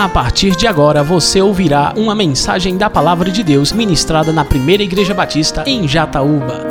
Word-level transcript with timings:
A 0.00 0.08
partir 0.08 0.56
de 0.56 0.66
agora 0.66 1.02
você 1.02 1.42
ouvirá 1.42 1.92
uma 1.94 2.14
mensagem 2.14 2.78
da 2.78 2.88
Palavra 2.88 3.30
de 3.30 3.44
Deus 3.44 3.70
ministrada 3.70 4.32
na 4.32 4.42
Primeira 4.42 4.82
Igreja 4.82 5.12
Batista 5.12 5.62
em 5.66 5.86
Jataúba. 5.86 6.66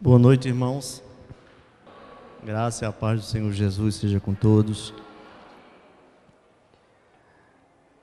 Boa 0.00 0.20
noite, 0.20 0.46
irmãos. 0.46 1.02
Graça 2.44 2.84
e 2.84 2.86
a 2.86 2.92
paz 2.92 3.22
do 3.22 3.26
Senhor 3.26 3.50
Jesus 3.50 3.96
seja 3.96 4.20
com 4.20 4.34
todos. 4.34 4.94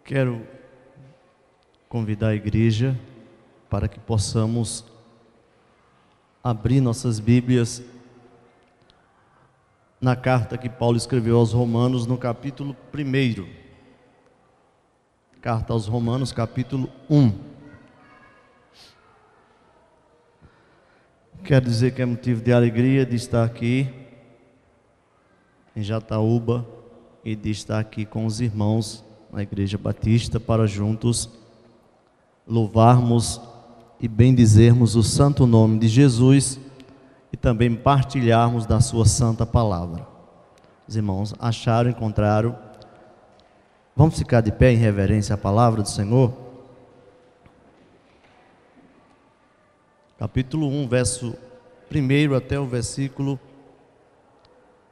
Quero 0.04 0.42
convidar 1.88 2.28
a 2.28 2.36
igreja 2.36 3.00
para 3.70 3.88
que 3.88 4.02
possamos 4.02 4.84
abrir 6.44 6.82
nossas 6.82 7.22
Bíblias 7.22 7.82
na 10.02 10.16
carta 10.16 10.58
que 10.58 10.68
Paulo 10.68 10.98
escreveu 10.98 11.38
aos 11.38 11.54
Romanos, 11.54 12.08
no 12.08 12.18
capítulo 12.18 12.76
1. 12.92 13.46
Carta 15.40 15.74
aos 15.74 15.86
Romanos, 15.86 16.32
capítulo 16.32 16.90
1. 17.08 17.32
Quero 21.44 21.66
dizer 21.66 21.94
que 21.94 22.02
é 22.02 22.06
motivo 22.06 22.42
de 22.42 22.52
alegria 22.52 23.06
de 23.06 23.16
estar 23.16 23.44
aqui 23.44 23.94
em 25.76 25.84
Jataúba 25.84 26.68
e 27.24 27.36
de 27.36 27.52
estar 27.52 27.78
aqui 27.78 28.04
com 28.04 28.26
os 28.26 28.42
irmãos 28.42 29.04
na 29.32 29.44
Igreja 29.44 29.78
Batista 29.78 30.40
para 30.40 30.66
juntos 30.66 31.30
louvarmos 32.48 33.40
e 34.00 34.08
bendizermos 34.08 34.96
o 34.96 35.04
santo 35.04 35.46
nome 35.46 35.78
de 35.78 35.88
Jesus 35.88 36.60
e 37.32 37.38
também 37.38 37.74
partilharmos 37.74 38.66
da 38.66 38.82
sua 38.82 39.06
santa 39.06 39.46
palavra. 39.46 40.06
Os 40.88 40.96
irmãos 40.96 41.34
acharam, 41.40 41.90
encontraram. 41.90 42.58
Vamos 43.96 44.18
ficar 44.18 44.42
de 44.42 44.52
pé 44.52 44.74
em 44.74 44.78
reverência 44.78 45.36
à 45.36 45.38
palavra 45.38 45.82
do 45.82 45.90
Senhor? 45.90 46.34
Capítulo 50.20 50.68
1, 50.68 50.88
verso 50.88 51.36
1 51.90 52.36
até 52.36 52.60
o 52.60 52.66
versículo 52.66 53.40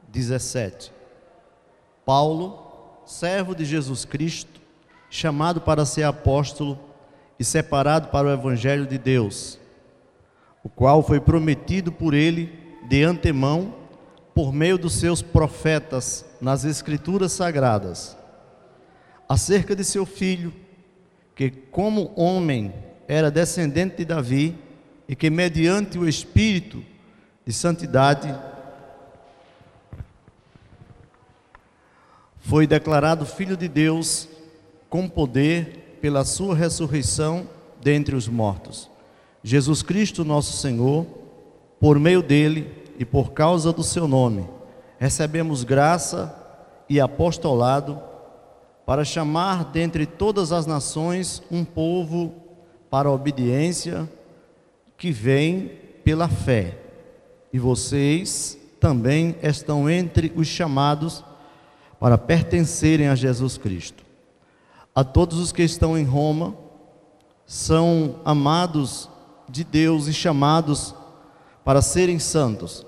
17. 0.08 0.92
Paulo, 2.04 2.58
servo 3.04 3.54
de 3.54 3.64
Jesus 3.64 4.04
Cristo, 4.04 4.60
chamado 5.08 5.60
para 5.60 5.84
ser 5.84 6.04
apóstolo 6.04 6.78
e 7.38 7.44
separado 7.44 8.08
para 8.08 8.28
o 8.28 8.32
evangelho 8.32 8.86
de 8.86 8.98
Deus 8.98 9.59
o 10.62 10.68
qual 10.68 11.02
foi 11.02 11.20
prometido 11.20 11.90
por 11.90 12.14
ele 12.14 12.52
de 12.88 13.02
antemão 13.02 13.74
por 14.34 14.52
meio 14.52 14.78
dos 14.78 14.94
seus 14.94 15.22
profetas 15.22 16.24
nas 16.40 16.64
Escrituras 16.64 17.32
Sagradas, 17.32 18.16
acerca 19.28 19.74
de 19.74 19.84
seu 19.84 20.06
filho, 20.06 20.52
que, 21.34 21.50
como 21.50 22.12
homem, 22.16 22.72
era 23.08 23.30
descendente 23.30 23.96
de 23.96 24.04
Davi 24.04 24.56
e 25.08 25.16
que, 25.16 25.30
mediante 25.30 25.98
o 25.98 26.08
Espírito 26.08 26.82
de 27.44 27.52
Santidade, 27.52 28.34
foi 32.38 32.66
declarado 32.66 33.26
Filho 33.26 33.56
de 33.56 33.68
Deus 33.68 34.28
com 34.88 35.08
poder 35.08 35.98
pela 36.00 36.24
sua 36.24 36.54
ressurreição 36.54 37.48
dentre 37.80 38.14
os 38.14 38.26
mortos 38.26 38.89
Jesus 39.42 39.82
Cristo, 39.82 40.24
nosso 40.24 40.56
Senhor, 40.56 41.06
por 41.78 41.98
meio 41.98 42.22
dele 42.22 42.70
e 42.98 43.04
por 43.04 43.32
causa 43.32 43.72
do 43.72 43.82
seu 43.82 44.06
nome, 44.06 44.46
recebemos 44.98 45.64
graça 45.64 46.34
e 46.88 47.00
apostolado 47.00 48.00
para 48.84 49.04
chamar 49.04 49.64
dentre 49.66 50.04
todas 50.04 50.52
as 50.52 50.66
nações 50.66 51.42
um 51.50 51.64
povo 51.64 52.34
para 52.90 53.08
a 53.08 53.12
obediência 53.12 54.08
que 54.98 55.10
vem 55.10 55.70
pela 56.04 56.28
fé. 56.28 56.76
E 57.52 57.58
vocês 57.58 58.58
também 58.78 59.36
estão 59.42 59.88
entre 59.88 60.32
os 60.36 60.46
chamados 60.46 61.24
para 61.98 62.18
pertencerem 62.18 63.08
a 63.08 63.14
Jesus 63.14 63.56
Cristo. 63.56 64.04
A 64.94 65.04
todos 65.04 65.38
os 65.38 65.52
que 65.52 65.62
estão 65.62 65.96
em 65.96 66.04
Roma, 66.04 66.54
são 67.46 68.16
amados 68.24 69.08
de 69.50 69.64
Deus 69.64 70.06
e 70.06 70.12
chamados 70.12 70.94
para 71.64 71.82
serem 71.82 72.18
santos. 72.18 72.86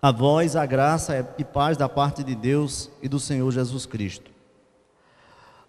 A 0.00 0.10
vós 0.12 0.56
a 0.56 0.64
graça 0.64 1.34
e 1.38 1.44
paz 1.44 1.76
da 1.76 1.88
parte 1.88 2.22
de 2.22 2.34
Deus 2.34 2.88
e 3.02 3.08
do 3.08 3.18
Senhor 3.18 3.50
Jesus 3.50 3.84
Cristo. 3.84 4.30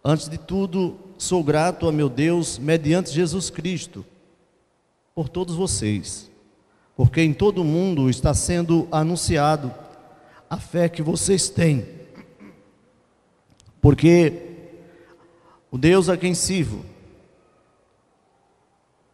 Antes 0.03 0.29
de 0.29 0.37
tudo, 0.37 0.97
sou 1.17 1.43
grato 1.43 1.87
a 1.87 1.91
meu 1.91 2.07
Deus, 2.07 2.57
mediante 2.57 3.11
Jesus 3.11 3.49
Cristo, 3.49 4.05
por 5.13 5.27
todos 5.27 5.55
vocês, 5.55 6.31
porque 6.95 7.21
em 7.21 7.33
todo 7.33 7.61
o 7.61 7.65
mundo 7.65 8.09
está 8.09 8.33
sendo 8.33 8.87
anunciado 8.91 9.73
a 10.49 10.57
fé 10.57 10.87
que 10.87 11.01
vocês 11.01 11.49
têm. 11.49 11.85
Porque 13.81 14.67
o 15.69 15.77
Deus 15.77 16.07
a 16.07 16.15
quem 16.15 16.33
sirvo 16.33 16.85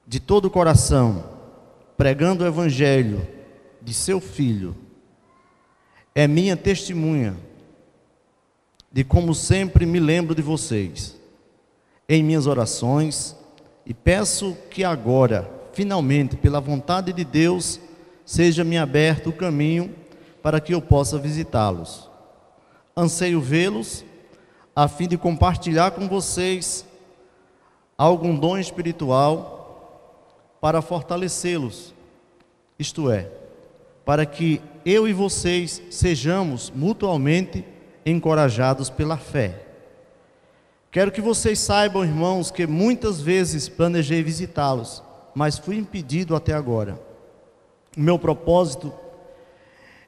de 0.08 0.20
todo 0.20 0.46
o 0.46 0.50
coração, 0.50 1.24
pregando 1.98 2.44
o 2.44 2.48
Evangelho 2.48 3.28
de 3.82 3.94
seu 3.94 4.20
Filho, 4.20 4.76
é 6.14 6.28
minha 6.28 6.56
testemunha 6.56 7.36
de 8.92 9.04
como 9.04 9.36
sempre 9.36 9.86
me 9.86 10.00
lembro 10.00 10.34
de 10.34 10.42
vocês 10.42 11.20
em 12.08 12.24
minhas 12.24 12.48
orações 12.48 13.36
e 13.86 13.94
peço 13.94 14.56
que 14.70 14.84
agora, 14.84 15.50
finalmente, 15.74 16.38
pela 16.38 16.62
vontade 16.62 17.12
de 17.12 17.26
Deus, 17.26 17.80
seja-me 18.26 18.78
aberto 18.78 19.30
o 19.30 19.34
caminho 19.34 19.94
para 20.42 20.62
que 20.62 20.74
eu 20.74 20.82
possa 20.82 21.18
visitá-los. 21.18 22.10
Anseio 22.96 23.42
vê-los 23.42 24.06
a 24.76 24.88
fim 24.88 25.08
de 25.08 25.18
compartilhar 25.18 25.92
com 25.92 26.08
vocês 26.08 26.86
algum 27.98 28.36
dom 28.36 28.58
espiritual 28.58 29.55
para 30.66 30.82
fortalecê-los, 30.82 31.94
isto 32.80 33.12
é, 33.12 33.30
para 34.04 34.26
que 34.26 34.60
eu 34.84 35.08
e 35.08 35.14
vocês 35.14 35.80
sejamos 35.92 36.74
mutuamente 36.76 37.64
encorajados 38.04 38.90
pela 38.90 39.16
fé. 39.16 39.64
Quero 40.90 41.12
que 41.12 41.22
vocês 41.22 41.60
saibam, 41.60 42.04
irmãos, 42.04 42.50
que 42.50 42.66
muitas 42.66 43.22
vezes 43.22 43.70
planejei 43.70 44.24
visitá-los, 44.24 45.04
mas 45.36 45.60
fui 45.60 45.78
impedido 45.78 46.36
até 46.36 46.54
agora. 46.54 47.00
O 47.96 48.02
meu 48.02 48.18
propósito 48.18 48.92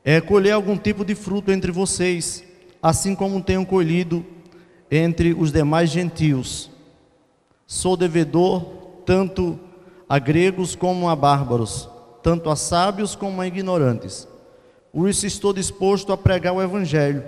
é 0.04 0.20
colher 0.20 0.54
algum 0.54 0.76
tipo 0.76 1.06
de 1.06 1.14
fruto 1.14 1.52
entre 1.52 1.72
vocês, 1.72 2.44
assim 2.82 3.14
como 3.14 3.44
tenho 3.44 3.64
colhido 3.64 4.26
entre 4.90 5.36
os 5.36 5.52
demais 5.52 5.92
gentios. 5.92 6.72
Sou 7.68 7.96
devedor 7.96 8.64
tanto 9.06 9.67
a 10.10 10.20
gregos 10.20 10.76
como 10.76 11.10
a 11.10 11.16
bárbaros, 11.16 11.90
tanto 12.24 12.50
a 12.50 12.56
sábios 12.56 13.16
como 13.16 13.42
a 13.42 13.48
ignorantes. 13.48 14.28
Por 14.92 15.10
isso 15.10 15.26
estou 15.26 15.52
disposto 15.52 16.14
a 16.14 16.18
pregar 16.18 16.54
o 16.54 16.62
Evangelho, 16.62 17.24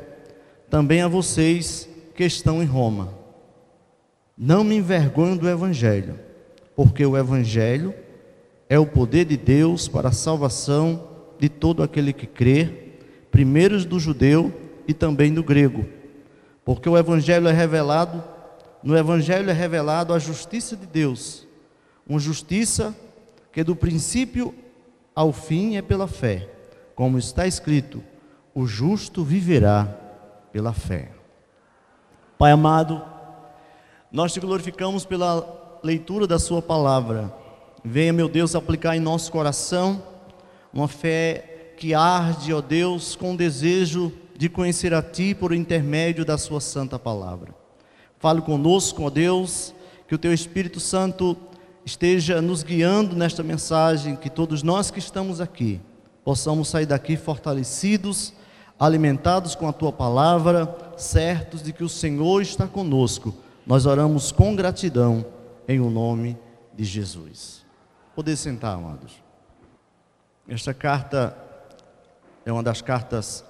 também 0.69 1.01
a 1.01 1.07
vocês 1.07 1.89
que 2.15 2.23
estão 2.23 2.63
em 2.63 2.65
Roma. 2.65 3.13
Não 4.37 4.63
me 4.63 4.77
envergonho 4.77 5.37
do 5.37 5.49
Evangelho, 5.49 6.17
porque 6.75 7.05
o 7.05 7.17
Evangelho 7.17 7.93
é 8.69 8.79
o 8.79 8.85
poder 8.85 9.25
de 9.25 9.35
Deus 9.35 9.87
para 9.87 10.09
a 10.09 10.13
salvação 10.13 11.09
de 11.37 11.49
todo 11.49 11.83
aquele 11.83 12.13
que 12.13 12.25
crê, 12.25 12.93
primeiros 13.29 13.83
do 13.83 13.99
judeu 13.99 14.53
e 14.87 14.93
também 14.93 15.33
do 15.33 15.43
grego. 15.43 15.85
Porque 16.63 16.87
o 16.87 16.97
Evangelho 16.97 17.47
é 17.47 17.51
revelado, 17.51 18.23
no 18.81 18.97
Evangelho 18.97 19.49
é 19.49 19.53
revelado 19.53 20.13
a 20.13 20.19
justiça 20.19 20.77
de 20.77 20.85
Deus 20.85 21.48
uma 22.09 22.19
justiça 22.19 22.95
que 23.51 23.63
do 23.63 23.75
princípio 23.75 24.55
ao 25.13 25.31
fim 25.31 25.77
é 25.77 25.81
pela 25.81 26.07
fé, 26.07 26.49
como 26.95 27.19
está 27.19 27.45
escrito: 27.45 28.03
o 28.53 28.65
justo 28.65 29.23
viverá 29.23 29.85
pela 30.51 30.73
fé. 30.73 31.11
Pai 32.37 32.51
amado, 32.51 33.03
nós 34.11 34.33
te 34.33 34.39
glorificamos 34.39 35.05
pela 35.05 35.79
leitura 35.83 36.25
da 36.25 36.39
Sua 36.39 36.61
palavra. 36.61 37.31
Venha, 37.83 38.11
meu 38.11 38.27
Deus, 38.27 38.55
aplicar 38.55 38.95
em 38.95 38.99
nosso 38.99 39.31
coração 39.31 40.01
uma 40.73 40.87
fé 40.87 41.73
que 41.77 41.93
arde, 41.93 42.53
ó 42.53 42.59
Deus, 42.59 43.15
com 43.15 43.33
o 43.33 43.37
desejo 43.37 44.11
de 44.35 44.49
conhecer 44.49 44.93
a 44.93 45.01
Ti 45.01 45.35
por 45.35 45.53
intermédio 45.53 46.25
da 46.25 46.37
Sua 46.37 46.59
santa 46.59 46.97
palavra. 46.97 47.53
Fale 48.17 48.41
conosco, 48.41 49.03
ó 49.03 49.09
Deus, 49.09 49.73
que 50.07 50.15
o 50.15 50.17
Teu 50.17 50.33
Espírito 50.33 50.79
Santo 50.79 51.37
esteja 51.89 52.39
nos 52.39 52.61
guiando 52.61 53.15
nesta 53.15 53.41
mensagem, 53.41 54.15
que 54.15 54.29
todos 54.29 54.61
nós 54.61 54.91
que 54.91 54.99
estamos 54.99 55.41
aqui 55.41 55.81
possamos 56.23 56.67
sair 56.67 56.85
daqui 56.85 57.17
fortalecidos, 57.17 58.31
alimentados 58.79 59.55
com 59.55 59.67
a 59.67 59.73
tua 59.73 59.91
palavra, 59.91 60.93
certos 60.95 61.63
de 61.63 61.73
que 61.73 61.83
o 61.83 61.89
Senhor 61.89 62.43
está 62.43 62.67
conosco, 62.67 63.33
nós 63.65 63.87
oramos 63.87 64.31
com 64.31 64.55
gratidão 64.55 65.25
em 65.67 65.79
o 65.79 65.89
nome 65.89 66.37
de 66.75 66.83
Jesus. 66.85 67.65
Poder 68.15 68.37
sentar, 68.37 68.75
amados. 68.75 69.13
Esta 70.47 70.75
carta 70.75 71.35
é 72.45 72.51
uma 72.51 72.61
das 72.61 72.83
cartas 72.83 73.43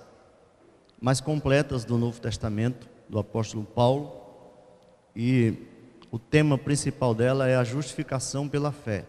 mais 1.02 1.20
completas 1.20 1.84
do 1.84 1.98
Novo 1.98 2.22
Testamento, 2.22 2.88
do 3.10 3.20
apóstolo 3.20 3.66
Paulo, 3.66 4.14
e 5.14 5.69
o 6.12 6.18
tema 6.18 6.58
principal 6.58 7.14
dela 7.14 7.48
é 7.48 7.56
a 7.56 7.64
justificação 7.64 8.48
pela 8.48 8.72
fé. 8.72 9.06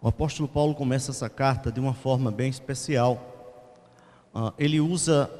O 0.00 0.08
apóstolo 0.08 0.48
Paulo 0.48 0.74
começa 0.74 1.10
essa 1.10 1.28
carta 1.28 1.72
de 1.72 1.80
uma 1.80 1.92
forma 1.92 2.30
bem 2.30 2.48
especial. 2.48 3.20
Uh, 4.34 4.52
ele 4.56 4.80
usa 4.80 5.30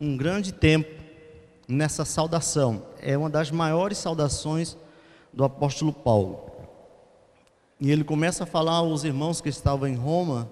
um 0.00 0.16
grande 0.16 0.52
tempo 0.52 1.02
nessa 1.68 2.04
saudação. 2.04 2.86
É 3.00 3.18
uma 3.18 3.28
das 3.28 3.50
maiores 3.50 3.98
saudações 3.98 4.76
do 5.32 5.44
apóstolo 5.44 5.92
Paulo. 5.92 6.50
E 7.80 7.90
ele 7.90 8.04
começa 8.04 8.44
a 8.44 8.46
falar 8.46 8.74
aos 8.74 9.02
irmãos 9.02 9.40
que 9.40 9.48
estavam 9.48 9.88
em 9.88 9.96
Roma 9.96 10.48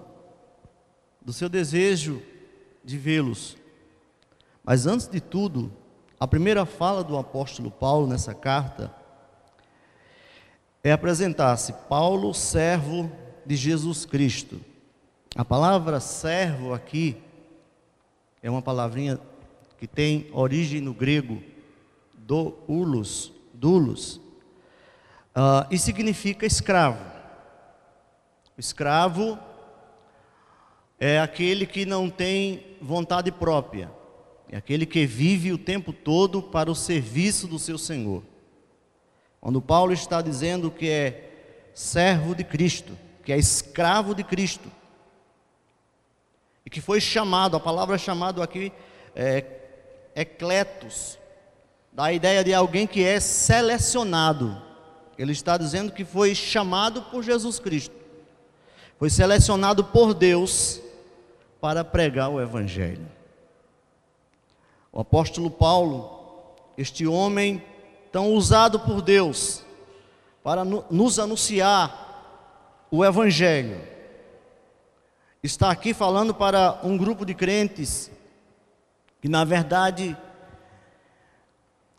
do 1.21 1.31
seu 1.31 1.47
desejo 1.47 2.21
de 2.83 2.97
vê-los. 2.97 3.55
Mas 4.63 4.85
antes 4.85 5.07
de 5.07 5.21
tudo, 5.21 5.71
a 6.21 6.27
primeira 6.27 6.67
fala 6.67 7.03
do 7.03 7.17
apóstolo 7.17 7.71
Paulo 7.71 8.05
nessa 8.05 8.31
carta 8.31 8.93
é 10.83 10.91
apresentar-se 10.91 11.73
Paulo, 11.89 12.31
servo 12.31 13.11
de 13.43 13.55
Jesus 13.55 14.05
Cristo. 14.05 14.61
A 15.35 15.43
palavra 15.43 15.99
servo 15.99 16.75
aqui 16.75 17.17
é 18.39 18.51
uma 18.51 18.61
palavrinha 18.61 19.19
que 19.79 19.87
tem 19.87 20.29
origem 20.31 20.79
no 20.79 20.93
grego 20.93 21.41
do 22.13 22.55
ulos, 22.67 23.33
dulos, 23.51 24.17
uh, 25.35 25.65
e 25.71 25.77
significa 25.79 26.45
escravo. 26.45 27.03
O 28.55 28.59
escravo 28.59 29.39
é 30.99 31.19
aquele 31.19 31.65
que 31.65 31.83
não 31.83 32.11
tem 32.11 32.77
vontade 32.79 33.31
própria, 33.31 33.89
é 34.51 34.57
aquele 34.57 34.85
que 34.85 35.05
vive 35.05 35.53
o 35.53 35.57
tempo 35.57 35.93
todo 35.93 36.43
para 36.43 36.69
o 36.69 36.75
serviço 36.75 37.47
do 37.47 37.57
seu 37.57 37.77
Senhor. 37.77 38.21
Quando 39.39 39.61
Paulo 39.61 39.93
está 39.93 40.21
dizendo 40.21 40.69
que 40.69 40.89
é 40.89 41.29
servo 41.73 42.35
de 42.35 42.43
Cristo, 42.43 42.97
que 43.23 43.31
é 43.31 43.37
escravo 43.37 44.13
de 44.13 44.25
Cristo, 44.25 44.69
e 46.65 46.69
que 46.69 46.81
foi 46.81 46.99
chamado, 46.99 47.55
a 47.55 47.61
palavra 47.61 47.97
chamado 47.97 48.41
aqui 48.41 48.73
é 49.15 49.45
ecletos, 50.13 51.17
dá 51.93 52.05
a 52.05 52.13
ideia 52.13 52.43
de 52.43 52.53
alguém 52.53 52.85
que 52.85 53.05
é 53.05 53.21
selecionado. 53.21 54.61
Ele 55.17 55.31
está 55.31 55.55
dizendo 55.55 55.93
que 55.93 56.03
foi 56.03 56.35
chamado 56.35 57.03
por 57.03 57.23
Jesus 57.23 57.57
Cristo, 57.57 57.95
foi 58.99 59.09
selecionado 59.09 59.85
por 59.85 60.13
Deus 60.13 60.81
para 61.61 61.85
pregar 61.85 62.29
o 62.29 62.41
Evangelho. 62.41 63.20
O 64.91 64.99
apóstolo 64.99 65.49
Paulo, 65.49 66.19
este 66.77 67.07
homem 67.07 67.63
tão 68.11 68.33
usado 68.33 68.79
por 68.79 69.01
Deus 69.01 69.63
para 70.43 70.65
nos 70.65 71.17
anunciar 71.17 72.87
o 72.91 73.05
Evangelho. 73.05 73.81
Está 75.41 75.71
aqui 75.71 75.93
falando 75.93 76.33
para 76.33 76.79
um 76.83 76.97
grupo 76.97 77.25
de 77.25 77.33
crentes 77.33 78.11
que, 79.21 79.29
na 79.29 79.45
verdade, 79.45 80.17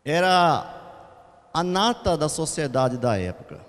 era 0.05 1.49
a 1.55 1.65
nata 1.65 2.17
da 2.17 2.29
sociedade 2.29 2.99
da 2.99 3.17
época. 3.17 3.65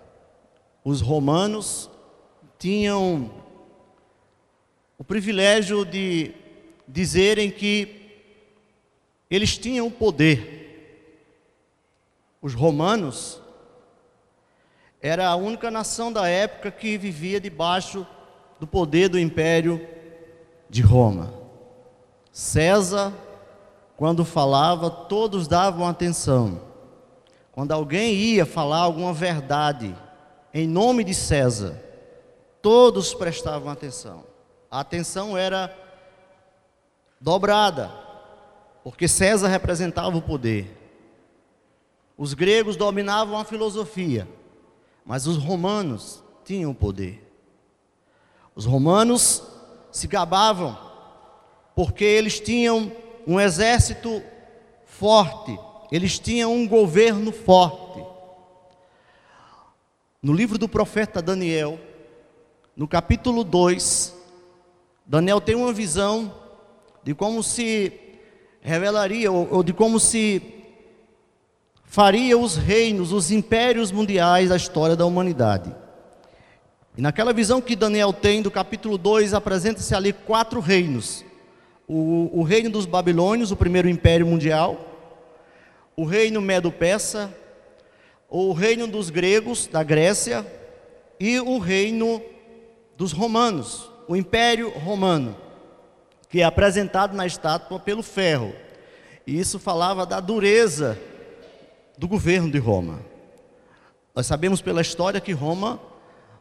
Os 0.83 0.99
romanos 0.99 1.89
tinham 2.59 3.31
o 4.97 5.03
privilégio 5.03 5.85
de 5.85 6.33
dizerem 6.87 7.49
que 7.49 8.02
eles 9.35 9.57
tinham 9.57 9.87
o 9.87 9.91
poder 9.91 10.53
os 12.43 12.53
romanos, 12.53 13.41
era 15.01 15.29
a 15.29 15.35
única 15.37 15.71
nação 15.71 16.11
da 16.11 16.27
época 16.27 16.69
que 16.69 16.97
vivia 16.97 17.39
debaixo 17.39 18.05
do 18.59 18.67
poder 18.67 19.07
do 19.07 19.17
império 19.17 19.87
de 20.69 20.81
Roma. 20.81 21.33
César, 22.33 23.13
quando 23.95 24.25
falava, 24.25 24.89
todos 24.89 25.47
davam 25.47 25.87
atenção. 25.87 26.59
Quando 27.53 27.71
alguém 27.71 28.13
ia 28.13 28.45
falar 28.45 28.79
alguma 28.79 29.13
verdade 29.13 29.95
em 30.53 30.67
nome 30.67 31.05
de 31.05 31.13
César, 31.13 31.81
todos 32.61 33.13
prestavam 33.13 33.71
atenção. 33.71 34.25
A 34.69 34.81
atenção 34.81 35.37
era 35.37 35.73
dobrada, 37.21 37.89
porque 38.83 39.07
César 39.07 39.47
representava 39.47 40.17
o 40.17 40.21
poder. 40.21 40.77
Os 42.17 42.33
gregos 42.33 42.75
dominavam 42.75 43.37
a 43.37 43.45
filosofia, 43.45 44.27
mas 45.05 45.25
os 45.25 45.37
romanos 45.37 46.21
tinham 46.43 46.71
o 46.71 46.75
poder. 46.75 47.23
Os 48.53 48.65
romanos 48.65 49.41
se 49.91 50.07
gabavam 50.07 50.77
porque 51.75 52.03
eles 52.03 52.39
tinham 52.39 52.91
um 53.25 53.39
exército 53.39 54.21
forte, 54.85 55.57
eles 55.91 56.19
tinham 56.19 56.53
um 56.53 56.67
governo 56.67 57.31
forte. 57.31 58.03
No 60.21 60.33
livro 60.33 60.57
do 60.57 60.69
profeta 60.69 61.21
Daniel, 61.21 61.79
no 62.75 62.87
capítulo 62.87 63.43
2, 63.43 64.15
Daniel 65.05 65.41
tem 65.41 65.55
uma 65.55 65.73
visão 65.73 66.33
de 67.03 67.13
como 67.13 67.41
se 67.41 68.02
revelaria, 68.63 69.31
ou 69.31 69.61
de 69.61 69.73
como 69.73 69.99
se 69.99 70.41
faria 71.85 72.37
os 72.37 72.55
reinos, 72.55 73.11
os 73.11 73.29
impérios 73.29 73.91
mundiais 73.91 74.49
da 74.49 74.55
história 74.55 74.95
da 74.95 75.05
humanidade. 75.05 75.75
E 76.97 77.01
naquela 77.01 77.33
visão 77.33 77.61
que 77.61 77.75
Daniel 77.75 78.13
tem 78.13 78.41
do 78.41 78.49
capítulo 78.49 78.97
2, 78.97 79.33
apresenta-se 79.33 79.93
ali 79.93 80.13
quatro 80.13 80.59
reinos: 80.59 81.25
o, 81.87 82.29
o, 82.33 82.43
reino 82.43 82.69
dos 82.69 82.85
babilônios, 82.85 83.51
o 83.51 83.55
primeiro 83.55 83.89
império 83.89 84.25
mundial, 84.25 84.79
o 85.95 86.05
reino 86.05 86.41
medo-persa, 86.41 87.31
o 88.29 88.53
reino 88.53 88.87
dos 88.87 89.09
gregos, 89.09 89.67
da 89.67 89.83
Grécia, 89.83 90.45
e 91.19 91.39
o 91.39 91.57
reino 91.59 92.21
dos 92.95 93.11
romanos, 93.11 93.91
o 94.07 94.15
império 94.15 94.69
romano, 94.69 95.35
que 96.33 96.41
é 96.41 96.43
apresentado 96.43 97.15
na 97.15 97.27
estátua 97.27 97.79
pelo 97.79 98.01
ferro. 98.01 98.55
E 99.27 99.39
isso 99.39 99.59
falava 99.59 100.03
da 100.03 100.19
dureza 100.19 100.99
do 101.95 102.07
governo 102.07 102.49
de 102.49 102.57
Roma. 102.57 103.01
Nós 104.15 104.25
sabemos 104.25 104.59
pela 104.59 104.81
história 104.81 105.21
que 105.21 105.31
Roma 105.31 105.79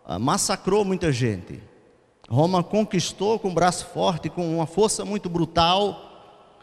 ah, 0.07 0.19
massacrou 0.19 0.83
muita 0.83 1.13
gente. 1.13 1.63
Roma 2.27 2.65
conquistou 2.65 3.39
com 3.39 3.51
um 3.51 3.55
braço 3.55 3.85
forte, 3.85 4.31
com 4.31 4.57
uma 4.57 4.67
força 4.67 5.05
muito 5.05 5.29
brutal. 5.29 6.55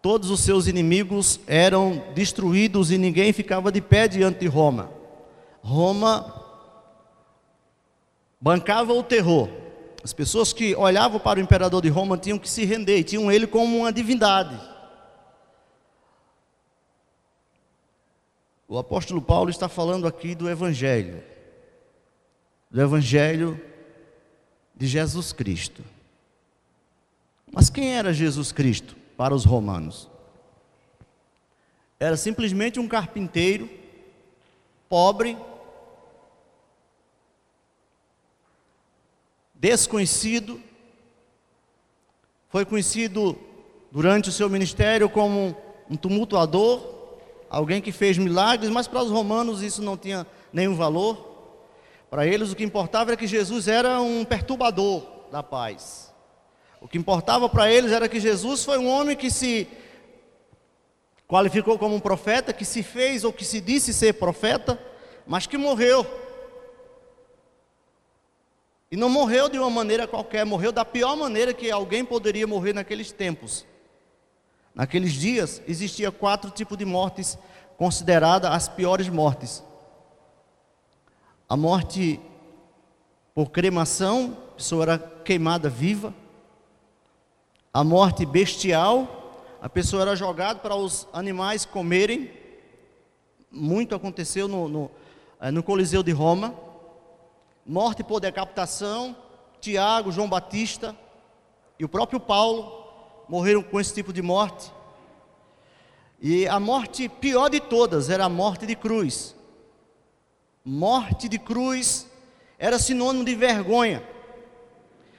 Todos 0.00 0.30
os 0.30 0.40
seus 0.40 0.66
inimigos 0.66 1.40
eram 1.46 2.02
destruídos 2.14 2.90
e 2.90 2.96
ninguém 2.96 3.34
ficava 3.34 3.70
de 3.70 3.82
pé 3.82 4.08
diante 4.08 4.40
de 4.40 4.46
Roma. 4.46 4.90
Roma 5.60 6.42
bancava 8.40 8.94
o 8.94 9.02
terror. 9.02 9.67
As 10.08 10.14
pessoas 10.14 10.54
que 10.54 10.74
olhavam 10.74 11.20
para 11.20 11.38
o 11.38 11.42
imperador 11.42 11.82
de 11.82 11.90
Roma 11.90 12.16
tinham 12.16 12.38
que 12.38 12.48
se 12.48 12.64
render, 12.64 13.04
tinham 13.04 13.30
ele 13.30 13.46
como 13.46 13.76
uma 13.76 13.92
divindade. 13.92 14.58
O 18.66 18.78
apóstolo 18.78 19.20
Paulo 19.20 19.50
está 19.50 19.68
falando 19.68 20.06
aqui 20.06 20.34
do 20.34 20.48
Evangelho, 20.48 21.22
do 22.70 22.80
Evangelho 22.80 23.62
de 24.74 24.86
Jesus 24.86 25.30
Cristo. 25.30 25.84
Mas 27.52 27.68
quem 27.68 27.94
era 27.94 28.10
Jesus 28.10 28.50
Cristo 28.50 28.96
para 29.14 29.34
os 29.34 29.44
romanos? 29.44 30.08
Era 32.00 32.16
simplesmente 32.16 32.80
um 32.80 32.88
carpinteiro, 32.88 33.68
pobre, 34.88 35.36
desconhecido, 39.58 40.60
foi 42.48 42.64
conhecido 42.64 43.36
durante 43.90 44.28
o 44.28 44.32
seu 44.32 44.48
ministério 44.48 45.10
como 45.10 45.56
um 45.90 45.96
tumultuador, 45.96 46.80
alguém 47.50 47.82
que 47.82 47.90
fez 47.90 48.16
milagres, 48.16 48.70
mas 48.70 48.86
para 48.86 49.02
os 49.02 49.10
romanos 49.10 49.62
isso 49.62 49.82
não 49.82 49.96
tinha 49.96 50.26
nenhum 50.52 50.74
valor. 50.74 51.26
Para 52.08 52.26
eles 52.26 52.52
o 52.52 52.56
que 52.56 52.64
importava 52.64 53.10
era 53.10 53.16
que 53.16 53.26
Jesus 53.26 53.68
era 53.68 54.00
um 54.00 54.24
perturbador 54.24 55.02
da 55.30 55.42
paz, 55.42 56.10
O 56.80 56.88
que 56.88 56.96
importava 56.96 57.48
para 57.48 57.70
eles 57.70 57.92
era 57.92 58.08
que 58.08 58.20
Jesus 58.20 58.64
foi 58.64 58.78
um 58.78 58.88
homem 58.88 59.16
que 59.16 59.30
se 59.30 59.66
qualificou 61.26 61.78
como 61.78 61.94
um 61.94 62.00
profeta, 62.00 62.52
que 62.52 62.64
se 62.64 62.82
fez 62.82 63.24
ou 63.24 63.32
que 63.32 63.44
se 63.44 63.60
disse 63.60 63.92
ser 63.92 64.14
profeta, 64.14 64.80
mas 65.26 65.46
que 65.46 65.58
morreu. 65.58 66.06
E 68.90 68.96
não 68.96 69.08
morreu 69.08 69.48
de 69.48 69.58
uma 69.58 69.68
maneira 69.68 70.06
qualquer, 70.06 70.46
morreu 70.46 70.72
da 70.72 70.84
pior 70.84 71.16
maneira 71.16 71.52
que 71.52 71.70
alguém 71.70 72.04
poderia 72.04 72.46
morrer 72.46 72.72
naqueles 72.72 73.12
tempos. 73.12 73.66
Naqueles 74.74 75.12
dias 75.12 75.60
existia 75.66 76.10
quatro 76.10 76.50
tipos 76.50 76.78
de 76.78 76.84
mortes 76.84 77.36
consideradas 77.76 78.50
as 78.50 78.68
piores 78.68 79.08
mortes. 79.08 79.62
A 81.48 81.56
morte 81.56 82.20
por 83.34 83.50
cremação, 83.50 84.36
a 84.52 84.54
pessoa 84.56 84.82
era 84.84 84.98
queimada 84.98 85.68
viva. 85.68 86.14
A 87.72 87.84
morte 87.84 88.24
bestial, 88.24 89.56
a 89.60 89.68
pessoa 89.68 90.02
era 90.02 90.16
jogada 90.16 90.60
para 90.60 90.74
os 90.74 91.06
animais 91.12 91.64
comerem. 91.64 92.30
Muito 93.50 93.94
aconteceu 93.94 94.48
no, 94.48 94.68
no, 94.68 94.90
eh, 95.40 95.50
no 95.50 95.62
Coliseu 95.62 96.02
de 96.02 96.12
Roma. 96.12 96.54
Morte 97.70 98.02
por 98.02 98.18
decapitação, 98.18 99.14
Tiago, 99.60 100.10
João 100.10 100.26
Batista 100.26 100.96
e 101.78 101.84
o 101.84 101.88
próprio 101.88 102.18
Paulo 102.18 102.82
morreram 103.28 103.62
com 103.62 103.78
esse 103.78 103.92
tipo 103.92 104.10
de 104.10 104.22
morte. 104.22 104.72
E 106.18 106.48
a 106.48 106.58
morte 106.58 107.10
pior 107.10 107.50
de 107.50 107.60
todas 107.60 108.08
era 108.08 108.24
a 108.24 108.28
morte 108.28 108.64
de 108.64 108.74
cruz. 108.74 109.36
Morte 110.64 111.28
de 111.28 111.38
cruz 111.38 112.06
era 112.58 112.78
sinônimo 112.78 113.22
de 113.22 113.34
vergonha. 113.34 114.02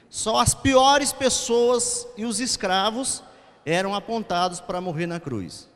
Só 0.10 0.40
as 0.40 0.56
piores 0.56 1.14
pessoas 1.14 2.08
e 2.18 2.26
os 2.26 2.40
escravos 2.40 3.22
eram 3.64 3.94
apontados 3.94 4.60
para 4.60 4.82
morrer 4.82 5.06
na 5.06 5.20
cruz. 5.20 5.70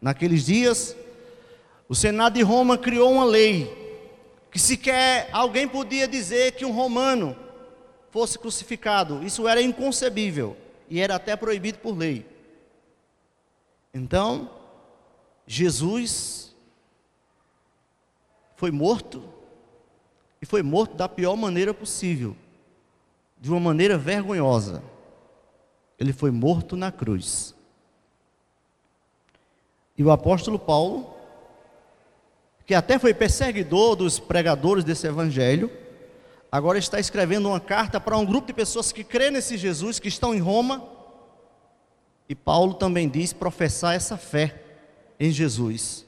Naqueles 0.00 0.46
dias, 0.46 0.94
o 1.88 1.96
Senado 1.96 2.34
de 2.34 2.42
Roma 2.42 2.78
criou 2.78 3.10
uma 3.10 3.24
lei 3.24 3.79
que 4.50 4.58
sequer 4.58 5.28
alguém 5.32 5.68
podia 5.68 6.08
dizer 6.08 6.52
que 6.52 6.64
um 6.64 6.72
romano 6.72 7.36
fosse 8.10 8.38
crucificado. 8.38 9.22
Isso 9.22 9.46
era 9.46 9.62
inconcebível 9.62 10.56
e 10.88 11.00
era 11.00 11.14
até 11.14 11.36
proibido 11.36 11.78
por 11.78 11.96
lei. 11.96 12.26
Então, 13.94 14.50
Jesus 15.46 16.54
foi 18.56 18.70
morto 18.70 19.22
e 20.42 20.46
foi 20.46 20.62
morto 20.62 20.94
da 20.94 21.08
pior 21.08 21.36
maneira 21.36 21.72
possível 21.72 22.36
de 23.40 23.50
uma 23.50 23.60
maneira 23.60 23.96
vergonhosa. 23.96 24.82
Ele 25.98 26.12
foi 26.12 26.30
morto 26.30 26.76
na 26.76 26.90
cruz. 26.90 27.54
E 29.96 30.02
o 30.02 30.10
apóstolo 30.10 30.58
Paulo, 30.58 31.14
que 32.70 32.74
até 32.76 33.00
foi 33.00 33.12
perseguidor 33.12 33.96
dos 33.96 34.20
pregadores 34.20 34.84
desse 34.84 35.04
evangelho, 35.04 35.68
agora 36.52 36.78
está 36.78 37.00
escrevendo 37.00 37.48
uma 37.48 37.58
carta 37.58 37.98
para 37.98 38.16
um 38.16 38.24
grupo 38.24 38.46
de 38.46 38.52
pessoas 38.52 38.92
que 38.92 39.02
crê 39.02 39.28
nesse 39.28 39.58
Jesus, 39.58 39.98
que 39.98 40.06
estão 40.06 40.32
em 40.32 40.38
Roma. 40.38 40.88
E 42.28 42.34
Paulo 42.36 42.74
também 42.74 43.08
diz 43.08 43.32
professar 43.32 43.96
essa 43.96 44.16
fé 44.16 44.62
em 45.18 45.32
Jesus, 45.32 46.06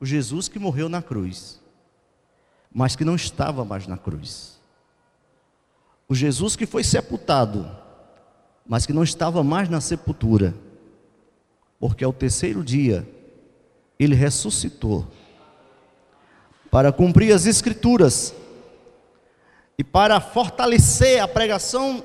o 0.00 0.06
Jesus 0.06 0.48
que 0.48 0.58
morreu 0.58 0.88
na 0.88 1.02
cruz, 1.02 1.60
mas 2.72 2.96
que 2.96 3.04
não 3.04 3.14
estava 3.14 3.62
mais 3.62 3.86
na 3.86 3.98
cruz. 3.98 4.58
O 6.08 6.14
Jesus 6.14 6.56
que 6.56 6.64
foi 6.64 6.82
sepultado, 6.84 7.70
mas 8.66 8.86
que 8.86 8.94
não 8.94 9.02
estava 9.02 9.44
mais 9.44 9.68
na 9.68 9.82
sepultura, 9.82 10.54
porque 11.78 12.02
ao 12.02 12.14
terceiro 12.14 12.64
dia 12.64 13.06
ele 13.98 14.14
ressuscitou 14.14 15.06
para 16.72 16.90
cumprir 16.90 17.34
as 17.34 17.44
Escrituras 17.44 18.34
e 19.76 19.84
para 19.84 20.18
fortalecer 20.22 21.20
a 21.20 21.28
pregação 21.28 22.02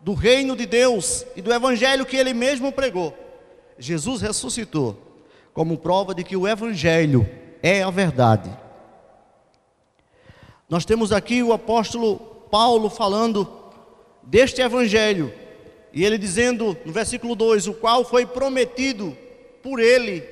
do 0.00 0.14
reino 0.14 0.56
de 0.56 0.64
Deus 0.64 1.26
e 1.36 1.42
do 1.42 1.52
Evangelho 1.52 2.06
que 2.06 2.16
ele 2.16 2.32
mesmo 2.32 2.72
pregou. 2.72 3.14
Jesus 3.78 4.22
ressuscitou 4.22 4.96
como 5.52 5.76
prova 5.76 6.14
de 6.14 6.24
que 6.24 6.34
o 6.34 6.48
Evangelho 6.48 7.28
é 7.62 7.82
a 7.82 7.90
verdade. 7.90 8.50
Nós 10.70 10.86
temos 10.86 11.12
aqui 11.12 11.42
o 11.42 11.52
apóstolo 11.52 12.16
Paulo 12.50 12.88
falando 12.88 13.46
deste 14.22 14.62
evangelho, 14.62 15.34
e 15.92 16.02
ele 16.02 16.16
dizendo 16.16 16.74
no 16.86 16.92
versículo 16.94 17.34
2: 17.34 17.66
o 17.66 17.74
qual 17.74 18.06
foi 18.06 18.24
prometido 18.24 19.14
por 19.62 19.78
ele, 19.78 20.26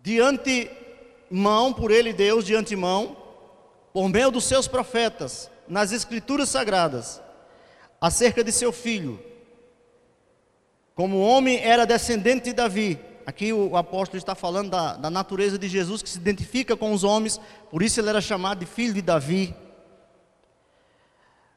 de 0.00 0.20
antemão, 1.34 1.72
por 1.72 1.90
ele, 1.90 2.12
Deus, 2.12 2.44
de 2.44 2.54
antemão, 2.54 3.16
por 3.92 4.08
meio 4.08 4.30
dos 4.30 4.44
seus 4.44 4.68
profetas, 4.68 5.50
nas 5.66 5.90
Escrituras 5.90 6.48
Sagradas, 6.48 7.20
acerca 8.00 8.44
de 8.44 8.52
seu 8.52 8.72
filho. 8.72 9.20
Como 10.94 11.20
homem 11.20 11.58
era 11.58 11.84
descendente 11.84 12.44
de 12.44 12.52
Davi, 12.52 13.00
aqui 13.26 13.52
o 13.52 13.76
apóstolo 13.76 14.16
está 14.16 14.36
falando 14.36 14.70
da, 14.70 14.94
da 14.94 15.10
natureza 15.10 15.58
de 15.58 15.66
Jesus 15.66 16.02
que 16.02 16.08
se 16.08 16.18
identifica 16.18 16.76
com 16.76 16.92
os 16.92 17.02
homens, 17.02 17.40
por 17.68 17.82
isso 17.82 18.00
ele 18.00 18.10
era 18.10 18.20
chamado 18.20 18.60
de 18.60 18.66
filho 18.66 18.94
de 18.94 19.02
Davi. 19.02 19.52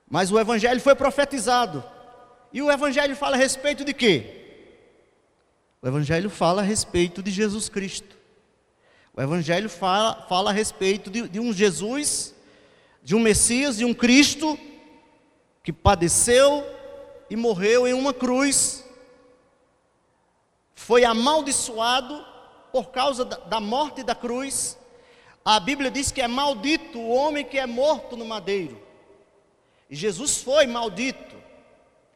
Mas 0.09 0.31
o 0.31 0.39
evangelho 0.39 0.81
foi 0.81 0.95
profetizado. 0.95 1.83
E 2.51 2.61
o 2.63 2.71
evangelho 2.71 3.15
fala 3.15 3.35
a 3.35 3.39
respeito 3.39 3.83
de 3.83 3.93
quê? 3.93 4.69
O 5.81 5.87
evangelho 5.87 6.29
fala 6.29 6.61
a 6.61 6.65
respeito 6.65 7.21
de 7.21 7.29
Jesus 7.29 7.69
Cristo. 7.69 8.16
O 9.17 9.21
evangelho 9.21 9.67
fala, 9.67 10.27
fala 10.29 10.51
a 10.51 10.53
respeito 10.53 11.09
de, 11.09 11.27
de 11.27 11.39
um 11.39 11.51
Jesus, 11.51 12.35
de 13.01 13.15
um 13.15 13.19
Messias, 13.19 13.77
de 13.77 13.83
um 13.83 13.91
Cristo 13.91 14.59
que 15.63 15.73
padeceu 15.73 16.63
e 17.27 17.35
morreu 17.35 17.87
em 17.87 17.93
uma 17.93 18.13
cruz, 18.13 18.85
foi 20.75 21.03
amaldiçoado 21.03 22.23
por 22.71 22.91
causa 22.91 23.25
da, 23.25 23.37
da 23.37 23.59
morte 23.59 24.03
da 24.03 24.13
cruz. 24.13 24.77
A 25.43 25.59
Bíblia 25.59 25.89
diz 25.89 26.11
que 26.11 26.21
é 26.21 26.27
maldito 26.27 26.99
o 26.99 27.09
homem 27.09 27.43
que 27.43 27.57
é 27.57 27.65
morto 27.65 28.15
no 28.15 28.23
madeiro. 28.23 28.79
E 29.89 29.95
Jesus 29.95 30.43
foi 30.43 30.67
maldito. 30.67 31.35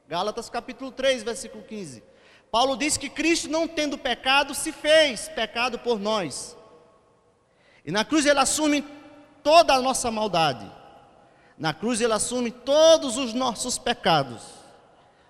Gálatas 0.07 0.51
capítulo 0.51 0.91
3, 0.91 1.23
versículo 1.23 1.63
15. 1.63 2.03
Paulo 2.51 2.77
diz 2.77 2.95
que 2.95 3.09
Cristo, 3.09 3.49
não 3.49 3.67
tendo 3.67 3.97
pecado, 3.97 4.53
se 4.53 4.71
fez 4.71 5.27
pecado 5.29 5.79
por 5.79 5.99
nós. 5.99 6.60
E 7.85 7.91
na 7.91 8.05
cruz 8.05 8.25
ele 8.25 8.39
assume 8.39 8.85
toda 9.43 9.73
a 9.73 9.81
nossa 9.81 10.11
maldade. 10.11 10.69
Na 11.57 11.73
cruz 11.73 12.01
ele 12.01 12.13
assume 12.13 12.51
todos 12.51 13.17
os 13.17 13.33
nossos 13.33 13.77
pecados. 13.77 14.41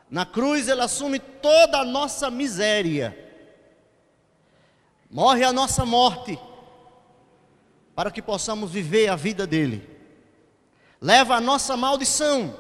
Na 0.10 0.26
cruz 0.26 0.68
ele 0.68 0.82
assume 0.82 1.20
toda 1.20 1.80
a 1.80 1.86
nossa 1.86 2.30
miséria. 2.30 3.18
Morre 5.10 5.44
a 5.44 5.52
nossa 5.52 5.86
morte 5.86 6.40
para 7.96 8.12
que 8.12 8.22
possamos 8.22 8.72
viver 8.72 9.10
a 9.10 9.16
vida 9.16 9.46
dele 9.46 9.92
leva 11.02 11.36
a 11.36 11.42
nossa 11.42 11.76
maldição, 11.76 12.56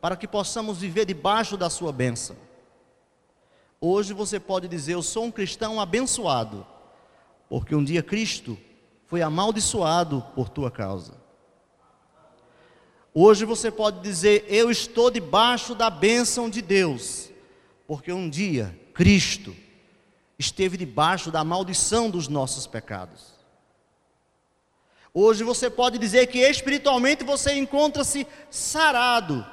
para 0.00 0.16
que 0.16 0.26
possamos 0.26 0.78
viver 0.78 1.04
debaixo 1.04 1.56
da 1.56 1.70
sua 1.70 1.92
bênção. 1.92 2.36
Hoje 3.80 4.12
você 4.12 4.40
pode 4.40 4.66
dizer: 4.66 4.94
Eu 4.94 5.02
sou 5.02 5.24
um 5.24 5.30
cristão 5.30 5.80
abençoado, 5.80 6.66
porque 7.48 7.74
um 7.74 7.84
dia 7.84 8.02
Cristo 8.02 8.58
foi 9.10 9.22
amaldiçoado 9.22 10.24
por 10.36 10.48
tua 10.48 10.70
causa. 10.70 11.14
Hoje 13.12 13.44
você 13.44 13.68
pode 13.68 14.00
dizer: 14.00 14.44
Eu 14.46 14.70
estou 14.70 15.10
debaixo 15.10 15.74
da 15.74 15.90
bênção 15.90 16.48
de 16.48 16.62
Deus, 16.62 17.28
porque 17.88 18.12
um 18.12 18.30
dia 18.30 18.78
Cristo 18.94 19.54
esteve 20.38 20.76
debaixo 20.76 21.28
da 21.28 21.42
maldição 21.42 22.08
dos 22.08 22.28
nossos 22.28 22.68
pecados. 22.68 23.34
Hoje 25.12 25.42
você 25.42 25.68
pode 25.68 25.98
dizer 25.98 26.28
que 26.28 26.38
espiritualmente 26.38 27.24
você 27.24 27.54
encontra-se 27.54 28.24
sarado, 28.48 29.44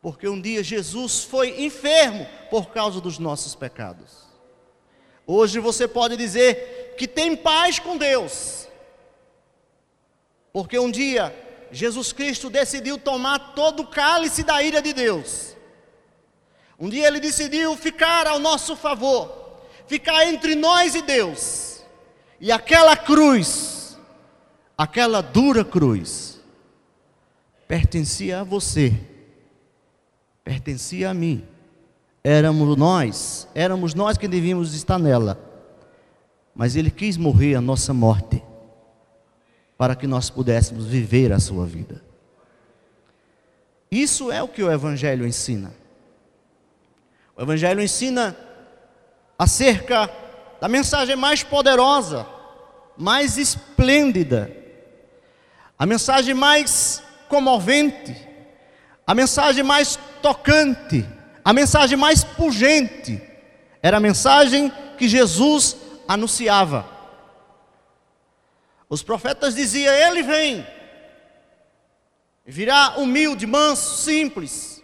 porque 0.00 0.28
um 0.28 0.40
dia 0.40 0.62
Jesus 0.62 1.24
foi 1.24 1.64
enfermo 1.64 2.24
por 2.48 2.68
causa 2.70 3.00
dos 3.00 3.18
nossos 3.18 3.56
pecados. 3.56 4.30
Hoje 5.26 5.58
você 5.58 5.88
pode 5.88 6.16
dizer 6.16 6.79
que 7.00 7.08
tem 7.08 7.34
paz 7.34 7.78
com 7.78 7.96
Deus, 7.96 8.68
porque 10.52 10.78
um 10.78 10.90
dia 10.90 11.34
Jesus 11.72 12.12
Cristo 12.12 12.50
decidiu 12.50 12.98
tomar 12.98 13.54
todo 13.54 13.80
o 13.80 13.86
cálice 13.86 14.42
da 14.42 14.62
ira 14.62 14.82
de 14.82 14.92
Deus. 14.92 15.56
Um 16.78 16.90
dia 16.90 17.06
ele 17.06 17.18
decidiu 17.18 17.74
ficar 17.74 18.26
ao 18.26 18.38
nosso 18.38 18.76
favor, 18.76 19.62
ficar 19.86 20.26
entre 20.26 20.54
nós 20.54 20.94
e 20.94 21.00
Deus. 21.00 21.82
E 22.38 22.52
aquela 22.52 22.94
cruz 22.94 23.98
aquela 24.76 25.22
dura 25.22 25.64
cruz 25.64 26.38
pertencia 27.66 28.40
a 28.40 28.44
você 28.44 28.92
pertencia 30.44 31.08
a 31.08 31.14
mim. 31.14 31.48
Éramos 32.22 32.76
nós, 32.76 33.48
éramos 33.54 33.94
nós 33.94 34.18
que 34.18 34.28
devíamos 34.28 34.74
estar 34.74 34.98
nela. 34.98 35.49
Mas 36.54 36.76
ele 36.76 36.90
quis 36.90 37.16
morrer 37.16 37.54
a 37.54 37.60
nossa 37.60 37.94
morte 37.94 38.42
para 39.78 39.94
que 39.96 40.06
nós 40.06 40.28
pudéssemos 40.28 40.86
viver 40.86 41.32
a 41.32 41.38
sua 41.38 41.64
vida. 41.64 42.02
Isso 43.90 44.30
é 44.30 44.42
o 44.42 44.48
que 44.48 44.62
o 44.62 44.70
evangelho 44.70 45.26
ensina. 45.26 45.72
O 47.36 47.42
evangelho 47.42 47.82
ensina 47.82 48.36
acerca 49.38 50.10
da 50.60 50.68
mensagem 50.68 51.16
mais 51.16 51.42
poderosa, 51.42 52.26
mais 52.96 53.38
esplêndida, 53.38 54.54
a 55.78 55.86
mensagem 55.86 56.34
mais 56.34 57.02
comovente, 57.26 58.14
a 59.06 59.14
mensagem 59.14 59.64
mais 59.64 59.98
tocante, 60.20 61.06
a 61.42 61.54
mensagem 61.54 61.96
mais 61.96 62.22
pungente, 62.22 63.22
era 63.82 63.96
a 63.96 64.00
mensagem 64.00 64.70
que 64.98 65.08
Jesus 65.08 65.74
anunciava. 66.10 66.86
Os 68.88 69.02
profetas 69.02 69.54
diziam: 69.54 69.94
Ele 69.94 70.24
vem, 70.24 70.66
virá 72.44 72.96
humilde, 72.96 73.46
manso, 73.46 74.02
simples. 74.02 74.82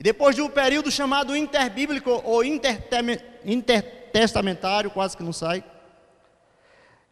E 0.00 0.02
depois 0.02 0.34
de 0.34 0.42
um 0.42 0.50
período 0.50 0.90
chamado 0.90 1.36
interbíblico 1.36 2.10
ou 2.24 2.42
intertestamentário, 2.44 4.90
quase 4.90 5.16
que 5.16 5.22
não 5.22 5.32
sai, 5.32 5.62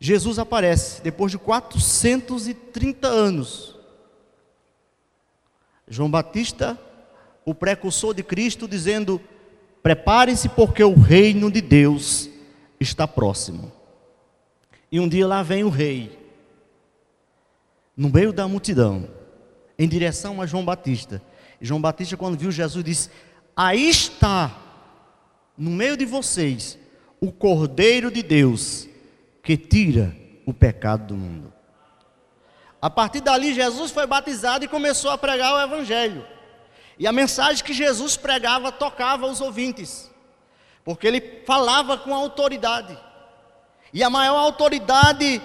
Jesus 0.00 0.40
aparece 0.40 1.00
depois 1.02 1.30
de 1.30 1.38
430 1.38 3.06
anos. 3.06 3.78
João 5.86 6.10
Batista, 6.10 6.76
o 7.44 7.54
precursor 7.54 8.12
de 8.12 8.24
Cristo, 8.24 8.66
dizendo: 8.66 9.20
Preparem-se, 9.84 10.48
porque 10.48 10.82
o 10.82 10.94
reino 10.94 11.50
de 11.50 11.60
Deus 11.60 12.30
está 12.80 13.06
próximo. 13.06 13.70
E 14.90 14.98
um 14.98 15.06
dia 15.06 15.26
lá 15.26 15.42
vem 15.42 15.62
o 15.62 15.68
rei, 15.68 16.18
no 17.94 18.08
meio 18.08 18.32
da 18.32 18.48
multidão, 18.48 19.06
em 19.78 19.86
direção 19.86 20.40
a 20.40 20.46
João 20.46 20.64
Batista. 20.64 21.20
E 21.60 21.66
João 21.66 21.82
Batista, 21.82 22.16
quando 22.16 22.38
viu 22.38 22.50
Jesus, 22.50 22.82
disse: 22.82 23.10
Aí 23.54 23.90
está, 23.90 24.56
no 25.54 25.70
meio 25.70 25.98
de 25.98 26.06
vocês, 26.06 26.78
o 27.20 27.30
Cordeiro 27.30 28.10
de 28.10 28.22
Deus 28.22 28.88
que 29.42 29.54
tira 29.54 30.16
o 30.46 30.54
pecado 30.54 31.08
do 31.08 31.14
mundo. 31.14 31.52
A 32.80 32.88
partir 32.88 33.20
dali, 33.20 33.52
Jesus 33.52 33.90
foi 33.90 34.06
batizado 34.06 34.64
e 34.64 34.68
começou 34.68 35.10
a 35.10 35.18
pregar 35.18 35.52
o 35.52 35.60
Evangelho. 35.60 36.24
E 36.98 37.06
a 37.06 37.12
mensagem 37.12 37.64
que 37.64 37.72
Jesus 37.72 38.16
pregava 38.16 38.70
tocava 38.70 39.26
os 39.26 39.40
ouvintes, 39.40 40.10
porque 40.84 41.06
ele 41.06 41.42
falava 41.46 41.98
com 41.98 42.14
autoridade. 42.14 42.96
E 43.92 44.02
a 44.02 44.10
maior 44.10 44.38
autoridade 44.38 45.40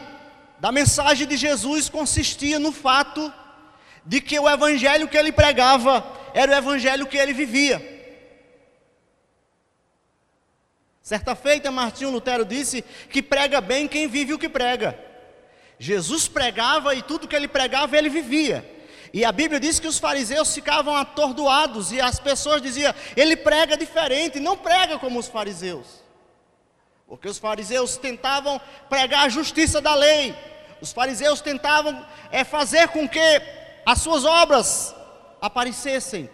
da 0.60 0.72
mensagem 0.72 1.28
de 1.28 1.38
Jesus 1.38 1.90
consistia 1.90 2.60
no 2.60 2.72
fato 2.72 3.34
de 4.06 4.22
que 4.22 4.40
o 4.40 4.50
evangelho 4.50 5.08
que 5.08 5.18
ele 5.18 5.32
pregava 5.32 6.06
era 6.34 6.52
o 6.52 6.56
evangelho 6.56 7.08
que 7.08 7.18
ele 7.18 7.34
vivia. 7.34 7.98
Certa 11.02 11.36
feita, 11.36 11.72
Martinho 11.72 12.12
Lutero 12.12 12.46
disse 12.46 12.84
que 13.10 13.22
prega 13.22 13.60
bem 13.60 13.88
quem 13.88 14.08
vive 14.08 14.34
o 14.34 14.40
que 14.40 14.50
prega. 14.50 14.98
Jesus 15.80 16.28
pregava 16.28 16.94
e 16.94 17.02
tudo 17.02 17.28
que 17.28 17.36
ele 17.36 17.48
pregava 17.48 17.98
ele 17.98 18.10
vivia. 18.10 18.79
E 19.14 19.26
a 19.26 19.32
Bíblia 19.32 19.60
diz 19.60 19.80
que 19.80 19.88
os 19.88 19.98
fariseus 19.98 20.54
ficavam 20.54 20.96
atordoados 20.96 21.92
e 21.92 22.00
as 22.00 22.20
pessoas 22.20 22.62
diziam: 22.62 22.94
ele 23.16 23.36
prega 23.36 23.76
diferente, 23.76 24.40
não 24.40 24.58
prega 24.58 25.00
como 25.00 25.20
os 25.20 25.28
fariseus. 25.28 26.04
Porque 27.08 27.28
os 27.28 27.38
fariseus 27.38 27.98
tentavam 27.98 28.62
pregar 28.88 29.26
a 29.26 29.30
justiça 29.30 29.82
da 29.82 29.96
lei, 29.96 30.36
os 30.80 30.92
fariseus 30.92 31.42
tentavam 31.42 32.06
é, 32.32 32.44
fazer 32.44 32.90
com 32.90 33.08
que 33.08 33.42
as 33.86 34.00
suas 34.00 34.26
obras 34.26 34.96
aparecessem, 35.42 36.30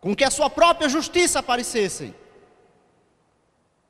com 0.00 0.16
que 0.16 0.24
a 0.24 0.30
sua 0.30 0.48
própria 0.48 0.88
justiça 0.88 1.38
aparecessem 1.38 2.14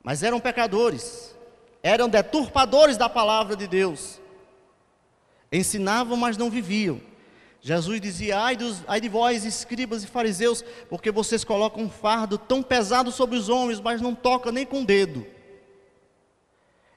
mas 0.02 0.22
eram 0.22 0.40
pecadores, 0.40 1.34
eram 1.82 2.08
deturpadores 2.08 2.96
da 2.96 3.08
palavra 3.08 3.54
de 3.54 3.68
Deus, 3.68 4.20
ensinavam, 5.50 6.16
mas 6.16 6.36
não 6.36 6.50
viviam. 6.50 7.00
Jesus 7.64 8.00
dizia: 8.00 8.40
ai, 8.40 8.56
dos, 8.56 8.82
ai 8.88 9.00
de 9.00 9.08
vós, 9.08 9.44
escribas 9.44 10.02
e 10.02 10.08
fariseus, 10.08 10.64
porque 10.90 11.12
vocês 11.12 11.44
colocam 11.44 11.84
um 11.84 11.88
fardo 11.88 12.36
tão 12.36 12.60
pesado 12.60 13.12
sobre 13.12 13.38
os 13.38 13.48
homens, 13.48 13.80
mas 13.80 14.00
não 14.00 14.16
toca 14.16 14.50
nem 14.50 14.66
com 14.66 14.82
o 14.82 14.84
dedo. 14.84 15.24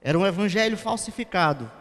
Era 0.02 0.18
um 0.18 0.26
evangelho 0.26 0.76
falsificado. 0.76 1.72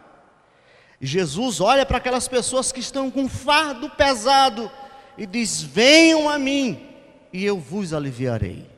E 1.00 1.06
Jesus 1.06 1.62
olha 1.62 1.86
para 1.86 1.96
aquelas 1.96 2.28
pessoas 2.28 2.70
que 2.70 2.80
estão 2.80 3.10
com 3.10 3.22
um 3.22 3.28
fardo 3.28 3.88
pesado 3.88 4.70
e 5.16 5.26
diz: 5.26 5.62
Venham 5.62 6.28
a 6.28 6.38
mim, 6.38 6.86
e 7.32 7.42
eu 7.42 7.58
vos 7.58 7.94
aliviarei. 7.94 8.70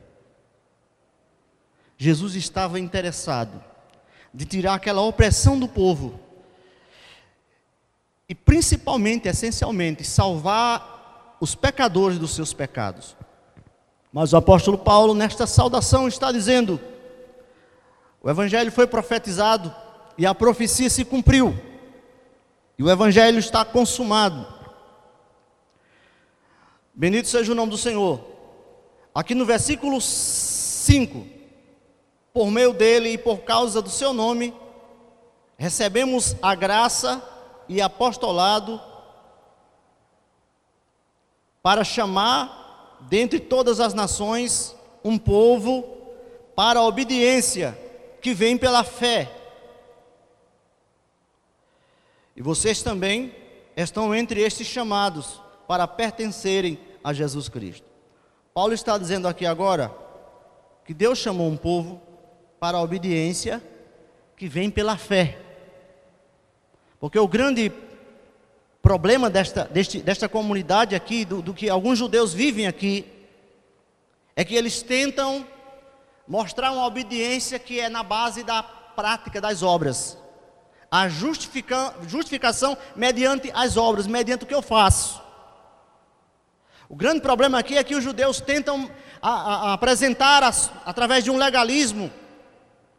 Jesus 1.97 2.33
estava 2.35 2.79
interessado 2.79 3.61
de 4.33 4.45
tirar 4.45 4.75
aquela 4.75 5.01
opressão 5.01 5.59
do 5.59 5.67
povo 5.67 6.26
e 8.29 8.35
principalmente, 8.35 9.27
essencialmente, 9.27 10.03
salvar 10.03 11.37
os 11.39 11.55
pecadores 11.55 12.19
dos 12.19 12.35
seus 12.35 12.53
pecados. 12.53 13.15
Mas 14.11 14.33
o 14.33 14.37
apóstolo 14.37 14.77
Paulo, 14.77 15.13
nesta 15.13 15.47
saudação, 15.47 16.07
está 16.07 16.31
dizendo: 16.31 16.79
o 18.21 18.29
evangelho 18.29 18.71
foi 18.71 18.87
profetizado 18.87 19.73
e 20.17 20.25
a 20.25 20.35
profecia 20.35 20.89
se 20.89 21.05
cumpriu, 21.05 21.57
e 22.77 22.83
o 22.83 22.89
evangelho 22.89 23.39
está 23.39 23.63
consumado. 23.63 24.45
Bendito 26.93 27.27
seja 27.27 27.51
o 27.51 27.55
nome 27.55 27.71
do 27.71 27.77
Senhor. 27.77 28.19
Aqui 29.13 29.35
no 29.35 29.45
versículo 29.45 30.01
5, 30.01 31.25
por 32.33 32.51
meio 32.51 32.73
dele 32.73 33.09
e 33.09 33.17
por 33.17 33.39
causa 33.39 33.81
do 33.81 33.89
seu 33.89 34.13
nome, 34.13 34.53
recebemos 35.57 36.35
a 36.41 36.55
graça 36.55 37.23
e 37.67 37.81
apostolado 37.81 38.81
para 41.61 41.83
chamar 41.83 42.97
dentre 43.01 43.39
todas 43.39 43.79
as 43.79 43.93
nações 43.93 44.75
um 45.03 45.17
povo 45.17 45.83
para 46.55 46.79
a 46.79 46.83
obediência 46.83 47.77
que 48.21 48.33
vem 48.33 48.57
pela 48.57 48.83
fé. 48.83 49.31
E 52.35 52.41
vocês 52.41 52.81
também 52.81 53.33
estão 53.75 54.13
entre 54.13 54.41
estes 54.41 54.67
chamados 54.67 55.41
para 55.67 55.87
pertencerem 55.87 56.79
a 57.03 57.13
Jesus 57.13 57.49
Cristo. 57.49 57.85
Paulo 58.53 58.73
está 58.73 58.97
dizendo 58.97 59.27
aqui 59.27 59.45
agora 59.45 59.93
que 60.85 60.93
Deus 60.93 61.19
chamou 61.19 61.47
um 61.47 61.57
povo 61.57 62.01
para 62.59 62.77
a 62.77 62.81
obediência 62.81 63.61
que 64.35 64.47
vem 64.47 64.69
pela 64.69 64.97
fé. 64.97 65.46
Porque 66.99 67.19
o 67.19 67.27
grande 67.27 67.71
problema 68.81 69.29
desta, 69.29 69.65
deste, 69.65 70.01
desta 70.01 70.29
comunidade 70.29 70.95
aqui, 70.95 71.25
do, 71.25 71.41
do 71.41 71.53
que 71.53 71.69
alguns 71.69 71.99
judeus 71.99 72.33
vivem 72.33 72.67
aqui, 72.67 73.05
é 74.35 74.43
que 74.43 74.55
eles 74.55 74.81
tentam 74.81 75.45
mostrar 76.27 76.71
uma 76.71 76.85
obediência 76.85 77.57
que 77.59 77.79
é 77.79 77.89
na 77.89 78.03
base 78.03 78.43
da 78.43 78.61
prática 78.63 79.39
das 79.39 79.63
obras. 79.63 80.17
A 80.89 81.07
justifica, 81.07 81.93
justificação 82.07 82.77
mediante 82.95 83.51
as 83.53 83.77
obras, 83.77 84.07
mediante 84.07 84.43
o 84.43 84.47
que 84.47 84.55
eu 84.55 84.61
faço. 84.61 85.21
O 86.89 86.95
grande 86.95 87.21
problema 87.21 87.59
aqui 87.59 87.77
é 87.77 87.83
que 87.83 87.95
os 87.95 88.03
judeus 88.03 88.39
tentam 88.39 88.89
a, 89.21 89.29
a, 89.29 89.55
a 89.69 89.73
apresentar 89.73 90.43
as, 90.43 90.71
através 90.85 91.23
de 91.23 91.29
um 91.29 91.37
legalismo 91.37 92.11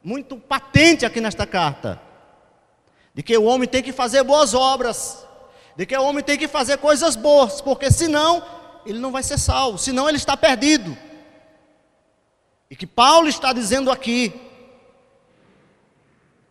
muito 0.05 0.37
patente 0.37 1.07
aqui 1.07 1.21
nesta 1.21 1.47
carta, 1.47 2.01
de 3.19 3.23
que 3.25 3.37
o 3.37 3.43
homem 3.43 3.69
tem 3.69 3.83
que 3.83 3.91
fazer 3.91 4.23
boas 4.23 4.55
obras, 4.55 5.27
de 5.75 5.85
que 5.85 5.97
o 5.97 6.05
homem 6.05 6.23
tem 6.23 6.39
que 6.39 6.47
fazer 6.47 6.79
coisas 6.79 7.17
boas, 7.17 7.61
porque 7.61 7.91
senão 7.91 8.41
ele 8.87 9.01
não 9.01 9.11
vai 9.11 9.25
ser 9.25 9.39
salvo, 9.39 9.77
senão 9.77 10.09
ele 10.09 10.19
está 10.19 10.37
perdido. 10.37 10.97
E 12.71 12.77
que 12.77 12.87
Paulo 12.87 13.27
está 13.27 13.53
dizendo 13.53 13.91
aqui 13.91 14.33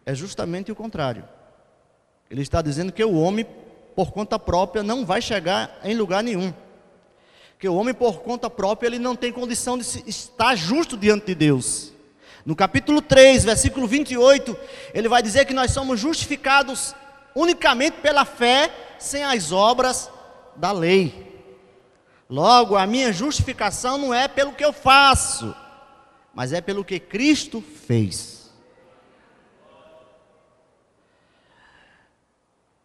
é 0.06 0.14
justamente 0.14 0.70
o 0.70 0.76
contrário. 0.76 1.24
Ele 2.30 2.42
está 2.42 2.62
dizendo 2.62 2.92
que 2.92 3.02
o 3.02 3.18
homem, 3.18 3.48
por 3.96 4.12
conta 4.12 4.38
própria, 4.38 4.84
não 4.84 5.06
vai 5.06 5.22
chegar 5.22 5.80
em 5.86 5.96
lugar 5.96 6.22
nenhum. 6.22 6.54
Que 7.58 7.70
o 7.70 7.76
homem, 7.76 7.94
por 7.94 8.20
conta 8.20 8.50
própria, 8.50 8.90
ele 8.90 9.00
não 9.00 9.16
tem 9.16 9.32
condição 9.32 9.78
de 9.78 9.86
estar 10.06 10.54
justo 10.58 10.98
diante 10.98 11.28
de 11.28 11.36
Deus. 11.36 11.94
No 12.48 12.56
capítulo 12.56 13.02
3, 13.02 13.44
versículo 13.44 13.86
28, 13.86 14.58
ele 14.94 15.10
vai 15.10 15.22
dizer 15.22 15.44
que 15.44 15.54
nós 15.54 15.72
somos 15.72 16.00
justificados 16.00 16.96
unicamente 17.36 17.98
pela 17.98 18.24
fé, 18.24 18.72
sem 18.98 19.22
as 19.22 19.52
obras 19.52 20.10
da 20.56 20.72
lei. 20.72 21.44
Logo, 22.30 22.78
a 22.78 22.88
minha 22.88 23.12
justificação 23.12 23.98
não 23.98 24.14
é 24.14 24.30
pelo 24.30 24.54
que 24.54 24.64
eu 24.64 24.72
faço, 24.72 25.54
mas 26.34 26.54
é 26.54 26.62
pelo 26.62 26.86
que 26.86 27.02
Cristo 27.02 27.60
fez. 27.60 28.50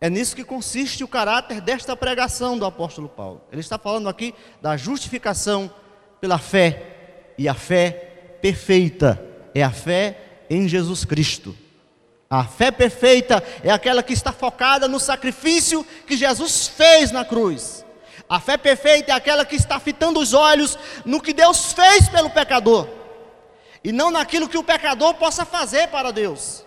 É 0.01 0.11
nisso 0.11 0.35
que 0.35 0.43
consiste 0.43 1.05
o 1.05 1.09
caráter 1.09 1.61
desta 1.61 1.97
pregação 1.97 2.59
do 2.59 2.67
apóstolo 2.67 3.09
Paulo. 3.09 3.41
Ele 3.53 3.61
está 3.61 3.79
falando 3.79 4.09
aqui 4.09 4.35
da 4.61 4.77
justificação 4.77 5.73
pela 6.21 6.37
fé, 6.37 7.35
e 7.39 7.49
a 7.49 7.55
fé 7.55 8.39
perfeita 8.43 9.31
é 9.55 9.63
a 9.63 9.71
fé 9.71 10.17
em 10.49 10.69
Jesus 10.69 11.05
Cristo. 11.05 11.57
A 12.29 12.45
fé 12.45 12.71
perfeita 12.71 13.43
é 13.63 13.71
aquela 13.71 14.03
que 14.03 14.13
está 14.13 14.33
focada 14.33 14.89
no 14.89 14.99
sacrifício 14.99 15.85
que 16.07 16.17
Jesus 16.17 16.67
fez 16.67 17.11
na 17.11 17.25
cruz. 17.25 17.85
A 18.29 18.41
fé 18.41 18.57
perfeita 18.57 19.13
é 19.13 19.15
aquela 19.15 19.45
que 19.45 19.57
está 19.57 19.79
fitando 19.79 20.19
os 20.19 20.33
olhos 20.33 20.79
no 21.05 21.21
que 21.21 21.35
Deus 21.35 21.73
fez 21.73 22.09
pelo 22.09 22.31
pecador 22.31 22.89
e 23.85 23.93
não 23.93 24.11
naquilo 24.11 24.49
que 24.49 24.57
o 24.57 24.65
pecador 24.65 25.15
possa 25.15 25.45
fazer 25.45 25.89
para 25.89 26.13
Deus. 26.13 26.65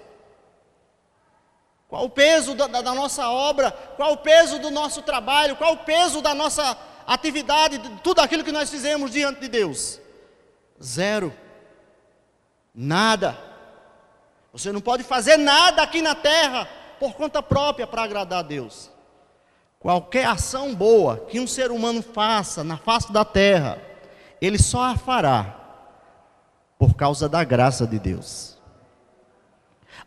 Qual 1.87 2.05
o 2.05 2.09
peso 2.09 2.55
da, 2.55 2.67
da, 2.67 2.93
nossa 2.93 3.29
obra? 3.29 3.71
Qual 3.71 4.13
o 4.13 4.17
peso 4.17 4.59
do 4.59 4.69
nosso 4.69 5.01
trabalho? 5.01 5.55
Qual 5.55 5.73
o 5.73 5.77
peso 5.77 6.21
da 6.21 6.33
nossa 6.33 6.77
atividade? 7.07 7.77
De 7.77 7.89
tudo 8.01 8.19
aquilo 8.19 8.43
que 8.43 8.51
nós 8.51 8.69
fizemos 8.69 9.11
diante 9.11 9.39
de 9.39 9.47
Deus? 9.47 9.99
Zero. 10.83 11.33
Nada. 12.75 13.37
Você 14.51 14.71
não 14.71 14.81
pode 14.81 15.03
fazer 15.03 15.37
nada 15.37 15.81
aqui 15.81 16.01
na 16.01 16.13
terra 16.13 16.67
por 16.99 17.13
conta 17.13 17.41
própria 17.41 17.87
para 17.87 18.03
agradar 18.03 18.39
a 18.39 18.47
Deus. 18.47 18.91
Qualquer 19.79 20.25
ação 20.25 20.73
boa 20.75 21.25
que 21.29 21.39
um 21.39 21.47
ser 21.47 21.71
humano 21.71 22.01
faça 22.01 22.63
na 22.63 22.77
face 22.77 23.13
da 23.13 23.23
terra, 23.23 23.81
ele 24.41 24.57
só 24.57 24.83
a 24.83 24.97
fará 24.97 25.61
por 26.77 26.95
causa 26.95 27.29
da 27.29 27.43
graça 27.43 27.87
de 27.87 27.99
Deus. 27.99 28.57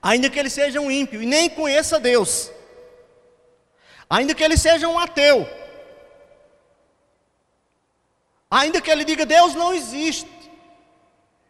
Ainda 0.02 0.28
que 0.28 0.38
ele 0.38 0.50
seja 0.50 0.80
um 0.80 0.90
ímpio 0.90 1.22
e 1.22 1.26
nem 1.26 1.48
conheça 1.48 1.98
Deus, 1.98 2.50
ainda 4.08 4.34
que 4.34 4.44
ele 4.44 4.56
seja 4.56 4.86
um 4.88 4.98
ateu, 4.98 5.48
ainda 8.50 8.80
que 8.80 8.90
ele 8.90 9.04
diga 9.04 9.26
Deus 9.26 9.54
não 9.54 9.72
existe, 9.72 10.30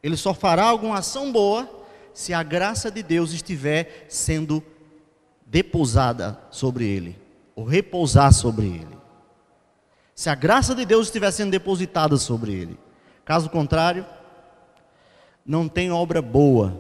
ele 0.03 0.17
só 0.17 0.33
fará 0.33 0.65
alguma 0.65 0.99
ação 0.99 1.33
boa 1.33 1.69
se 2.13 2.33
a 2.33 2.43
graça 2.43 2.91
de 2.91 3.03
Deus 3.03 3.33
estiver 3.33 4.07
sendo 4.09 4.63
deposada 5.47 6.39
sobre 6.51 6.87
ele, 6.87 7.17
ou 7.55 7.65
repousar 7.65 8.33
sobre 8.33 8.67
ele. 8.67 8.99
Se 10.15 10.29
a 10.29 10.35
graça 10.35 10.75
de 10.75 10.85
Deus 10.85 11.07
estiver 11.07 11.31
sendo 11.31 11.53
depositada 11.53 12.17
sobre 12.17 12.53
ele. 12.53 12.79
Caso 13.25 13.49
contrário, 13.49 14.05
não 15.47 15.69
tem 15.69 15.93
obra 15.93 16.21
boa 16.21 16.77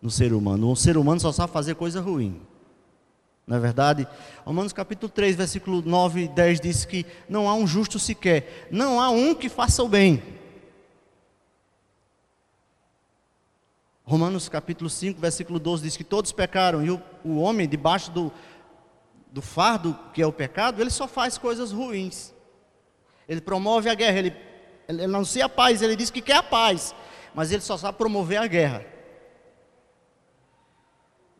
no 0.00 0.10
ser 0.10 0.32
humano. 0.34 0.70
O 0.70 0.76
ser 0.76 0.98
humano 0.98 1.20
só 1.20 1.32
sabe 1.32 1.52
fazer 1.52 1.74
coisa 1.74 2.00
ruim. 2.00 2.40
Não 3.46 3.56
é 3.56 3.60
verdade? 3.60 4.06
Romanos 4.44 4.72
capítulo 4.72 5.10
3, 5.10 5.36
versículo 5.36 5.82
9 5.82 6.24
e 6.24 6.28
10 6.28 6.60
diz 6.60 6.84
que 6.84 7.04
não 7.28 7.48
há 7.48 7.54
um 7.54 7.66
justo 7.66 7.98
sequer, 7.98 8.68
não 8.70 9.00
há 9.00 9.10
um 9.10 9.34
que 9.34 9.48
faça 9.48 9.82
o 9.82 9.88
bem. 9.88 10.22
Romanos 14.04 14.50
capítulo 14.50 14.90
5, 14.90 15.18
versículo 15.18 15.58
12 15.58 15.82
diz 15.82 15.96
que 15.96 16.04
todos 16.04 16.30
pecaram 16.30 16.84
e 16.84 16.90
o, 16.90 17.02
o 17.24 17.38
homem 17.38 17.66
debaixo 17.66 18.10
do, 18.10 18.30
do 19.32 19.40
fardo 19.40 19.98
que 20.12 20.20
é 20.20 20.26
o 20.26 20.32
pecado, 20.32 20.82
ele 20.82 20.90
só 20.90 21.08
faz 21.08 21.38
coisas 21.38 21.72
ruins. 21.72 22.34
Ele 23.26 23.40
promove 23.40 23.88
a 23.88 23.94
guerra, 23.94 24.18
ele, 24.18 24.36
ele 24.86 25.04
anuncia 25.04 25.46
a 25.46 25.48
paz, 25.48 25.80
ele 25.80 25.96
diz 25.96 26.10
que 26.10 26.20
quer 26.20 26.36
a 26.36 26.42
paz, 26.42 26.94
mas 27.34 27.50
ele 27.50 27.62
só 27.62 27.78
sabe 27.78 27.96
promover 27.96 28.36
a 28.36 28.46
guerra. 28.46 28.84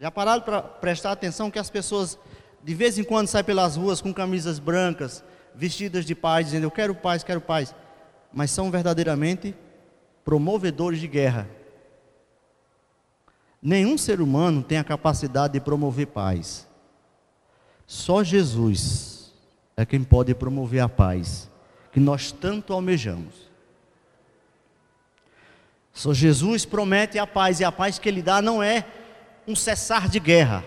Já 0.01 0.11
pararam 0.11 0.43
para 0.43 0.63
prestar 0.63 1.13
atenção 1.13 1.51
que 1.51 1.59
as 1.59 1.69
pessoas 1.69 2.19
de 2.63 2.75
vez 2.75 2.99
em 2.99 3.05
quando 3.05 3.29
saem 3.29 3.45
pelas 3.45 3.77
ruas 3.77 4.01
com 4.01 4.13
camisas 4.13 4.59
brancas, 4.59 5.23
vestidas 5.55 6.07
de 6.07 6.15
paz, 6.15 6.47
dizendo 6.47 6.65
eu 6.65 6.71
quero 6.71 6.95
paz, 6.95 7.23
quero 7.23 7.43
paz, 7.43 7.75
mas 8.33 8.51
são 8.51 8.71
verdadeiramente 8.71 9.55
promovedores 10.25 10.99
de 10.99 11.07
guerra. 11.07 11.47
Nenhum 13.67 13.97
ser 13.97 14.21
humano 14.21 14.63
tem 14.63 14.77
a 14.77 14.85
capacidade 14.85 15.55
de 15.55 15.61
promover 15.61 16.09
paz. 16.09 16.69
Só 17.87 18.23
Jesus 18.23 19.33
é 19.75 19.87
quem 19.87 20.05
pode 20.05 20.35
promover 20.35 20.81
a 20.81 20.89
paz 20.89 21.51
que 21.91 21.99
nós 21.99 22.31
tanto 22.31 22.75
almejamos. 22.75 23.35
Só 25.95 26.13
Jesus 26.13 26.67
promete 26.67 27.19
a 27.19 27.27
paz 27.27 27.59
e 27.59 27.65
a 27.65 27.73
paz 27.73 27.99
que 27.99 28.07
ele 28.07 28.21
dá 28.21 28.43
não 28.43 28.63
é 28.63 28.85
um 29.49 29.57
cessar 29.57 30.11
de 30.11 30.21
guerra. 30.21 30.63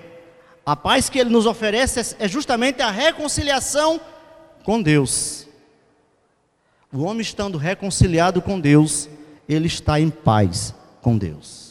A 0.65 0.75
paz 0.75 1.07
que 1.07 1.19
ele 1.19 1.29
nos 1.29 1.45
oferece 1.45 2.15
é 2.17 2.27
justamente 2.27 2.81
a 2.81 2.89
reconciliação 2.89 4.01
com 4.63 4.81
Deus. 4.81 5.47
O 6.91 7.03
homem 7.03 7.21
estando 7.21 7.59
reconciliado 7.59 8.41
com 8.41 8.59
Deus, 8.59 9.07
ele 9.47 9.67
está 9.67 9.99
em 9.99 10.09
paz 10.09 10.73
com 10.99 11.15
Deus. 11.15 11.66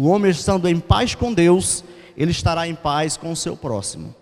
O 0.00 0.08
homem 0.08 0.30
estando 0.30 0.66
em 0.66 0.80
paz 0.80 1.14
com 1.14 1.30
Deus, 1.30 1.84
ele 2.16 2.30
estará 2.30 2.66
em 2.66 2.74
paz 2.74 3.18
com 3.18 3.30
o 3.30 3.36
seu 3.36 3.54
próximo. 3.54 4.16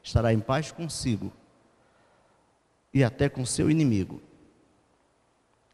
Estará 0.00 0.32
em 0.32 0.38
paz 0.38 0.70
consigo 0.70 1.32
e 2.92 3.02
até 3.02 3.28
com 3.28 3.44
seu 3.44 3.68
inimigo. 3.68 4.22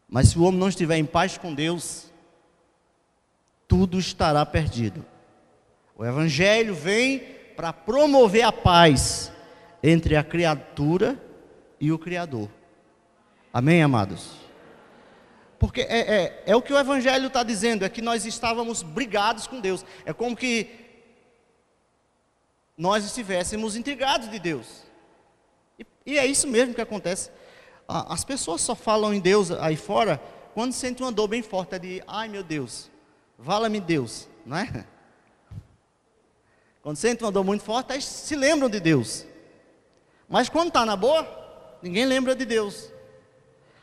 Mas 0.09 0.29
se 0.29 0.39
o 0.39 0.45
homem 0.45 0.59
não 0.59 0.71
estiver 0.71 0.97
em 0.97 1.05
paz 1.05 1.37
com 1.37 1.55
Deus, 1.55 2.11
tudo 3.69 3.99
estará 3.99 4.47
perdido. 4.47 5.05
O 5.95 6.03
Evangelho 6.03 6.75
vem 6.75 7.19
para 7.55 7.75
promover 7.75 8.45
a 8.45 8.51
paz 8.51 9.31
entre 9.83 10.17
a 10.17 10.25
criatura 10.25 11.23
e 11.79 11.93
o 11.93 11.99
Criador. 11.99 12.49
Amém, 13.53 13.83
amados? 13.83 14.40
Porque 15.61 15.83
é, 15.83 16.01
é, 16.01 16.43
é 16.47 16.57
o 16.57 16.63
que 16.63 16.73
o 16.73 16.79
Evangelho 16.79 17.27
está 17.27 17.43
dizendo, 17.43 17.85
é 17.85 17.89
que 17.91 18.01
nós 18.01 18.25
estávamos 18.25 18.83
brigados 18.83 19.47
com 19.47 19.61
Deus. 19.61 19.85
É 20.07 20.13
como 20.15 20.35
que 20.35 20.71
nós 22.79 23.05
estivéssemos 23.05 23.77
intrigados 23.77 24.31
de 24.31 24.39
Deus. 24.39 24.85
E, 25.79 25.87
e 26.07 26.19
é 26.19 26.25
isso 26.25 26.49
mesmo 26.49 26.75
que 26.75 26.81
acontece. 26.81 27.31
As 27.87 28.25
pessoas 28.25 28.63
só 28.63 28.75
falam 28.75 29.13
em 29.13 29.21
Deus 29.21 29.51
aí 29.51 29.77
fora 29.77 30.19
quando 30.55 30.73
sentem 30.73 31.05
uma 31.05 31.13
dor 31.13 31.29
bem 31.29 31.43
forte, 31.43 31.75
é 31.75 31.79
de, 31.79 32.03
ai 32.07 32.27
meu 32.27 32.43
Deus, 32.43 32.91
vala-me 33.39 33.81
Deus, 33.81 34.29
não 34.47 34.57
é? 34.57 34.87
Quando 36.83 36.97
sentem 36.97 37.27
uma 37.27 37.33
dor 37.33 37.45
muito 37.45 37.63
forte, 37.63 37.93
aí 37.93 38.01
se 38.01 38.35
lembram 38.35 38.71
de 38.71 38.81
Deus. 38.81 39.27
Mas 40.27 40.49
quando 40.49 40.69
está 40.69 40.87
na 40.87 40.97
boa, 40.97 41.27
ninguém 41.83 42.07
lembra 42.07 42.35
de 42.35 42.47
Deus. 42.47 42.91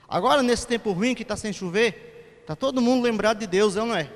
Agora, 0.07 0.41
nesse 0.41 0.65
tempo 0.65 0.91
ruim 0.91 1.13
que 1.13 1.23
está 1.23 1.35
sem 1.35 1.51
chover, 1.51 2.39
está 2.41 2.55
todo 2.55 2.81
mundo 2.81 3.03
lembrado 3.03 3.39
de 3.39 3.47
Deus, 3.47 3.75
não 3.75 3.95
é? 3.95 4.09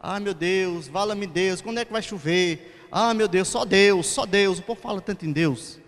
Ah, 0.00 0.20
meu 0.20 0.34
Deus, 0.34 0.88
vala-me 0.88 1.26
Deus, 1.26 1.60
quando 1.60 1.78
é 1.78 1.84
que 1.84 1.92
vai 1.92 2.02
chover? 2.02 2.86
Ah, 2.90 3.14
meu 3.14 3.26
Deus, 3.26 3.48
só 3.48 3.64
Deus, 3.64 4.06
só 4.06 4.26
Deus. 4.26 4.58
O 4.58 4.62
povo 4.62 4.80
fala 4.80 5.00
tanto 5.00 5.24
em 5.24 5.32
Deus. 5.32 5.80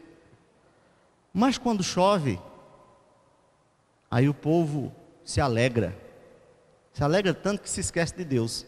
Mas 1.32 1.58
quando 1.58 1.82
chove, 1.82 2.40
aí 4.10 4.28
o 4.28 4.34
povo 4.34 4.94
se 5.24 5.40
alegra. 5.40 5.96
Se 6.92 7.02
alegra 7.02 7.34
tanto 7.34 7.60
que 7.62 7.68
se 7.68 7.80
esquece 7.80 8.16
de 8.16 8.24
Deus. 8.24 8.64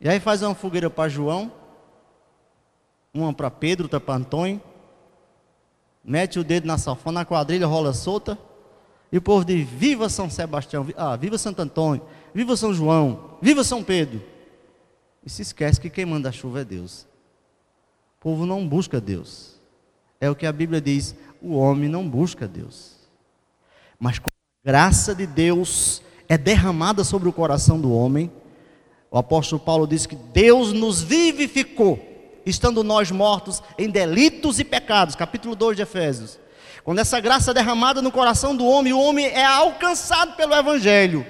E 0.00 0.08
aí 0.08 0.20
faz 0.20 0.42
uma 0.42 0.54
fogueira 0.54 0.88
para 0.88 1.08
João, 1.08 1.52
uma 3.12 3.34
para 3.34 3.50
Pedro, 3.50 3.86
outra 3.86 3.98
para 3.98 4.14
Antônio, 4.14 4.62
mete 6.04 6.38
o 6.38 6.44
dedo 6.44 6.66
na 6.66 6.78
safona, 6.78 7.20
na 7.20 7.24
quadrilha 7.26 7.66
rola 7.66 7.92
solta, 7.92 8.38
e 9.10 9.18
o 9.18 9.22
povo 9.22 9.44
diz: 9.44 9.68
Viva 9.68 10.08
São 10.08 10.28
Sebastião, 10.28 10.86
ah, 10.96 11.16
viva 11.16 11.38
Santo 11.38 11.62
Antônio, 11.62 12.02
viva 12.34 12.56
São 12.56 12.72
João, 12.74 13.36
viva 13.40 13.64
São 13.64 13.82
Pedro. 13.82 14.22
E 15.24 15.30
se 15.30 15.42
esquece 15.42 15.80
que 15.80 15.90
quem 15.90 16.06
manda 16.06 16.28
a 16.28 16.32
chuva 16.32 16.60
é 16.60 16.64
Deus. 16.64 17.06
O 18.18 18.20
povo 18.20 18.46
não 18.46 18.66
busca 18.66 19.00
Deus. 19.00 19.56
É 20.20 20.30
o 20.30 20.34
que 20.34 20.46
a 20.46 20.52
Bíblia 20.52 20.80
diz: 20.80 21.14
o 21.40 21.56
homem 21.56 21.88
não 21.88 22.08
busca 22.08 22.46
Deus. 22.46 22.96
Mas 23.98 24.18
quando 24.18 24.32
a 24.64 24.68
graça 24.70 25.14
de 25.14 25.26
Deus 25.26 26.02
é 26.28 26.36
derramada 26.36 27.02
sobre 27.02 27.28
o 27.28 27.32
coração 27.32 27.80
do 27.80 27.92
homem, 27.92 28.30
o 29.10 29.16
apóstolo 29.16 29.60
Paulo 29.60 29.86
diz 29.86 30.04
que 30.04 30.14
Deus 30.14 30.72
nos 30.72 31.00
vivificou, 31.00 31.98
estando 32.44 32.84
nós 32.84 33.10
mortos 33.10 33.62
em 33.78 33.88
delitos 33.88 34.58
e 34.60 34.64
pecados, 34.64 35.14
capítulo 35.14 35.56
2 35.56 35.76
de 35.76 35.82
Efésios. 35.82 36.38
Quando 36.88 37.00
essa 37.00 37.20
graça 37.20 37.50
é 37.50 37.54
derramada 37.54 38.00
no 38.00 38.10
coração 38.10 38.56
do 38.56 38.64
homem, 38.64 38.94
o 38.94 38.98
homem 38.98 39.26
é 39.26 39.44
alcançado 39.44 40.36
pelo 40.36 40.54
Evangelho. 40.54 41.26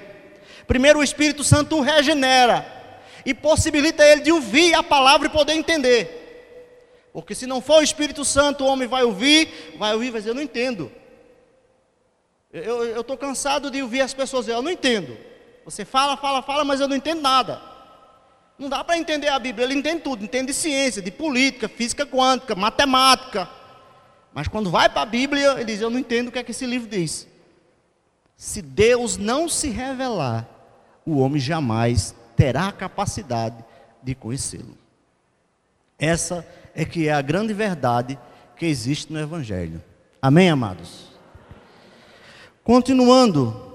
Primeiro, 0.65 0.99
o 0.99 1.03
Espírito 1.03 1.43
Santo 1.43 1.75
o 1.75 1.81
regenera 1.81 2.65
e 3.25 3.33
possibilita 3.33 4.01
ele 4.01 4.21
de 4.21 4.31
ouvir 4.31 4.73
a 4.73 4.81
palavra 4.81 5.27
e 5.27 5.29
poder 5.29 5.51
entender. 5.51 7.09
Porque 7.11 7.35
se 7.35 7.45
não 7.45 7.59
for 7.59 7.79
o 7.79 7.83
Espírito 7.83 8.23
Santo, 8.23 8.63
o 8.63 8.67
homem 8.67 8.87
vai 8.87 9.03
ouvir, 9.03 9.75
vai 9.77 9.93
ouvir, 9.93 10.11
vai 10.11 10.21
dizer: 10.21 10.29
Eu 10.29 10.35
não 10.35 10.41
entendo. 10.41 10.89
Eu 12.53 13.01
estou 13.01 13.17
cansado 13.17 13.69
de 13.69 13.81
ouvir 13.81 13.99
as 13.99 14.13
pessoas 14.13 14.45
dizer, 14.45 14.55
eu 14.55 14.61
não 14.61 14.71
entendo. 14.71 15.17
Você 15.65 15.83
fala, 15.83 16.15
fala, 16.15 16.41
fala, 16.41 16.63
mas 16.63 16.79
eu 16.79 16.87
não 16.87 16.95
entendo 16.95 17.19
nada. 17.19 17.61
Não 18.57 18.69
dá 18.69 18.81
para 18.81 18.97
entender 18.97 19.27
a 19.27 19.37
Bíblia, 19.37 19.65
ele 19.65 19.75
entende 19.75 20.03
tudo, 20.03 20.23
entende 20.23 20.53
de 20.53 20.53
ciência, 20.53 21.01
de 21.01 21.11
política, 21.11 21.67
física 21.67 22.05
quântica, 22.05 22.55
matemática. 22.55 23.58
Mas 24.33 24.47
quando 24.47 24.69
vai 24.69 24.89
para 24.89 25.01
a 25.01 25.05
Bíblia, 25.05 25.53
ele 25.53 25.65
diz, 25.65 25.81
eu 25.81 25.89
não 25.89 25.99
entendo 25.99 26.27
o 26.27 26.31
que 26.31 26.39
é 26.39 26.43
que 26.43 26.51
esse 26.51 26.65
livro 26.65 26.87
diz. 26.87 27.27
Se 28.37 28.61
Deus 28.61 29.17
não 29.17 29.49
se 29.49 29.69
revelar, 29.69 30.47
o 31.05 31.17
homem 31.17 31.39
jamais 31.39 32.15
terá 32.35 32.67
a 32.67 32.71
capacidade 32.71 33.63
de 34.01 34.15
conhecê-lo. 34.15 34.77
Essa 35.97 36.47
é 36.73 36.85
que 36.85 37.07
é 37.07 37.13
a 37.13 37.21
grande 37.21 37.53
verdade 37.53 38.17
que 38.55 38.65
existe 38.65 39.11
no 39.11 39.19
Evangelho. 39.19 39.83
Amém, 40.21 40.49
amados? 40.49 41.09
Continuando, 42.63 43.69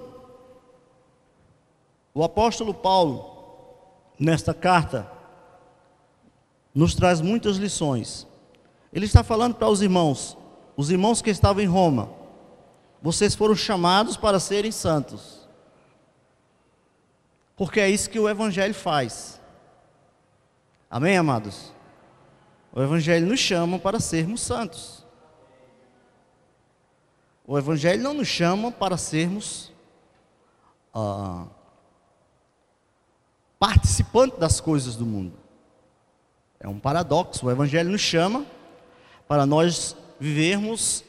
o 2.14 2.22
apóstolo 2.22 2.72
Paulo, 2.72 3.34
nesta 4.18 4.54
carta, 4.54 5.10
nos 6.74 6.94
traz 6.94 7.20
muitas 7.20 7.56
lições. 7.56 8.26
Ele 8.92 9.06
está 9.06 9.22
falando 9.22 9.56
para 9.56 9.68
os 9.68 9.82
irmãos, 9.82 10.38
os 10.76 10.90
irmãos 10.90 11.22
que 11.22 11.30
estavam 11.30 11.62
em 11.62 11.66
Roma, 11.66 12.10
vocês 13.00 13.34
foram 13.34 13.54
chamados 13.54 14.16
para 14.16 14.40
serem 14.40 14.72
santos, 14.72 15.46
porque 17.56 17.80
é 17.80 17.88
isso 17.88 18.10
que 18.10 18.18
o 18.18 18.28
Evangelho 18.28 18.74
faz. 18.74 19.40
Amém, 20.90 21.16
amados? 21.16 21.72
O 22.72 22.82
Evangelho 22.82 23.26
nos 23.26 23.38
chama 23.38 23.78
para 23.78 24.00
sermos 24.00 24.40
santos. 24.40 25.04
O 27.46 27.58
Evangelho 27.58 28.02
não 28.02 28.14
nos 28.14 28.26
chama 28.26 28.72
para 28.72 28.96
sermos 28.96 29.72
ah, 30.94 31.46
participantes 33.58 34.38
das 34.38 34.60
coisas 34.60 34.96
do 34.96 35.04
mundo. 35.04 35.36
É 36.58 36.68
um 36.68 36.78
paradoxo. 36.80 37.46
O 37.46 37.50
Evangelho 37.50 37.90
nos 37.90 38.00
chama 38.00 38.46
para 39.28 39.44
nós 39.44 39.96
vivermos 40.18 41.04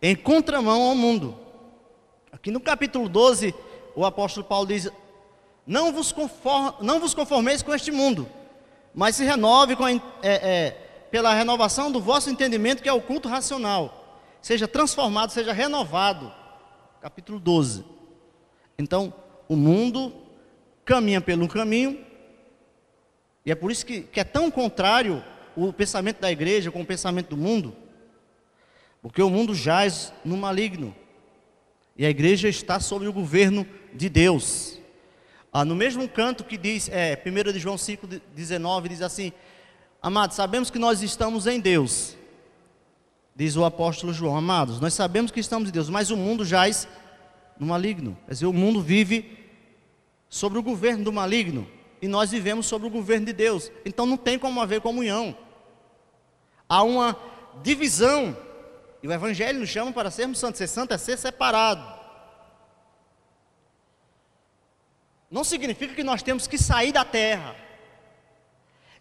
em 0.00 0.14
contramão 0.14 0.82
ao 0.82 0.94
mundo. 0.94 1.36
Aqui 2.32 2.50
no 2.50 2.60
capítulo 2.60 3.08
12, 3.08 3.54
o 3.94 4.04
apóstolo 4.04 4.46
Paulo 4.46 4.66
diz: 4.66 4.88
Não 5.66 5.92
vos, 5.92 6.14
não 6.80 7.00
vos 7.00 7.14
conformeis 7.14 7.62
com 7.62 7.74
este 7.74 7.90
mundo, 7.90 8.28
mas 8.94 9.16
se 9.16 9.24
renove 9.24 9.74
a, 9.74 9.92
é, 9.92 10.00
é, 10.22 10.70
pela 11.10 11.34
renovação 11.34 11.90
do 11.90 12.00
vosso 12.00 12.30
entendimento, 12.30 12.82
que 12.82 12.88
é 12.88 12.92
o 12.92 13.00
culto 13.00 13.28
racional 13.28 14.00
seja 14.40 14.66
transformado, 14.66 15.30
seja 15.30 15.52
renovado. 15.52 16.32
Capítulo 17.00 17.38
12. 17.38 17.84
Então, 18.78 19.12
o 19.48 19.56
mundo 19.56 20.12
caminha 20.84 21.20
pelo 21.20 21.48
caminho, 21.48 22.04
e 23.44 23.50
é 23.50 23.54
por 23.54 23.70
isso 23.70 23.86
que, 23.86 24.02
que 24.02 24.20
é 24.20 24.24
tão 24.24 24.50
contrário 24.50 25.22
o 25.56 25.72
pensamento 25.72 26.20
da 26.20 26.30
igreja 26.30 26.70
com 26.70 26.82
o 26.82 26.86
pensamento 26.86 27.30
do 27.30 27.36
mundo, 27.36 27.74
porque 29.02 29.22
o 29.22 29.30
mundo 29.30 29.54
jaz 29.54 30.12
no 30.24 30.36
maligno, 30.36 30.94
e 31.96 32.06
a 32.06 32.10
igreja 32.10 32.48
está 32.48 32.80
sob 32.80 33.06
o 33.06 33.12
governo 33.12 33.66
de 33.92 34.08
Deus. 34.08 34.78
Ah, 35.52 35.64
no 35.64 35.74
mesmo 35.74 36.08
canto 36.08 36.44
que 36.44 36.56
diz, 36.56 36.88
é, 36.88 37.20
1 37.24 37.52
de 37.52 37.58
João 37.58 37.76
5,19, 37.76 38.88
diz 38.88 39.02
assim: 39.02 39.32
Amados, 40.00 40.36
sabemos 40.36 40.70
que 40.70 40.78
nós 40.78 41.02
estamos 41.02 41.46
em 41.46 41.60
Deus, 41.60 42.16
Diz 43.40 43.56
o 43.56 43.64
apóstolo 43.64 44.12
João, 44.12 44.36
amados, 44.36 44.80
nós 44.80 44.92
sabemos 44.92 45.30
que 45.30 45.40
estamos 45.40 45.70
em 45.70 45.72
Deus, 45.72 45.88
mas 45.88 46.10
o 46.10 46.16
mundo 46.16 46.44
jaz 46.44 46.86
no 47.58 47.66
maligno. 47.66 48.14
Quer 48.26 48.34
dizer, 48.34 48.44
o 48.44 48.52
mundo 48.52 48.82
vive 48.82 49.38
sobre 50.28 50.58
o 50.58 50.62
governo 50.62 51.04
do 51.04 51.10
maligno 51.10 51.66
e 52.02 52.06
nós 52.06 52.30
vivemos 52.30 52.66
sobre 52.66 52.86
o 52.86 52.90
governo 52.90 53.24
de 53.24 53.32
Deus. 53.32 53.72
Então 53.82 54.04
não 54.04 54.18
tem 54.18 54.38
como 54.38 54.60
haver 54.60 54.82
comunhão. 54.82 55.34
Há 56.68 56.82
uma 56.82 57.16
divisão. 57.62 58.36
E 59.02 59.08
o 59.08 59.12
Evangelho 59.12 59.60
nos 59.60 59.68
chama 59.68 59.92
para 59.92 60.10
sermos 60.10 60.38
santos. 60.38 60.58
Ser 60.58 60.66
santo 60.66 60.92
é 60.92 60.98
ser 60.98 61.16
separado. 61.16 62.00
Não 65.30 65.44
significa 65.44 65.94
que 65.94 66.02
nós 66.02 66.22
temos 66.22 66.46
que 66.46 66.58
sair 66.58 66.92
da 66.92 67.04
terra. 67.04 67.54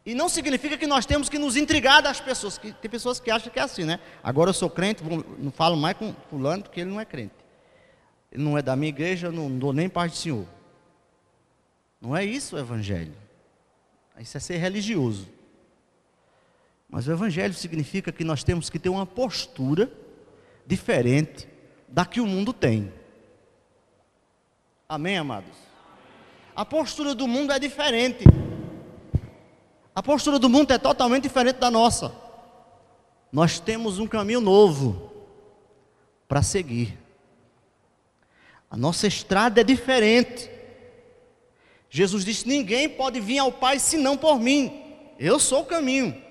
E 0.05 0.13
não 0.13 0.29
significa 0.29 0.77
que 0.77 0.87
nós 0.87 1.05
temos 1.05 1.27
que 1.27 1.37
nos 1.37 1.55
intrigar 1.55 2.01
das 2.01 2.19
pessoas. 2.21 2.57
Que, 2.57 2.71
tem 2.71 2.89
pessoas 2.89 3.19
que 3.19 3.29
acham 3.29 3.51
que 3.51 3.59
é 3.59 3.63
assim, 3.63 3.83
né? 3.83 3.99
Agora 4.23 4.49
eu 4.49 4.53
sou 4.53 4.69
crente, 4.69 5.03
não 5.37 5.51
falo 5.51 5.75
mais 5.75 5.97
com 5.97 6.13
fulano 6.29 6.63
porque 6.63 6.81
ele 6.81 6.89
não 6.89 6.99
é 6.99 7.05
crente. 7.05 7.33
Ele 8.31 8.43
não 8.43 8.57
é 8.57 8.61
da 8.61 8.75
minha 8.75 8.89
igreja, 8.89 9.27
eu 9.27 9.31
não 9.31 9.57
dou 9.57 9.73
nem 9.73 9.89
parte 9.89 10.13
do 10.13 10.17
Senhor. 10.17 10.45
Não 11.99 12.15
é 12.15 12.23
isso 12.23 12.55
o 12.55 12.59
Evangelho. 12.59 13.13
Isso 14.19 14.37
é 14.37 14.39
ser 14.39 14.57
religioso. 14.57 15.27
Mas 16.89 17.07
o 17.07 17.11
Evangelho 17.11 17.53
significa 17.53 18.11
que 18.11 18.23
nós 18.23 18.43
temos 18.43 18.69
que 18.69 18.79
ter 18.79 18.89
uma 18.89 19.05
postura 19.05 19.91
diferente 20.65 21.47
da 21.87 22.03
que 22.03 22.19
o 22.19 22.25
mundo 22.25 22.51
tem. 22.51 22.91
Amém, 24.87 25.17
amados? 25.17 25.55
A 26.55 26.65
postura 26.65 27.13
do 27.13 27.27
mundo 27.27 27.53
é 27.53 27.59
diferente. 27.59 28.25
A 29.93 30.01
postura 30.01 30.39
do 30.39 30.49
mundo 30.49 30.71
é 30.71 30.79
totalmente 30.79 31.23
diferente 31.23 31.57
da 31.57 31.69
nossa. 31.69 32.11
Nós 33.31 33.59
temos 33.59 33.99
um 33.99 34.07
caminho 34.07 34.41
novo 34.41 35.11
para 36.27 36.41
seguir. 36.41 36.97
A 38.69 38.75
nossa 38.75 39.05
estrada 39.05 39.61
é 39.61 39.63
diferente. 39.63 40.49
Jesus 41.89 42.25
disse: 42.25 42.47
Ninguém 42.47 42.89
pode 42.89 43.19
vir 43.19 43.39
ao 43.39 43.51
Pai 43.51 43.77
senão 43.77 44.17
por 44.17 44.39
mim. 44.39 44.83
Eu 45.19 45.39
sou 45.39 45.61
o 45.61 45.65
caminho. 45.65 46.28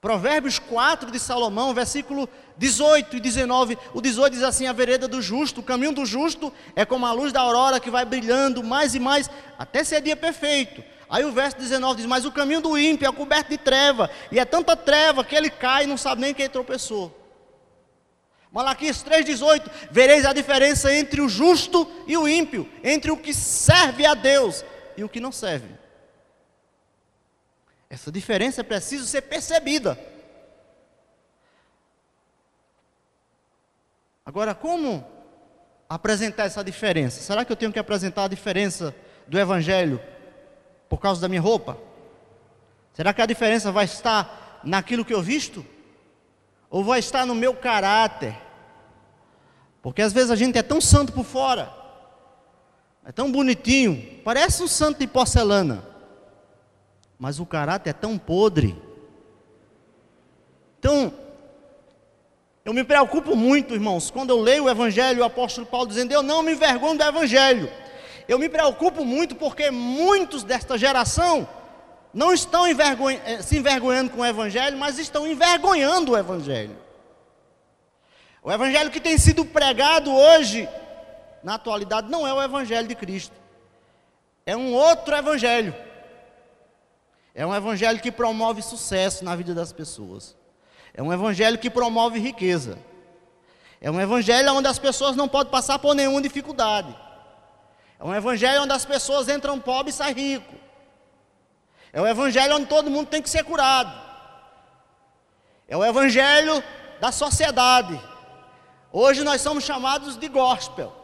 Provérbios 0.00 0.60
4 0.60 1.10
de 1.10 1.18
Salomão, 1.18 1.74
versículo 1.74 2.28
18 2.56 3.16
e 3.16 3.20
19. 3.20 3.76
O 3.92 4.00
18 4.00 4.32
diz 4.32 4.42
assim: 4.44 4.66
A 4.66 4.72
vereda 4.72 5.08
do 5.08 5.20
justo, 5.20 5.60
o 5.60 5.62
caminho 5.62 5.92
do 5.92 6.06
justo 6.06 6.52
é 6.76 6.84
como 6.84 7.04
a 7.04 7.12
luz 7.12 7.32
da 7.32 7.40
aurora 7.40 7.80
que 7.80 7.90
vai 7.90 8.04
brilhando 8.04 8.62
mais 8.62 8.94
e 8.94 9.00
mais, 9.00 9.28
até 9.58 9.82
ser 9.82 10.00
dia 10.00 10.14
perfeito. 10.14 10.84
Aí 11.10 11.24
o 11.24 11.32
verso 11.32 11.58
19 11.58 11.96
diz: 11.96 12.06
Mas 12.06 12.24
o 12.24 12.30
caminho 12.30 12.60
do 12.60 12.78
ímpio 12.78 13.08
é 13.08 13.12
coberto 13.12 13.50
de 13.50 13.58
treva, 13.58 14.08
e 14.30 14.38
é 14.38 14.44
tanta 14.44 14.76
treva 14.76 15.24
que 15.24 15.34
ele 15.34 15.50
cai 15.50 15.82
e 15.82 15.88
não 15.88 15.96
sabe 15.96 16.20
nem 16.20 16.32
quem 16.32 16.48
tropeçou. 16.48 17.12
Malaquias 18.52 19.02
3,18: 19.02 19.68
Vereis 19.90 20.24
a 20.24 20.32
diferença 20.32 20.94
entre 20.94 21.20
o 21.20 21.28
justo 21.28 21.90
e 22.06 22.16
o 22.16 22.28
ímpio, 22.28 22.68
entre 22.84 23.10
o 23.10 23.16
que 23.16 23.34
serve 23.34 24.06
a 24.06 24.14
Deus 24.14 24.64
e 24.96 25.02
o 25.02 25.08
que 25.08 25.18
não 25.18 25.32
serve. 25.32 25.77
Essa 27.90 28.12
diferença 28.12 28.62
preciso 28.62 29.06
ser 29.06 29.22
percebida. 29.22 29.98
Agora, 34.24 34.54
como 34.54 35.06
apresentar 35.88 36.44
essa 36.44 36.62
diferença? 36.62 37.22
Será 37.22 37.44
que 37.44 37.52
eu 37.52 37.56
tenho 37.56 37.72
que 37.72 37.78
apresentar 37.78 38.24
a 38.24 38.28
diferença 38.28 38.94
do 39.26 39.38
Evangelho 39.38 40.00
por 40.88 40.98
causa 40.98 41.20
da 41.20 41.28
minha 41.28 41.40
roupa? 41.40 41.78
Será 42.92 43.14
que 43.14 43.22
a 43.22 43.26
diferença 43.26 43.72
vai 43.72 43.86
estar 43.86 44.60
naquilo 44.62 45.04
que 45.04 45.14
eu 45.14 45.22
visto? 45.22 45.64
Ou 46.68 46.84
vai 46.84 46.98
estar 46.98 47.24
no 47.24 47.34
meu 47.34 47.54
caráter? 47.54 48.36
Porque 49.80 50.02
às 50.02 50.12
vezes 50.12 50.30
a 50.30 50.36
gente 50.36 50.58
é 50.58 50.62
tão 50.62 50.80
santo 50.80 51.12
por 51.12 51.24
fora, 51.24 51.72
é 53.06 53.12
tão 53.12 53.32
bonitinho, 53.32 54.20
parece 54.22 54.62
um 54.62 54.68
santo 54.68 54.98
de 54.98 55.06
porcelana, 55.06 55.82
mas 57.18 57.40
o 57.40 57.46
caráter 57.46 57.90
é 57.90 57.92
tão 57.92 58.16
podre. 58.16 58.80
Então, 60.78 61.12
eu 62.64 62.72
me 62.72 62.84
preocupo 62.84 63.34
muito, 63.34 63.74
irmãos, 63.74 64.10
quando 64.10 64.30
eu 64.30 64.40
leio 64.40 64.64
o 64.64 64.70
Evangelho, 64.70 65.22
o 65.22 65.24
apóstolo 65.24 65.66
Paulo 65.66 65.88
dizendo: 65.88 66.12
Eu 66.12 66.22
não 66.22 66.42
me 66.42 66.52
envergonho 66.52 66.96
do 66.96 67.04
Evangelho. 67.04 67.70
Eu 68.28 68.38
me 68.38 68.48
preocupo 68.48 69.04
muito 69.04 69.34
porque 69.34 69.70
muitos 69.70 70.44
desta 70.44 70.76
geração 70.76 71.48
não 72.12 72.32
estão 72.32 72.66
eh, 72.66 73.42
se 73.42 73.56
envergonhando 73.56 74.10
com 74.10 74.20
o 74.20 74.26
Evangelho, 74.26 74.76
mas 74.76 74.98
estão 74.98 75.26
envergonhando 75.26 76.12
o 76.12 76.16
Evangelho. 76.16 76.76
O 78.42 78.52
Evangelho 78.52 78.90
que 78.90 79.00
tem 79.00 79.18
sido 79.18 79.44
pregado 79.44 80.14
hoje, 80.14 80.68
na 81.42 81.54
atualidade, 81.54 82.10
não 82.10 82.26
é 82.26 82.32
o 82.32 82.42
Evangelho 82.42 82.86
de 82.86 82.94
Cristo, 82.94 83.34
é 84.46 84.56
um 84.56 84.72
outro 84.74 85.14
Evangelho. 85.16 85.74
É 87.34 87.46
um 87.46 87.54
Evangelho 87.54 88.00
que 88.00 88.10
promove 88.10 88.62
sucesso 88.62 89.24
na 89.24 89.36
vida 89.36 89.54
das 89.54 89.72
pessoas, 89.72 90.36
é 90.94 91.02
um 91.02 91.12
Evangelho 91.12 91.58
que 91.58 91.70
promove 91.70 92.18
riqueza, 92.18 92.78
é 93.80 93.90
um 93.90 94.00
Evangelho 94.00 94.54
onde 94.54 94.68
as 94.68 94.78
pessoas 94.78 95.14
não 95.16 95.28
podem 95.28 95.50
passar 95.50 95.78
por 95.78 95.94
nenhuma 95.94 96.20
dificuldade. 96.20 96.94
É 98.00 98.04
um 98.04 98.14
evangelho 98.14 98.62
onde 98.62 98.72
as 98.72 98.84
pessoas 98.84 99.28
entram 99.28 99.58
pobres 99.58 99.96
e 99.96 99.98
saem 99.98 100.14
ricos. 100.14 100.56
É 101.92 102.00
um 102.00 102.06
evangelho 102.06 102.54
onde 102.54 102.66
todo 102.66 102.88
mundo 102.88 103.08
tem 103.08 103.20
que 103.20 103.28
ser 103.28 103.42
curado. 103.42 103.92
É 105.66 105.76
o 105.76 105.84
evangelho 105.84 106.62
da 107.00 107.10
sociedade, 107.10 108.00
Hoje 108.92 109.22
nós 109.22 109.40
somos 109.40 109.64
chamados 109.64 110.16
de 110.16 110.28
gospel. 110.28 110.94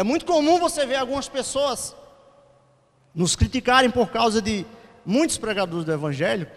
É 0.00 0.02
muito 0.02 0.24
comum 0.24 0.58
você 0.58 0.86
ver 0.86 0.96
algumas 0.96 1.28
pessoas 1.28 1.94
nos 3.14 3.36
criticarem 3.36 3.90
por 3.90 4.10
causa 4.10 4.40
de 4.40 4.64
muitos 5.04 5.36
pregadores 5.36 5.84
do 5.84 5.92
Evangelho 5.92 6.50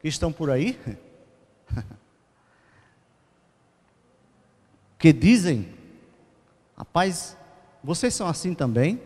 que 0.00 0.08
estão 0.08 0.32
por 0.32 0.48
aí, 0.48 0.80
que 4.98 5.12
dizem, 5.12 5.70
rapaz, 6.74 7.36
vocês 7.84 8.14
são 8.14 8.26
assim 8.26 8.54
também? 8.54 9.02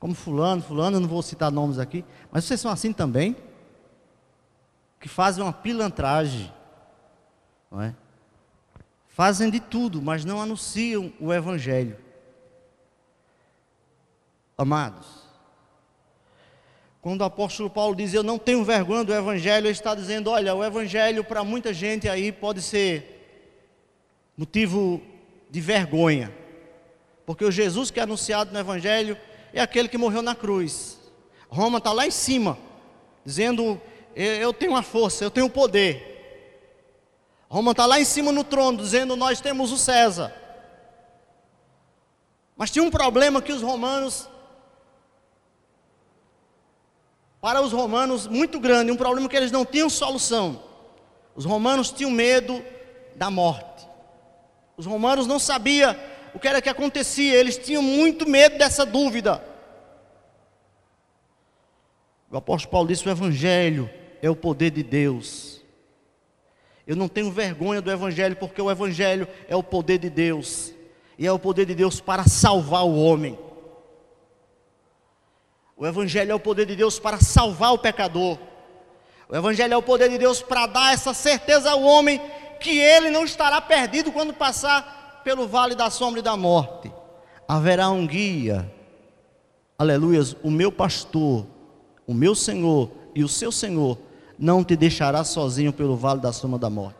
Como 0.00 0.14
fulano, 0.14 0.62
fulano, 0.62 0.96
eu 0.96 1.00
não 1.00 1.08
vou 1.10 1.20
citar 1.20 1.52
nomes 1.52 1.78
aqui, 1.78 2.06
mas 2.30 2.46
vocês 2.46 2.58
são 2.58 2.70
assim 2.70 2.90
também? 2.90 3.36
Que 4.98 5.10
fazem 5.10 5.44
uma 5.44 5.52
pilantragem, 5.52 6.50
não 7.70 7.82
é? 7.82 7.94
Fazem 9.12 9.50
de 9.50 9.60
tudo, 9.60 10.00
mas 10.00 10.24
não 10.24 10.40
anunciam 10.40 11.12
o 11.20 11.32
Evangelho. 11.32 11.98
Amados, 14.56 15.06
quando 17.02 17.20
o 17.20 17.24
apóstolo 17.24 17.68
Paulo 17.68 17.94
diz 17.94 18.14
eu 18.14 18.22
não 18.22 18.38
tenho 18.38 18.64
vergonha 18.64 19.04
do 19.04 19.12
Evangelho, 19.12 19.66
ele 19.66 19.72
está 19.72 19.94
dizendo: 19.94 20.30
olha, 20.30 20.54
o 20.54 20.64
Evangelho 20.64 21.22
para 21.22 21.44
muita 21.44 21.74
gente 21.74 22.08
aí 22.08 22.32
pode 22.32 22.62
ser 22.62 23.18
motivo 24.36 25.02
de 25.50 25.60
vergonha, 25.60 26.32
porque 27.26 27.44
o 27.44 27.50
Jesus 27.50 27.90
que 27.90 28.00
é 28.00 28.04
anunciado 28.04 28.50
no 28.50 28.58
Evangelho 28.58 29.18
é 29.52 29.60
aquele 29.60 29.88
que 29.88 29.98
morreu 29.98 30.22
na 30.22 30.34
cruz. 30.34 30.98
Roma 31.48 31.78
está 31.78 31.92
lá 31.92 32.06
em 32.06 32.10
cima, 32.10 32.56
dizendo: 33.26 33.78
eu 34.16 34.54
tenho 34.54 34.74
a 34.74 34.82
força, 34.82 35.22
eu 35.22 35.30
tenho 35.30 35.46
o 35.46 35.50
poder. 35.50 36.11
Roma 37.52 37.72
está 37.72 37.84
lá 37.84 38.00
em 38.00 38.04
cima 38.06 38.32
no 38.32 38.42
trono, 38.42 38.78
dizendo: 38.78 39.14
Nós 39.14 39.38
temos 39.38 39.72
o 39.72 39.76
César. 39.76 40.32
Mas 42.56 42.70
tinha 42.70 42.82
um 42.82 42.90
problema 42.90 43.42
que 43.42 43.52
os 43.52 43.60
romanos, 43.60 44.26
para 47.42 47.60
os 47.60 47.70
romanos, 47.70 48.26
muito 48.26 48.58
grande, 48.58 48.90
um 48.90 48.96
problema 48.96 49.28
que 49.28 49.36
eles 49.36 49.52
não 49.52 49.66
tinham 49.66 49.90
solução. 49.90 50.62
Os 51.34 51.44
romanos 51.44 51.90
tinham 51.90 52.10
medo 52.10 52.64
da 53.16 53.30
morte. 53.30 53.86
Os 54.74 54.86
romanos 54.86 55.26
não 55.26 55.38
sabiam 55.38 55.94
o 56.32 56.38
que 56.38 56.48
era 56.48 56.62
que 56.62 56.70
acontecia, 56.70 57.34
eles 57.34 57.58
tinham 57.58 57.82
muito 57.82 58.26
medo 58.26 58.56
dessa 58.56 58.86
dúvida. 58.86 59.44
O 62.30 62.36
apóstolo 62.38 62.72
Paulo 62.72 62.88
disse: 62.88 63.06
o 63.06 63.10
Evangelho 63.10 63.90
é 64.22 64.30
o 64.30 64.36
poder 64.36 64.70
de 64.70 64.82
Deus 64.82 65.61
eu 66.86 66.96
não 66.96 67.08
tenho 67.08 67.30
vergonha 67.30 67.80
do 67.80 67.90
Evangelho, 67.90 68.36
porque 68.36 68.60
o 68.60 68.70
Evangelho 68.70 69.28
é 69.48 69.54
o 69.54 69.62
poder 69.62 69.98
de 69.98 70.10
Deus, 70.10 70.72
e 71.18 71.26
é 71.26 71.32
o 71.32 71.38
poder 71.38 71.66
de 71.66 71.74
Deus 71.74 72.00
para 72.00 72.24
salvar 72.24 72.84
o 72.84 72.96
homem. 72.96 73.38
O 75.76 75.86
Evangelho 75.86 76.32
é 76.32 76.34
o 76.34 76.40
poder 76.40 76.66
de 76.66 76.76
Deus 76.76 76.98
para 76.98 77.20
salvar 77.20 77.72
o 77.72 77.78
pecador. 77.78 78.38
O 79.28 79.34
Evangelho 79.34 79.74
é 79.74 79.76
o 79.76 79.82
poder 79.82 80.08
de 80.08 80.18
Deus 80.18 80.42
para 80.42 80.66
dar 80.66 80.92
essa 80.92 81.14
certeza 81.14 81.70
ao 81.70 81.82
homem 81.82 82.20
que 82.60 82.78
ele 82.78 83.10
não 83.10 83.24
estará 83.24 83.60
perdido 83.60 84.12
quando 84.12 84.32
passar 84.32 85.20
pelo 85.24 85.48
vale 85.48 85.74
da 85.74 85.90
sombra 85.90 86.20
e 86.20 86.22
da 86.22 86.36
morte. 86.36 86.92
Haverá 87.48 87.90
um 87.90 88.06
guia, 88.06 88.70
aleluias, 89.78 90.36
o 90.42 90.50
meu 90.50 90.70
pastor, 90.70 91.46
o 92.06 92.14
meu 92.14 92.34
Senhor 92.34 92.90
e 93.14 93.24
o 93.24 93.28
seu 93.28 93.50
Senhor 93.50 93.98
não 94.42 94.64
te 94.64 94.74
deixará 94.74 95.22
sozinho 95.22 95.72
pelo 95.72 95.96
vale 95.96 96.20
da 96.20 96.32
sombra 96.32 96.58
da 96.58 96.68
morte. 96.68 96.98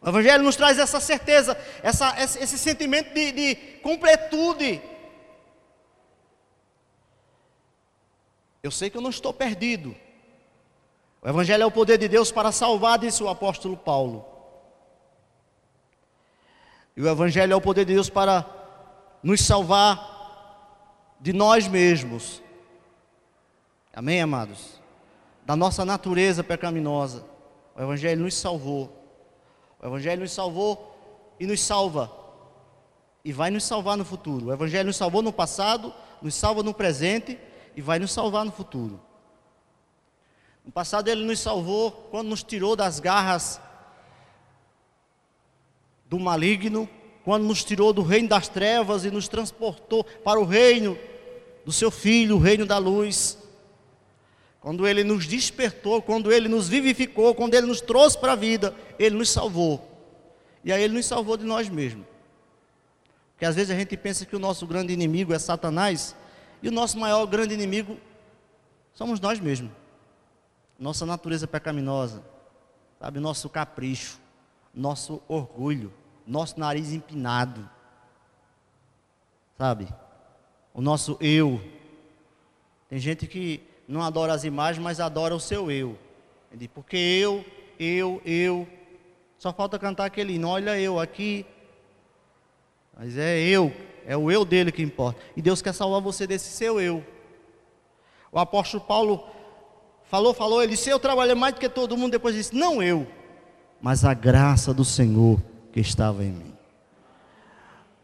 O 0.00 0.08
Evangelho 0.08 0.42
nos 0.42 0.56
traz 0.56 0.78
essa 0.78 0.98
certeza, 0.98 1.54
essa, 1.82 2.18
esse 2.18 2.56
sentimento 2.56 3.12
de, 3.12 3.32
de 3.32 3.54
completude. 3.82 4.80
Eu 8.62 8.70
sei 8.70 8.88
que 8.88 8.96
eu 8.96 9.02
não 9.02 9.10
estou 9.10 9.30
perdido. 9.30 9.94
O 11.20 11.28
Evangelho 11.28 11.62
é 11.62 11.66
o 11.66 11.70
poder 11.70 11.98
de 11.98 12.08
Deus 12.08 12.32
para 12.32 12.50
salvar, 12.50 12.98
disse 12.98 13.22
o 13.22 13.28
apóstolo 13.28 13.76
Paulo. 13.76 14.24
E 16.96 17.02
o 17.02 17.08
Evangelho 17.08 17.52
é 17.52 17.56
o 17.56 17.60
poder 17.60 17.84
de 17.84 17.92
Deus 17.92 18.08
para 18.08 18.46
nos 19.22 19.42
salvar 19.42 21.18
de 21.20 21.34
nós 21.34 21.68
mesmos. 21.68 22.45
Amém, 23.96 24.20
amados? 24.20 24.78
Da 25.46 25.56
nossa 25.56 25.82
natureza 25.82 26.44
pecaminosa. 26.44 27.24
O 27.74 27.80
Evangelho 27.80 28.24
nos 28.24 28.34
salvou. 28.34 28.92
O 29.80 29.86
Evangelho 29.86 30.20
nos 30.20 30.32
salvou 30.32 31.34
e 31.40 31.46
nos 31.46 31.62
salva. 31.62 32.12
E 33.24 33.32
vai 33.32 33.50
nos 33.50 33.64
salvar 33.64 33.96
no 33.96 34.04
futuro. 34.04 34.48
O 34.48 34.52
Evangelho 34.52 34.88
nos 34.88 34.98
salvou 34.98 35.22
no 35.22 35.32
passado, 35.32 35.94
nos 36.20 36.34
salva 36.34 36.62
no 36.62 36.74
presente 36.74 37.38
e 37.74 37.80
vai 37.80 37.98
nos 37.98 38.12
salvar 38.12 38.44
no 38.44 38.52
futuro. 38.52 39.00
No 40.62 40.70
passado 40.70 41.08
ele 41.08 41.24
nos 41.24 41.40
salvou 41.40 41.90
quando 42.10 42.28
nos 42.28 42.42
tirou 42.42 42.76
das 42.76 43.00
garras 43.00 43.58
do 46.04 46.20
maligno, 46.20 46.86
quando 47.24 47.44
nos 47.44 47.64
tirou 47.64 47.94
do 47.94 48.02
reino 48.02 48.28
das 48.28 48.46
trevas 48.46 49.06
e 49.06 49.10
nos 49.10 49.26
transportou 49.26 50.04
para 50.04 50.38
o 50.38 50.44
reino 50.44 50.98
do 51.64 51.72
seu 51.72 51.90
filho, 51.90 52.36
o 52.36 52.38
reino 52.38 52.66
da 52.66 52.76
luz 52.76 53.45
quando 54.66 54.84
Ele 54.84 55.04
nos 55.04 55.28
despertou, 55.28 56.02
quando 56.02 56.32
Ele 56.32 56.48
nos 56.48 56.68
vivificou, 56.68 57.36
quando 57.36 57.54
Ele 57.54 57.68
nos 57.68 57.80
trouxe 57.80 58.18
para 58.18 58.32
a 58.32 58.34
vida, 58.34 58.74
Ele 58.98 59.14
nos 59.14 59.30
salvou. 59.30 59.88
E 60.64 60.72
aí 60.72 60.82
Ele 60.82 60.94
nos 60.94 61.06
salvou 61.06 61.36
de 61.36 61.44
nós 61.44 61.68
mesmos. 61.68 62.04
Porque 63.30 63.44
às 63.44 63.54
vezes 63.54 63.70
a 63.70 63.78
gente 63.78 63.96
pensa 63.96 64.26
que 64.26 64.34
o 64.34 64.40
nosso 64.40 64.66
grande 64.66 64.92
inimigo 64.92 65.32
é 65.32 65.38
Satanás, 65.38 66.16
e 66.60 66.68
o 66.68 66.72
nosso 66.72 66.98
maior 66.98 67.24
grande 67.26 67.54
inimigo 67.54 67.96
somos 68.92 69.20
nós 69.20 69.38
mesmos. 69.38 69.70
Nossa 70.76 71.06
natureza 71.06 71.46
pecaminosa, 71.46 72.24
sabe, 72.98 73.20
nosso 73.20 73.48
capricho, 73.48 74.18
nosso 74.74 75.22
orgulho, 75.28 75.94
nosso 76.26 76.58
nariz 76.58 76.90
empinado, 76.92 77.70
sabe, 79.56 79.86
o 80.74 80.80
nosso 80.80 81.16
eu. 81.20 81.62
Tem 82.88 82.98
gente 82.98 83.28
que 83.28 83.62
não 83.86 84.02
adora 84.02 84.32
as 84.32 84.44
imagens, 84.44 84.82
mas 84.82 85.00
adora 85.00 85.34
o 85.34 85.40
seu 85.40 85.70
eu. 85.70 85.96
Porque 86.74 86.96
eu, 86.96 87.44
eu, 87.78 88.20
eu. 88.24 88.66
Só 89.38 89.52
falta 89.52 89.78
cantar 89.78 90.06
aquele 90.06 90.34
hino, 90.34 90.48
olha 90.48 90.78
eu 90.78 90.98
aqui. 90.98 91.44
Mas 92.96 93.16
é 93.18 93.38
eu, 93.38 93.72
é 94.06 94.16
o 94.16 94.30
eu 94.30 94.44
dele 94.44 94.72
que 94.72 94.82
importa. 94.82 95.20
E 95.36 95.42
Deus 95.42 95.60
quer 95.60 95.74
salvar 95.74 96.00
você 96.00 96.26
desse 96.26 96.50
seu 96.50 96.80
eu. 96.80 97.04
O 98.32 98.38
apóstolo 98.38 98.82
Paulo 98.82 99.24
falou, 100.04 100.32
falou, 100.32 100.62
ele 100.62 100.72
disse: 100.72 100.88
Eu 100.88 100.98
trabalhei 100.98 101.34
mais 101.34 101.54
do 101.54 101.60
que 101.60 101.68
todo 101.68 101.96
mundo. 101.96 102.12
Depois 102.12 102.34
disse: 102.34 102.54
Não 102.54 102.82
eu, 102.82 103.06
mas 103.80 104.04
a 104.04 104.14
graça 104.14 104.72
do 104.72 104.84
Senhor 104.84 105.40
que 105.72 105.80
estava 105.80 106.24
em 106.24 106.32
mim. 106.32 106.54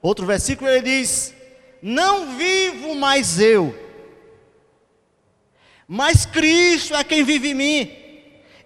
Outro 0.02 0.26
versículo 0.26 0.68
ele 0.68 0.82
diz: 0.82 1.34
Não 1.80 2.36
vivo 2.36 2.94
mais 2.94 3.40
eu, 3.40 3.74
mas 5.94 6.24
Cristo 6.24 6.94
é 6.94 7.04
quem 7.04 7.22
vive 7.22 7.50
em 7.50 7.54
mim. 7.54 7.96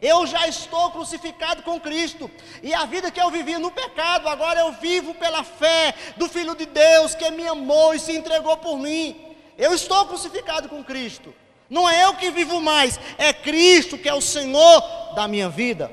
Eu 0.00 0.28
já 0.28 0.46
estou 0.46 0.92
crucificado 0.92 1.60
com 1.64 1.80
Cristo, 1.80 2.30
e 2.62 2.72
a 2.72 2.84
vida 2.84 3.10
que 3.10 3.20
eu 3.20 3.32
vivia 3.32 3.58
no 3.58 3.72
pecado, 3.72 4.28
agora 4.28 4.60
eu 4.60 4.70
vivo 4.74 5.12
pela 5.12 5.42
fé 5.42 5.92
do 6.16 6.28
Filho 6.28 6.54
de 6.54 6.66
Deus 6.66 7.16
que 7.16 7.28
me 7.32 7.44
amou 7.48 7.92
e 7.92 7.98
se 7.98 8.12
entregou 8.12 8.56
por 8.58 8.78
mim. 8.78 9.34
Eu 9.58 9.74
estou 9.74 10.06
crucificado 10.06 10.68
com 10.68 10.84
Cristo. 10.84 11.34
Não 11.68 11.90
é 11.90 12.04
eu 12.04 12.14
que 12.14 12.30
vivo 12.30 12.60
mais, 12.60 13.00
é 13.18 13.32
Cristo 13.32 13.98
que 13.98 14.08
é 14.08 14.14
o 14.14 14.20
Senhor 14.20 14.80
da 15.16 15.26
minha 15.26 15.48
vida. 15.48 15.90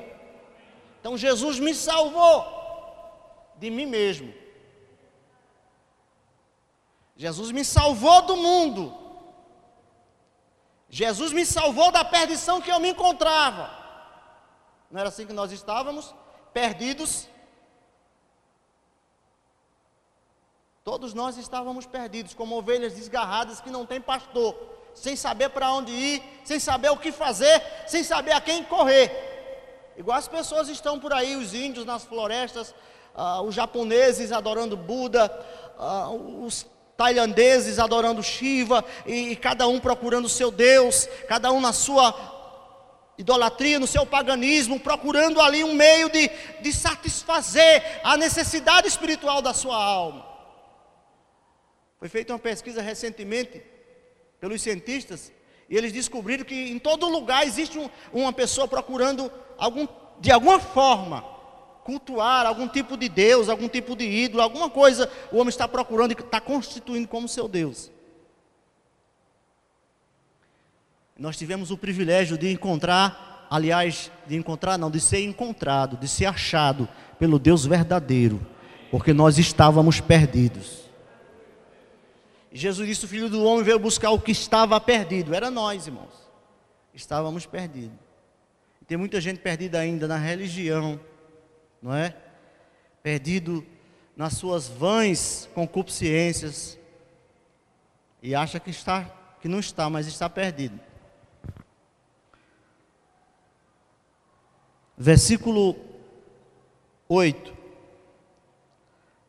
Então 1.00 1.18
Jesus 1.18 1.58
me 1.58 1.74
salvou 1.74 2.46
de 3.56 3.70
mim 3.70 3.86
mesmo. 3.86 4.32
Jesus 7.16 7.50
me 7.50 7.64
salvou 7.64 8.22
do 8.22 8.36
mundo 8.36 9.03
Jesus 11.00 11.32
me 11.32 11.44
salvou 11.44 11.90
da 11.90 12.04
perdição 12.04 12.60
que 12.60 12.70
eu 12.70 12.78
me 12.78 12.90
encontrava. 12.90 13.68
Não 14.88 15.00
era 15.00 15.08
assim 15.08 15.26
que 15.26 15.32
nós 15.32 15.50
estávamos? 15.50 16.14
Perdidos. 16.52 17.26
Todos 20.84 21.12
nós 21.12 21.36
estávamos 21.36 21.84
perdidos, 21.84 22.32
como 22.32 22.56
ovelhas 22.56 22.94
desgarradas 22.94 23.60
que 23.60 23.70
não 23.70 23.84
têm 23.84 24.00
pastor, 24.00 24.54
sem 24.94 25.16
saber 25.16 25.48
para 25.48 25.72
onde 25.72 25.90
ir, 25.90 26.22
sem 26.44 26.60
saber 26.60 26.90
o 26.90 26.96
que 26.96 27.10
fazer, 27.10 27.60
sem 27.88 28.04
saber 28.04 28.30
a 28.30 28.40
quem 28.40 28.62
correr. 28.62 29.10
Igual 29.96 30.16
as 30.16 30.28
pessoas 30.28 30.68
estão 30.68 31.00
por 31.00 31.12
aí, 31.12 31.34
os 31.34 31.54
índios 31.54 31.84
nas 31.84 32.04
florestas, 32.04 32.72
uh, 33.16 33.42
os 33.42 33.52
japoneses 33.52 34.30
adorando 34.30 34.76
Buda, 34.76 35.26
uh, 35.76 36.44
os 36.46 36.64
tailandeses 36.96 37.78
adorando 37.78 38.22
Shiva, 38.22 38.84
e, 39.06 39.30
e 39.30 39.36
cada 39.36 39.66
um 39.66 39.80
procurando 39.80 40.26
o 40.26 40.28
seu 40.28 40.50
Deus, 40.50 41.08
cada 41.28 41.50
um 41.52 41.60
na 41.60 41.72
sua 41.72 42.32
idolatria, 43.18 43.78
no 43.78 43.86
seu 43.86 44.04
paganismo, 44.04 44.80
procurando 44.80 45.40
ali 45.40 45.62
um 45.62 45.74
meio 45.74 46.08
de, 46.10 46.30
de 46.60 46.72
satisfazer 46.72 48.00
a 48.02 48.16
necessidade 48.16 48.88
espiritual 48.88 49.40
da 49.40 49.54
sua 49.54 49.76
alma. 49.76 50.26
Foi 51.98 52.08
feita 52.08 52.32
uma 52.32 52.38
pesquisa 52.38 52.82
recentemente 52.82 53.62
pelos 54.40 54.60
cientistas 54.60 55.32
e 55.68 55.76
eles 55.76 55.92
descobriram 55.92 56.44
que 56.44 56.54
em 56.54 56.78
todo 56.78 57.08
lugar 57.08 57.46
existe 57.46 57.78
um, 57.78 57.88
uma 58.12 58.32
pessoa 58.32 58.68
procurando 58.68 59.32
algum, 59.56 59.88
de 60.20 60.30
alguma 60.30 60.60
forma 60.60 61.33
cultuar 61.84 62.46
algum 62.46 62.66
tipo 62.66 62.96
de 62.96 63.08
Deus, 63.08 63.48
algum 63.48 63.68
tipo 63.68 63.94
de 63.94 64.04
ídolo, 64.04 64.42
alguma 64.42 64.70
coisa 64.70 65.10
o 65.30 65.36
homem 65.36 65.50
está 65.50 65.68
procurando 65.68 66.12
e 66.12 66.14
está 66.14 66.40
constituindo 66.40 67.06
como 67.06 67.28
seu 67.28 67.46
Deus. 67.46 67.92
Nós 71.16 71.36
tivemos 71.36 71.70
o 71.70 71.76
privilégio 71.76 72.36
de 72.36 72.50
encontrar, 72.50 73.46
aliás, 73.50 74.10
de 74.26 74.34
encontrar 74.34 74.76
não, 74.78 74.90
de 74.90 74.98
ser 74.98 75.22
encontrado, 75.22 75.96
de 75.96 76.08
ser 76.08 76.24
achado 76.24 76.88
pelo 77.18 77.38
Deus 77.38 77.64
verdadeiro, 77.64 78.44
porque 78.90 79.12
nós 79.12 79.38
estávamos 79.38 80.00
perdidos. 80.00 80.84
Jesus 82.50 82.88
disse: 82.88 83.04
O 83.04 83.08
filho 83.08 83.28
do 83.28 83.44
homem 83.44 83.62
veio 83.64 83.78
buscar 83.78 84.10
o 84.10 84.20
que 84.20 84.32
estava 84.32 84.80
perdido. 84.80 85.34
Era 85.34 85.50
nós, 85.50 85.86
irmãos. 85.86 86.24
Estávamos 86.94 87.46
perdidos. 87.46 87.98
Tem 88.86 88.96
muita 88.96 89.20
gente 89.20 89.40
perdida 89.40 89.78
ainda 89.78 90.06
na 90.06 90.16
religião, 90.16 91.00
não 91.84 91.94
é? 91.94 92.16
Perdido 93.02 93.64
nas 94.16 94.32
suas 94.32 94.66
vãs 94.66 95.48
concupiscências. 95.54 96.76
E 98.20 98.34
acha 98.34 98.58
que 98.58 98.70
está, 98.70 99.04
que 99.40 99.46
não 99.46 99.60
está, 99.60 99.88
mas 99.88 100.08
está 100.08 100.28
perdido. 100.28 100.80
Versículo 104.96 105.76
8. 107.08 107.54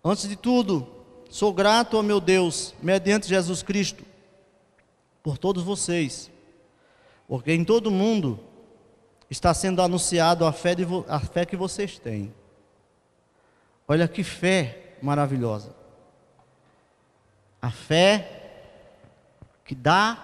Antes 0.04 0.28
de 0.28 0.36
tudo, 0.36 0.96
Sou 1.36 1.52
grato 1.52 1.98
ao 1.98 2.04
meu 2.04 2.22
Deus, 2.22 2.74
mediante 2.82 3.28
Jesus 3.28 3.62
Cristo, 3.62 4.06
por 5.22 5.38
todos 5.38 5.64
vocês, 5.64 6.32
porque 7.28 7.52
em 7.52 7.66
todo 7.66 7.92
mundo 7.92 8.40
está 9.30 9.54
sendo 9.54 9.82
anunciado 9.82 10.46
a 10.46 10.54
fé, 10.54 10.74
de, 10.76 10.86
a 11.10 11.20
fé 11.20 11.46
que 11.46 11.58
vocês 11.58 12.00
têm. 12.00 12.34
Olha 13.88 14.08
que 14.08 14.24
fé 14.24 14.96
maravilhosa. 15.02 15.76
A 17.62 17.72
fé 17.72 18.36
que 19.64 19.76
dá 19.76 20.18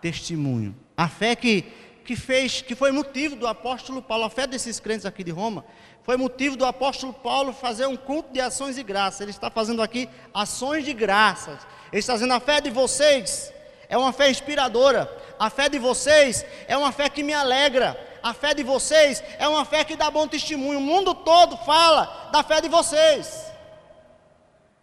testemunho. 0.00 0.74
A 0.96 1.08
fé 1.08 1.34
que, 1.34 1.62
que 2.04 2.16
fez, 2.16 2.62
que 2.62 2.74
foi 2.74 2.90
motivo 2.90 3.36
do 3.36 3.46
apóstolo 3.46 4.02
Paulo, 4.02 4.24
a 4.24 4.30
fé 4.30 4.46
desses 4.46 4.80
crentes 4.80 5.06
aqui 5.06 5.22
de 5.24 5.30
Roma, 5.30 5.64
foi 6.02 6.16
motivo 6.16 6.56
do 6.56 6.64
apóstolo 6.64 7.12
Paulo 7.12 7.52
fazer 7.52 7.86
um 7.86 7.96
culto 7.96 8.32
de 8.32 8.40
ações 8.40 8.76
de 8.76 8.82
graça. 8.82 9.22
Ele 9.22 9.30
está 9.30 9.50
fazendo 9.50 9.82
aqui 9.82 10.08
ações 10.32 10.84
de 10.84 10.92
graças. 10.92 11.66
Ele 11.90 12.00
está 12.00 12.14
dizendo: 12.14 12.32
a 12.32 12.40
fé 12.40 12.60
de 12.60 12.70
vocês 12.70 13.52
é 13.88 13.96
uma 13.98 14.12
fé 14.12 14.30
inspiradora. 14.30 15.10
A 15.38 15.50
fé 15.50 15.68
de 15.68 15.78
vocês 15.78 16.44
é 16.68 16.76
uma 16.76 16.92
fé 16.92 17.08
que 17.08 17.22
me 17.22 17.32
alegra. 17.32 17.98
A 18.26 18.34
fé 18.34 18.52
de 18.54 18.64
vocês 18.64 19.22
é 19.38 19.46
uma 19.46 19.64
fé 19.64 19.84
que 19.84 19.94
dá 19.94 20.10
bom 20.10 20.26
testemunho. 20.26 20.80
O 20.80 20.82
mundo 20.82 21.14
todo 21.14 21.56
fala 21.58 22.28
da 22.32 22.42
fé 22.42 22.60
de 22.60 22.68
vocês. 22.68 23.46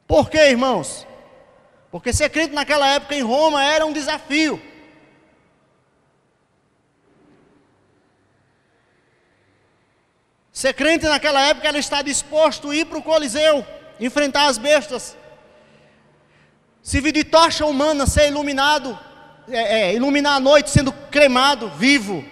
Por 0.07 0.29
quê, 0.29 0.51
irmãos? 0.51 1.05
Porque 1.91 2.13
ser 2.13 2.29
crente 2.29 2.53
naquela 2.53 2.87
época 2.87 3.13
em 3.15 3.21
Roma 3.21 3.61
era 3.61 3.85
um 3.85 3.91
desafio. 3.91 4.61
Ser 10.53 10.73
crente 10.73 11.05
naquela 11.05 11.41
época 11.41 11.67
era 11.67 11.77
estar 11.77 12.01
disposto 12.01 12.69
a 12.69 12.75
ir 12.77 12.85
para 12.85 12.99
o 12.99 13.03
Coliseu, 13.03 13.67
enfrentar 13.99 14.45
as 14.45 14.57
bestas, 14.57 15.17
servir 16.81 17.11
de 17.11 17.25
tocha 17.25 17.65
humana, 17.65 18.07
ser 18.07 18.29
iluminado, 18.29 18.97
é, 19.49 19.81
é, 19.81 19.93
iluminar 19.93 20.37
a 20.37 20.39
noite 20.39 20.69
sendo 20.69 20.93
cremado, 20.93 21.67
vivo, 21.71 22.23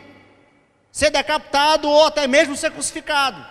ser 0.92 1.10
decapitado 1.10 1.88
ou 1.88 2.06
até 2.06 2.28
mesmo 2.28 2.56
ser 2.56 2.72
crucificado. 2.72 3.44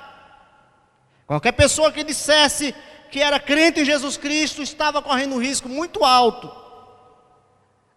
Qualquer 1.26 1.52
pessoa 1.52 1.92
que 1.92 2.04
dissesse 2.04 2.74
que 3.10 3.20
era 3.20 3.40
crente 3.40 3.80
em 3.80 3.84
Jesus 3.84 4.16
Cristo 4.16 4.62
estava 4.62 5.02
correndo 5.02 5.34
um 5.34 5.40
risco 5.40 5.68
muito 5.68 6.04
alto. 6.04 6.50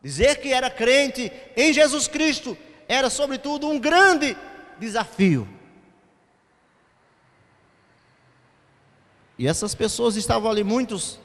Dizer 0.01 0.39
que 0.41 0.51
era 0.51 0.69
crente 0.69 1.31
em 1.55 1.73
Jesus 1.73 2.07
Cristo 2.07 2.57
era, 2.87 3.09
sobretudo, 3.09 3.69
um 3.69 3.79
grande 3.79 4.37
desafio. 4.77 5.47
E 9.37 9.47
essas 9.47 9.73
pessoas 9.73 10.15
estavam 10.15 10.49
ali, 10.49 10.63
muitos 10.63 11.19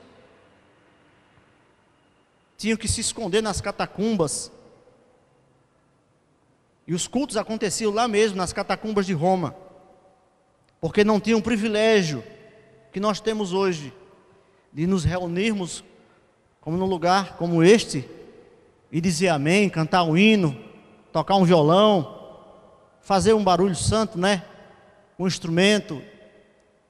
tinham 2.56 2.76
que 2.76 2.88
se 2.88 3.00
esconder 3.00 3.40
nas 3.40 3.60
catacumbas. 3.60 4.50
E 6.88 6.94
os 6.94 7.06
cultos 7.06 7.36
aconteciam 7.36 7.92
lá 7.92 8.08
mesmo, 8.08 8.36
nas 8.36 8.52
catacumbas 8.52 9.06
de 9.06 9.12
Roma, 9.12 9.54
porque 10.80 11.04
não 11.04 11.20
tinham 11.20 11.38
o 11.38 11.42
privilégio 11.42 12.24
que 12.90 12.98
nós 12.98 13.20
temos 13.20 13.52
hoje 13.52 13.92
de 14.72 14.84
nos 14.84 15.04
reunirmos 15.04 15.84
como 16.60 16.76
num 16.76 16.86
lugar 16.86 17.36
como 17.36 17.62
este 17.62 18.08
e 18.90 19.00
dizer 19.00 19.28
amém, 19.28 19.70
cantar 19.70 20.02
um 20.02 20.16
hino, 20.16 20.56
tocar 21.12 21.36
um 21.36 21.44
violão, 21.44 22.40
fazer 23.00 23.34
um 23.34 23.44
barulho 23.44 23.76
santo, 23.76 24.18
né? 24.18 24.42
Um 25.16 25.26
instrumento, 25.26 26.02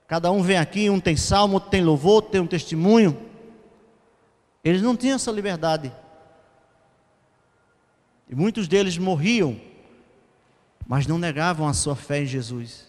Cada 0.08 0.30
um 0.32 0.42
vem 0.42 0.56
aqui, 0.56 0.88
um 0.88 0.98
tem 0.98 1.18
salmo, 1.18 1.54
outro 1.54 1.68
tem 1.68 1.84
louvor, 1.84 2.14
outro 2.14 2.30
tem 2.30 2.40
um 2.40 2.46
testemunho. 2.46 3.14
Eles 4.64 4.80
não 4.80 4.96
tinham 4.96 5.16
essa 5.16 5.30
liberdade. 5.30 5.92
E 8.26 8.34
muitos 8.34 8.66
deles 8.66 8.96
morriam, 8.96 9.60
mas 10.88 11.06
não 11.06 11.18
negavam 11.18 11.68
a 11.68 11.74
sua 11.74 11.94
fé 11.94 12.22
em 12.22 12.26
Jesus. 12.26 12.88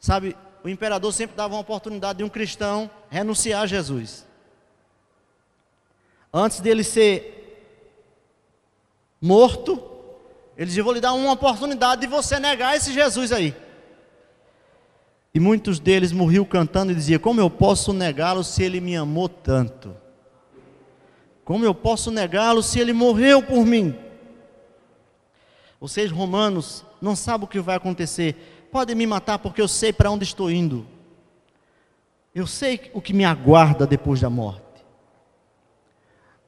Sabe, 0.00 0.36
o 0.64 0.68
imperador 0.68 1.12
sempre 1.12 1.36
dava 1.36 1.54
uma 1.54 1.60
oportunidade 1.60 2.18
de 2.18 2.24
um 2.24 2.28
cristão 2.28 2.90
renunciar 3.08 3.62
a 3.62 3.66
Jesus. 3.66 4.26
Antes 6.34 6.58
dele 6.58 6.82
ser 6.82 7.78
morto, 9.20 9.80
ele 10.56 10.66
dizia: 10.66 10.82
Vou 10.82 10.92
lhe 10.92 11.00
dar 11.00 11.12
uma 11.12 11.32
oportunidade 11.32 12.00
de 12.00 12.06
você 12.08 12.40
negar 12.40 12.76
esse 12.76 12.92
Jesus 12.92 13.30
aí. 13.30 13.54
E 15.32 15.38
muitos 15.38 15.78
deles 15.78 16.10
morriam 16.10 16.44
cantando 16.44 16.90
e 16.90 16.94
diziam: 16.94 17.20
Como 17.20 17.40
eu 17.40 17.48
posso 17.48 17.92
negá-lo 17.92 18.42
se 18.42 18.64
ele 18.64 18.80
me 18.80 18.96
amou 18.96 19.28
tanto? 19.28 19.96
Como 21.44 21.64
eu 21.64 21.74
posso 21.74 22.10
negá-lo 22.10 22.62
se 22.64 22.80
ele 22.80 22.92
morreu 22.92 23.42
por 23.42 23.64
mim? 23.64 24.09
Vocês, 25.80 26.10
romanos, 26.10 26.84
não 27.00 27.16
sabem 27.16 27.46
o 27.46 27.48
que 27.48 27.58
vai 27.58 27.76
acontecer. 27.76 28.68
Podem 28.70 28.94
me 28.94 29.06
matar 29.06 29.38
porque 29.38 29.62
eu 29.62 29.68
sei 29.68 29.92
para 29.92 30.10
onde 30.10 30.24
estou 30.24 30.50
indo. 30.50 30.86
Eu 32.34 32.46
sei 32.46 32.90
o 32.92 33.00
que 33.00 33.14
me 33.14 33.24
aguarda 33.24 33.86
depois 33.86 34.20
da 34.20 34.28
morte. 34.28 34.62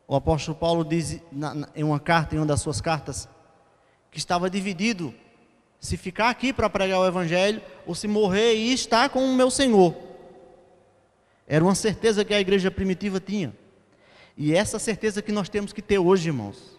O 0.06 0.14
apóstolo 0.14 0.56
Paulo 0.56 0.84
diz 0.84 1.20
na, 1.32 1.54
na, 1.54 1.68
em 1.74 1.82
uma 1.82 1.98
carta, 1.98 2.34
em 2.34 2.38
uma 2.38 2.46
das 2.46 2.60
suas 2.60 2.80
cartas, 2.80 3.26
que 4.10 4.18
estava 4.18 4.50
dividido 4.50 5.14
se 5.80 5.96
ficar 5.96 6.28
aqui 6.28 6.52
para 6.52 6.68
pregar 6.70 7.00
o 7.00 7.06
Evangelho, 7.06 7.60
ou 7.86 7.94
se 7.94 8.06
morrer 8.06 8.54
e 8.54 8.72
estar 8.72 9.08
com 9.08 9.24
o 9.24 9.34
meu 9.34 9.50
Senhor. 9.50 9.96
Era 11.46 11.64
uma 11.64 11.74
certeza 11.74 12.24
que 12.24 12.32
a 12.32 12.40
igreja 12.40 12.70
primitiva 12.70 13.18
tinha. 13.18 13.52
E 14.36 14.54
essa 14.54 14.78
certeza 14.78 15.20
que 15.20 15.32
nós 15.32 15.48
temos 15.48 15.72
que 15.72 15.82
ter 15.82 15.98
hoje, 15.98 16.28
irmãos. 16.28 16.78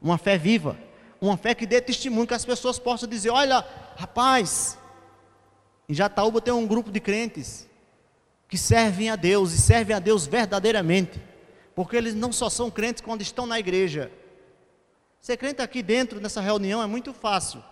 Uma 0.00 0.16
fé 0.16 0.38
viva, 0.38 0.78
uma 1.22 1.36
fé 1.36 1.54
que 1.54 1.64
dê 1.64 1.80
testemunho, 1.80 2.26
que 2.26 2.34
as 2.34 2.44
pessoas 2.44 2.78
possam 2.80 3.08
dizer: 3.08 3.30
olha, 3.30 3.64
rapaz, 3.96 4.76
em 5.88 5.94
Jataúba 5.94 6.40
tem 6.40 6.52
um 6.52 6.66
grupo 6.66 6.90
de 6.90 6.98
crentes 6.98 7.68
que 8.48 8.58
servem 8.58 9.08
a 9.08 9.16
Deus 9.16 9.52
e 9.52 9.58
servem 9.58 9.94
a 9.94 10.00
Deus 10.00 10.26
verdadeiramente, 10.26 11.22
porque 11.76 11.96
eles 11.96 12.14
não 12.14 12.32
só 12.32 12.50
são 12.50 12.70
crentes 12.70 13.00
quando 13.00 13.22
estão 13.22 13.46
na 13.46 13.58
igreja. 13.58 14.10
Ser 15.20 15.36
crente 15.36 15.62
aqui 15.62 15.82
dentro 15.82 16.20
nessa 16.20 16.40
reunião 16.40 16.82
é 16.82 16.86
muito 16.86 17.14
fácil. 17.14 17.62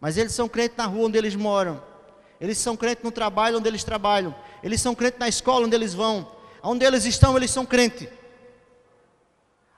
Mas 0.00 0.16
eles 0.16 0.32
são 0.32 0.48
crentes 0.48 0.76
na 0.76 0.86
rua 0.86 1.06
onde 1.06 1.18
eles 1.18 1.34
moram. 1.34 1.82
Eles 2.40 2.58
são 2.58 2.76
crentes 2.76 3.02
no 3.02 3.10
trabalho 3.10 3.58
onde 3.58 3.68
eles 3.68 3.82
trabalham. 3.82 4.34
Eles 4.62 4.80
são 4.80 4.94
crentes 4.94 5.18
na 5.18 5.28
escola 5.28 5.66
onde 5.66 5.74
eles 5.74 5.94
vão. 5.94 6.30
Onde 6.62 6.84
eles 6.84 7.04
estão, 7.04 7.36
eles 7.36 7.50
são 7.50 7.66
crentes. 7.66 8.08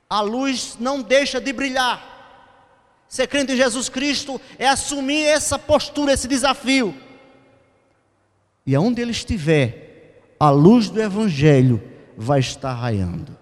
A 0.09 0.21
luz 0.21 0.77
não 0.79 1.01
deixa 1.01 1.41
de 1.41 1.53
brilhar. 1.53 2.14
Ser 3.15 3.29
crente 3.29 3.53
em 3.53 3.57
Jesus 3.57 3.89
Cristo 3.89 4.41
é 4.59 4.67
assumir 4.67 5.25
essa 5.25 5.57
postura, 5.57 6.13
esse 6.13 6.27
desafio. 6.27 6.93
E 8.67 8.75
aonde 8.75 9.01
ele 9.01 9.13
estiver, 9.13 10.21
a 10.41 10.51
luz 10.51 10.91
do 10.91 11.01
Evangelho 11.01 11.81
vai 12.17 12.41
estar 12.41 12.73
raiando. 12.73 13.39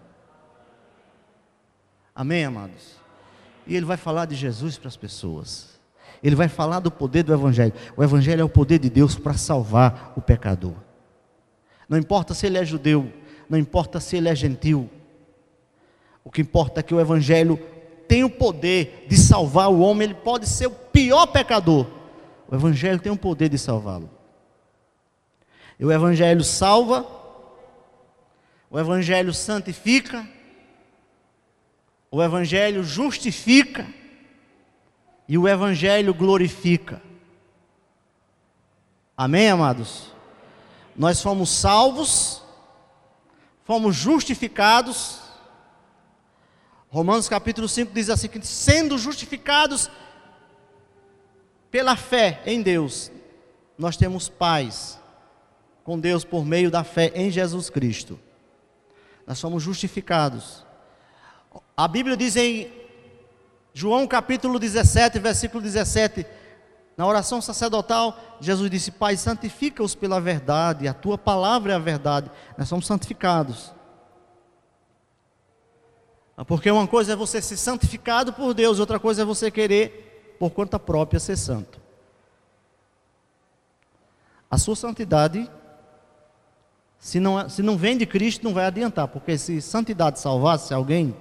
Amém, 2.14 2.44
amados? 2.44 3.00
E 3.66 3.74
ele 3.74 3.86
vai 3.86 3.96
falar 3.96 4.26
de 4.26 4.34
Jesus 4.34 4.76
para 4.76 4.88
as 4.88 4.96
pessoas. 4.98 5.80
Ele 6.22 6.36
vai 6.36 6.48
falar 6.48 6.80
do 6.80 6.90
poder 6.90 7.22
do 7.22 7.32
Evangelho. 7.32 7.72
O 7.96 8.04
Evangelho 8.04 8.42
é 8.42 8.44
o 8.44 8.50
poder 8.50 8.78
de 8.78 8.90
Deus 8.90 9.16
para 9.16 9.32
salvar 9.32 10.12
o 10.14 10.20
pecador. 10.20 10.74
Não 11.88 11.96
importa 11.96 12.34
se 12.34 12.44
ele 12.44 12.58
é 12.58 12.64
judeu, 12.66 13.10
não 13.48 13.58
importa 13.58 14.00
se 14.00 14.18
ele 14.18 14.28
é 14.28 14.34
gentil. 14.34 14.90
O 16.22 16.30
que 16.30 16.42
importa 16.42 16.80
é 16.80 16.82
que 16.82 16.94
o 16.94 17.00
Evangelho 17.00 17.58
tem 18.12 18.24
o 18.24 18.28
poder 18.28 19.06
de 19.08 19.16
salvar 19.16 19.70
o 19.70 19.80
homem. 19.80 20.04
Ele 20.04 20.14
pode 20.14 20.46
ser 20.46 20.66
o 20.66 20.70
pior 20.70 21.24
pecador. 21.28 21.86
O 22.46 22.54
Evangelho 22.54 23.00
tem 23.00 23.10
o 23.10 23.16
poder 23.16 23.48
de 23.48 23.56
salvá-lo. 23.56 24.10
E 25.80 25.84
o 25.86 25.90
Evangelho 25.90 26.44
salva, 26.44 27.06
o 28.70 28.78
Evangelho 28.78 29.32
santifica, 29.32 30.28
o 32.10 32.22
Evangelho 32.22 32.84
justifica 32.84 33.86
e 35.26 35.38
o 35.38 35.48
Evangelho 35.48 36.12
glorifica. 36.12 37.00
Amém, 39.16 39.48
amados? 39.48 40.12
Nós 40.94 41.22
fomos 41.22 41.48
salvos, 41.48 42.42
fomos 43.64 43.96
justificados. 43.96 45.21
Romanos 46.92 47.26
capítulo 47.26 47.66
5 47.66 47.90
diz 47.94 48.10
assim: 48.10 48.28
sendo 48.42 48.98
justificados 48.98 49.90
pela 51.70 51.96
fé 51.96 52.42
em 52.44 52.60
Deus, 52.60 53.10
nós 53.78 53.96
temos 53.96 54.28
paz 54.28 55.00
com 55.84 55.98
Deus 55.98 56.22
por 56.22 56.44
meio 56.44 56.70
da 56.70 56.84
fé 56.84 57.10
em 57.14 57.30
Jesus 57.30 57.70
Cristo. 57.70 58.20
Nós 59.26 59.38
somos 59.38 59.62
justificados. 59.62 60.66
A 61.74 61.88
Bíblia 61.88 62.14
diz 62.14 62.36
em 62.36 62.70
João 63.72 64.06
capítulo 64.06 64.58
17, 64.58 65.18
versículo 65.18 65.62
17, 65.62 66.26
na 66.94 67.06
oração 67.06 67.40
sacerdotal, 67.40 68.36
Jesus 68.38 68.70
disse: 68.70 68.90
Pai, 68.90 69.16
santifica-os 69.16 69.94
pela 69.94 70.20
verdade, 70.20 70.86
a 70.86 70.92
tua 70.92 71.16
palavra 71.16 71.72
é 71.72 71.76
a 71.76 71.78
verdade. 71.78 72.30
Nós 72.58 72.68
somos 72.68 72.84
santificados. 72.84 73.72
Porque 76.46 76.70
uma 76.70 76.86
coisa 76.86 77.12
é 77.12 77.16
você 77.16 77.42
ser 77.42 77.56
santificado 77.56 78.32
por 78.32 78.54
Deus, 78.54 78.78
outra 78.78 78.98
coisa 78.98 79.22
é 79.22 79.24
você 79.24 79.50
querer, 79.50 80.36
por 80.38 80.50
conta 80.50 80.78
própria, 80.78 81.20
ser 81.20 81.36
santo. 81.36 81.80
A 84.50 84.58
sua 84.58 84.74
santidade, 84.74 85.50
se 86.98 87.20
não, 87.20 87.48
se 87.48 87.62
não 87.62 87.76
vem 87.76 87.96
de 87.96 88.06
Cristo, 88.06 88.44
não 88.44 88.54
vai 88.54 88.64
adiantar, 88.64 89.08
porque 89.08 89.36
se 89.36 89.60
santidade 89.60 90.18
salvasse 90.18 90.72
alguém, 90.72 91.14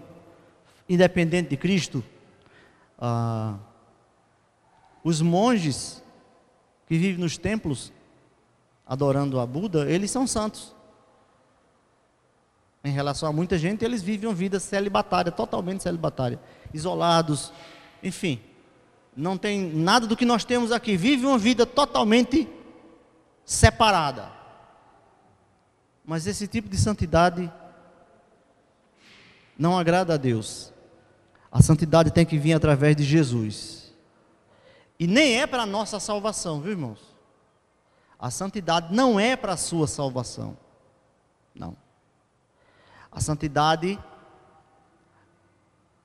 independente 0.88 1.49
de 1.49 1.57
Cristo, 1.57 2.03
ah, 2.99 3.55
os 5.03 5.22
monges 5.22 6.03
que 6.88 6.97
vivem 6.97 7.20
nos 7.20 7.38
templos 7.38 7.91
adorando 8.86 9.39
a 9.39 9.45
Buda, 9.45 9.89
eles 9.89 10.12
são 10.12 10.28
santos. 10.28 10.76
Em 12.92 12.94
relação 12.94 13.30
a 13.30 13.32
muita 13.32 13.58
gente, 13.58 13.86
eles 13.86 14.02
vivem 14.02 14.28
uma 14.28 14.36
vida 14.36 14.60
celibatária, 14.60 15.32
totalmente 15.32 15.82
celibatária, 15.82 16.38
isolados, 16.74 17.54
enfim, 18.04 18.42
não 19.16 19.38
tem 19.38 19.62
nada 19.62 20.06
do 20.06 20.18
que 20.18 20.26
nós 20.26 20.44
temos 20.44 20.74
aqui, 20.74 20.98
vive 20.98 21.26
uma 21.26 21.38
vida 21.38 21.66
totalmente 21.66 22.50
separada. 23.46 24.30
Mas 26.04 26.28
esse 26.28 26.50
tipo 26.50 26.68
de 26.68 26.78
santidade 26.78 27.50
não 29.58 29.80
agrada 29.80 30.16
a 30.16 30.18
Deus. 30.18 30.74
A 31.50 31.62
santidade 31.62 32.12
tem 32.12 32.26
que 32.26 32.38
vir 32.38 32.52
através 32.52 32.94
de 32.94 33.06
Jesus. 33.06 33.94
E 35.00 35.08
nem 35.08 35.39
é 35.39 35.48
para 35.48 35.64
a 35.64 35.66
nossa 35.66 35.98
salvação, 35.98 36.60
viu 36.60 36.72
irmãos? 36.72 37.00
A 38.20 38.30
santidade 38.30 38.94
não 38.94 39.18
é 39.18 39.38
para 39.38 39.54
a 39.54 39.58
sua 39.58 39.88
salvação. 39.88 40.58
Não. 41.56 41.81
A 43.12 43.20
santidade 43.20 43.99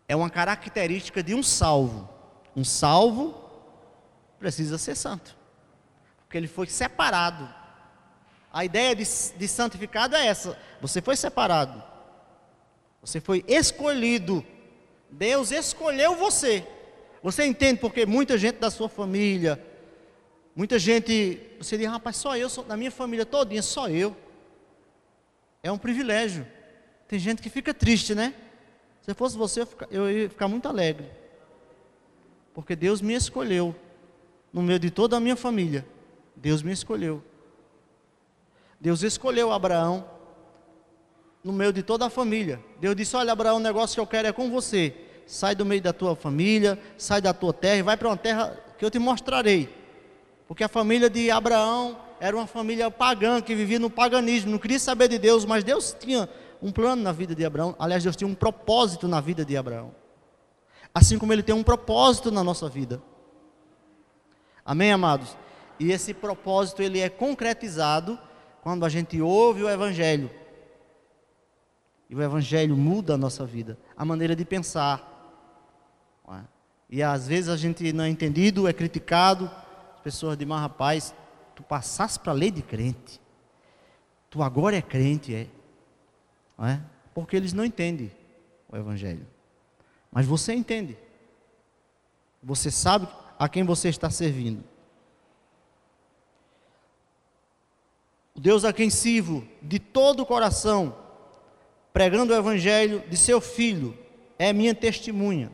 é 0.09 0.17
uma 0.17 0.31
característica 0.31 1.23
de 1.23 1.35
um 1.35 1.43
salvo. 1.43 2.09
Um 2.55 2.65
salvo 2.65 3.35
precisa 4.39 4.79
ser 4.79 4.95
santo. 4.95 5.37
Porque 6.25 6.37
ele 6.37 6.49
foi 6.49 6.67
separado. 6.67 7.49
A 8.53 8.65
ideia 8.65 8.97
de, 8.97 9.05
de 9.05 9.49
santificado 9.49 10.17
é 10.17 10.27
essa: 10.27 10.59
você 10.81 11.01
foi 11.01 11.17
separado. 11.17 11.83
Você 13.01 13.21
foi 13.21 13.45
escolhido 13.47 14.45
Deus 15.11 15.51
escolheu 15.51 16.15
você. 16.15 16.67
Você 17.23 17.45
entende 17.47 17.81
porque 17.81 18.07
muita 18.07 18.37
gente 18.37 18.59
da 18.59 18.71
sua 18.71 18.89
família, 18.89 19.63
muita 20.55 20.79
gente, 20.79 21.41
você 21.59 21.77
diz, 21.77 21.89
rapaz, 21.89 22.17
só 22.17 22.37
eu, 22.37 22.49
só, 22.49 22.63
minha 22.77 22.91
família 22.91 23.25
todinha, 23.25 23.63
só 23.63 23.89
eu. 23.89 24.17
É 25.63 25.73
um 25.73 25.79
privilégio. 25.79 26.47
Tem 27.09 27.19
gente 27.19 27.41
que 27.41 27.49
fica 27.49 27.73
triste, 27.73 28.15
né? 28.15 28.35
Se 29.03 29.15
fosse 29.15 29.37
você, 29.37 29.67
eu 29.91 30.11
ia 30.11 30.29
ficar 30.29 30.49
muito 30.49 30.67
alegre. 30.67 31.09
Porque 32.53 32.75
Deus 32.75 33.01
me 33.01 33.15
escolheu. 33.15 33.75
No 34.53 34.63
meio 34.63 34.79
de 34.79 34.91
toda 34.91 35.17
a 35.17 35.21
minha 35.21 35.37
família. 35.37 35.87
Deus 36.35 36.63
me 36.63 36.73
escolheu. 36.73 37.23
Deus 38.81 39.03
escolheu 39.03 39.53
Abraão 39.53 40.05
no 41.45 41.53
meio 41.53 41.73
de 41.73 41.83
toda 41.83 42.07
a 42.07 42.11
família. 42.11 42.61
Deus 42.81 42.97
disse: 42.97 43.15
Olha, 43.17 43.33
Abraão, 43.33 43.59
o 43.59 43.61
negócio 43.61 43.95
que 43.95 44.01
eu 44.01 44.07
quero 44.07 44.29
é 44.29 44.33
com 44.33 44.51
você. 44.51 44.95
Sai 45.27 45.55
do 45.55 45.65
meio 45.65 45.81
da 45.81 45.93
tua 45.93 46.17
família, 46.17 46.79
sai 46.99 47.21
da 47.21 47.33
tua 47.33 47.53
terra 47.53 47.77
e 47.77 47.83
vai 47.83 47.97
para 47.97 48.09
uma 48.09 48.17
terra 48.17 48.59
que 48.77 48.85
eu 48.85 48.91
te 48.91 48.99
mostrarei. 48.99 49.69
Porque 50.49 50.65
a 50.65 50.69
família 50.69 51.09
de 51.09 51.31
Abraão 51.31 51.99
era 52.19 52.37
uma 52.37 52.47
família 52.47 52.91
pagã 52.91 53.41
que 53.41 53.55
vivia 53.55 53.79
no 53.79 53.91
paganismo, 53.91 54.51
não 54.51 54.59
queria 54.59 54.79
saber 54.79 55.09
de 55.09 55.19
Deus, 55.19 55.45
mas 55.45 55.63
Deus 55.63 55.97
tinha 55.99 56.29
um 56.63 56.73
plano 56.73 57.03
na 57.03 57.13
vida 57.13 57.35
de 57.35 57.45
Abraão. 57.45 57.75
Aliás, 57.79 58.03
Deus 58.03 58.17
tinha 58.17 58.29
um 58.29 58.35
propósito 58.35 59.07
na 59.07 59.21
vida 59.21 59.45
de 59.45 59.57
Abraão. 59.57 59.95
Assim 60.95 61.19
como 61.19 61.33
ele 61.33 61.43
tem 61.43 61.55
um 61.55 61.63
propósito 61.63 62.31
na 62.31 62.43
nossa 62.43 62.69
vida. 62.69 63.03
Amém, 64.65 64.93
amados? 64.93 65.37
E 65.79 65.93
esse 65.93 66.15
propósito 66.15 66.83
ele 66.83 67.01
é 67.01 67.09
concretizado 67.09 68.19
quando 68.63 68.85
a 68.85 68.89
gente 68.89 69.21
ouve 69.21 69.63
o 69.63 69.69
evangelho 69.69 70.31
e 72.09 72.15
o 72.15 72.23
Evangelho 72.23 72.77
muda 72.77 73.15
a 73.15 73.19
nossa 73.19 73.45
vida, 73.45 73.79
a 73.97 74.05
maneira 74.05 74.37
de 74.37 74.45
pensar. 74.45 75.13
É? 76.29 76.41
E 76.89 77.03
às 77.03 77.27
vezes 77.27 77.49
a 77.51 77.57
gente 77.57 77.93
não 77.93 78.05
é 78.05 78.09
entendido, 78.09 78.69
é 78.69 78.73
criticado. 78.73 79.51
As 79.97 80.01
pessoas 80.03 80.37
dizem, 80.37 80.49
mas 80.49 80.61
rapaz, 80.61 81.15
tu 81.55 81.63
passaste 81.65 82.21
para 82.21 82.33
a 82.33 82.35
lei 82.35 82.51
de 82.51 82.63
crente. 82.63 83.21
Tu 84.31 84.41
agora 84.41 84.77
é 84.77 84.83
crente, 84.83 85.35
é. 85.35 85.49
É? 86.65 86.81
Porque 87.15 87.37
eles 87.37 87.53
não 87.53 87.65
entendem 87.65 88.11
o 88.69 88.77
Evangelho. 88.77 89.27
Mas 90.11 90.27
você 90.27 90.55
entende. 90.55 90.97
Você 92.43 92.71
sabe 92.71 93.09
a 93.39 93.49
quem 93.49 93.65
você 93.65 93.89
está 93.89 94.09
servindo. 94.09 94.65
O 98.35 98.41
Deus 98.41 98.65
a 98.65 98.73
quem 98.73 98.91
sirvo 98.91 99.47
de 99.63 99.79
todo 99.79 100.21
o 100.21 100.27
coração 100.27 101.07
pregando 101.97 102.35
o 102.35 102.37
evangelho 102.37 103.03
de 103.09 103.17
seu 103.17 103.41
filho, 103.41 103.97
é 104.39 104.53
minha 104.53 104.75
testemunha, 104.75 105.51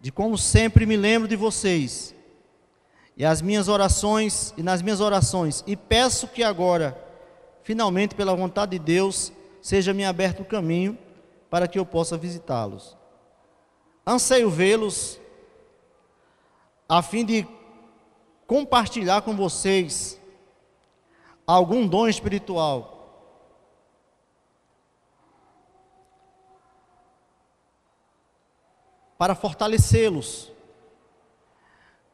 de 0.00 0.10
como 0.10 0.38
sempre 0.38 0.86
me 0.86 0.96
lembro 0.96 1.28
de 1.28 1.36
vocês, 1.36 2.14
e 3.14 3.22
as 3.22 3.42
minhas 3.42 3.68
orações, 3.68 4.54
e 4.56 4.62
nas 4.62 4.80
minhas 4.80 4.98
orações, 4.98 5.62
e 5.66 5.76
peço 5.76 6.26
que 6.26 6.42
agora, 6.42 6.98
finalmente, 7.62 8.14
pela 8.14 8.34
vontade 8.34 8.78
de 8.78 8.78
Deus, 8.78 9.30
seja 9.66 9.92
me 9.92 10.04
aberto 10.04 10.42
o 10.42 10.44
caminho 10.44 10.96
para 11.50 11.66
que 11.66 11.76
eu 11.76 11.84
possa 11.84 12.16
visitá-los. 12.16 12.96
Anseio 14.06 14.48
vê-los, 14.48 15.20
a 16.88 17.02
fim 17.02 17.24
de 17.24 17.44
compartilhar 18.46 19.22
com 19.22 19.34
vocês 19.34 20.20
algum 21.44 21.84
dom 21.84 22.06
espiritual 22.06 22.94
para 29.18 29.34
fortalecê-los 29.34 30.52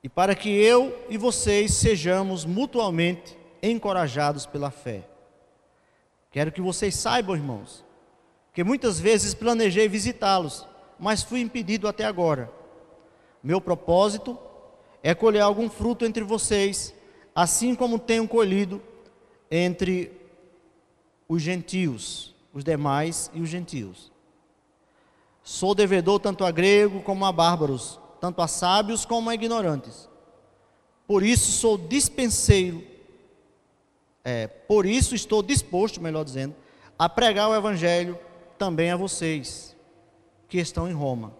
e 0.02 0.08
para 0.08 0.34
que 0.34 0.48
eu 0.48 1.04
e 1.10 1.18
vocês 1.18 1.74
sejamos 1.74 2.46
mutuamente 2.46 3.36
encorajados 3.62 4.46
pela 4.46 4.70
fé. 4.70 5.11
Quero 6.32 6.50
que 6.50 6.60
vocês 6.60 6.96
saibam, 6.96 7.36
irmãos, 7.36 7.84
que 8.54 8.64
muitas 8.64 8.98
vezes 8.98 9.34
planejei 9.34 9.86
visitá-los, 9.86 10.66
mas 10.98 11.22
fui 11.22 11.40
impedido 11.40 11.86
até 11.86 12.04
agora. 12.04 12.50
Meu 13.42 13.60
propósito 13.60 14.38
é 15.02 15.14
colher 15.14 15.42
algum 15.42 15.68
fruto 15.68 16.04
entre 16.06 16.24
vocês, 16.24 16.94
assim 17.34 17.74
como 17.74 17.98
tenho 17.98 18.26
colhido 18.26 18.80
entre 19.50 20.10
os 21.28 21.42
gentios. 21.42 22.34
os 22.54 22.62
demais 22.62 23.30
e 23.32 23.40
os 23.40 23.48
gentios. 23.48 24.12
Sou 25.42 25.74
devedor 25.74 26.20
tanto 26.20 26.44
a 26.44 26.50
grego 26.50 27.00
como 27.02 27.24
a 27.24 27.32
bárbaros, 27.32 27.98
tanto 28.20 28.42
a 28.42 28.46
sábios 28.46 29.04
como 29.04 29.30
a 29.30 29.34
ignorantes. 29.34 30.08
Por 31.06 31.22
isso 31.22 31.50
sou 31.50 31.76
dispenseiro, 31.76 32.84
é, 34.24 34.46
por 34.46 34.86
isso 34.86 35.14
estou 35.14 35.42
disposto, 35.42 36.00
melhor 36.00 36.24
dizendo, 36.24 36.54
a 36.98 37.08
pregar 37.08 37.48
o 37.48 37.54
evangelho 37.54 38.18
também 38.56 38.90
a 38.90 38.96
vocês 38.96 39.76
que 40.48 40.58
estão 40.58 40.88
em 40.88 40.92
Roma. 40.92 41.34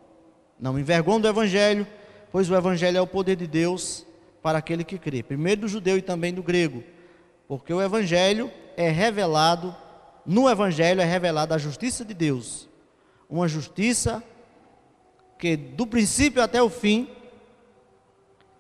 Não 0.59 0.73
me 0.73 0.81
envergonho 0.81 1.21
do 1.21 1.29
evangelho, 1.29 1.87
pois 2.31 2.51
o 2.51 2.57
evangelho 2.57 2.99
é 2.99 3.01
o 3.01 3.07
poder 3.07 3.37
de 3.37 3.47
Deus 3.47 4.07
para 4.43 4.59
aquele 4.59 4.83
que 4.83 4.99
crê, 4.99 5.23
primeiro 5.23 5.63
do 5.63 5.69
judeu 5.69 5.97
e 5.97 6.03
também 6.03 6.35
do 6.35 6.43
grego, 6.43 6.83
porque 7.47 7.73
o 7.73 7.81
evangelho 7.81 8.51
é 8.77 8.91
revelado, 8.91 9.75
no 10.27 10.49
evangelho 10.51 11.01
é 11.01 11.05
revelada 11.05 11.55
a 11.55 11.59
justiça 11.59 12.05
de 12.05 12.13
Deus, 12.13 12.69
uma 13.31 13.47
justiça 13.47 14.23
que 15.39 15.57
do 15.57 15.87
princípio 15.87 16.43
até 16.43 16.61
o 16.61 16.69
fim 16.69 17.09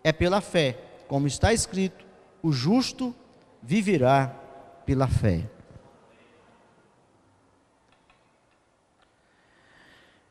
é 0.04 0.12
pela 0.12 0.40
fé, 0.40 0.78
como 1.08 1.26
está 1.26 1.52
escrito: 1.52 2.04
o 2.42 2.52
justo 2.52 3.14
viverá 3.62 4.28
pela 4.84 5.06
fé. 5.06 5.48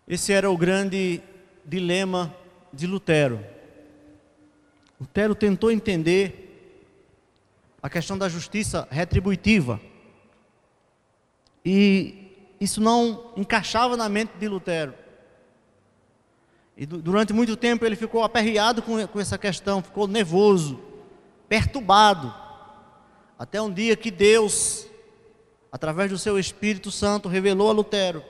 Esse 0.07 0.34
era 0.34 0.51
o 0.51 0.57
grande 0.57 1.21
dilema 1.65 2.36
de 2.73 2.86
Lutero. 2.86 3.39
Lutero 4.99 5.34
tentou 5.34 5.71
entender 5.71 6.41
a 7.82 7.89
questão 7.89 8.17
da 8.17 8.27
justiça 8.27 8.88
retributiva. 8.91 9.79
E 11.65 12.55
isso 12.59 12.82
não 12.82 13.32
encaixava 13.38 13.95
na 13.95 14.09
mente 14.09 14.34
de 14.38 14.47
Lutero. 14.47 14.93
E 16.75 16.86
durante 16.86 17.34
muito 17.34 17.55
tempo 17.55 17.86
ele 17.86 17.95
ficou 17.95 18.23
aperreado 18.23 18.82
com, 18.82 19.05
com 19.07 19.19
essa 19.19 19.38
questão, 19.38 19.82
ficou 19.82 20.07
nervoso, 20.07 20.79
perturbado. 21.47 22.34
Até 23.41 23.59
um 23.59 23.73
dia 23.73 23.95
que 23.95 24.11
Deus, 24.11 24.85
através 25.71 26.11
do 26.11 26.19
seu 26.19 26.37
Espírito 26.37 26.91
Santo, 26.91 27.27
revelou 27.27 27.71
a 27.71 27.73
Lutero 27.73 28.23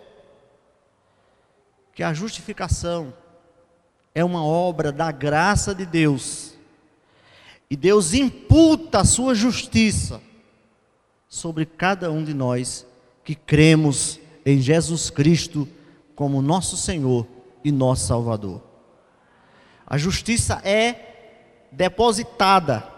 que 1.94 2.02
a 2.02 2.14
justificação 2.14 3.14
é 4.16 4.24
uma 4.24 4.42
obra 4.42 4.90
da 4.90 5.12
graça 5.12 5.76
de 5.76 5.86
Deus. 5.86 6.54
E 7.70 7.76
Deus 7.76 8.14
imputa 8.14 9.02
a 9.02 9.04
sua 9.04 9.36
justiça 9.36 10.22
sobre 11.28 11.66
cada 11.66 12.10
um 12.10 12.24
de 12.24 12.34
nós 12.34 12.88
que 13.22 13.36
cremos 13.36 14.18
em 14.46 14.62
Jesus 14.62 15.10
Cristo 15.10 15.68
como 16.16 16.42
nosso 16.42 16.78
Senhor 16.78 17.28
e 17.66 17.70
nosso 17.70 18.08
Salvador. 18.08 18.62
A 19.86 19.98
justiça 19.98 20.62
é 20.64 21.68
depositada, 21.70 22.91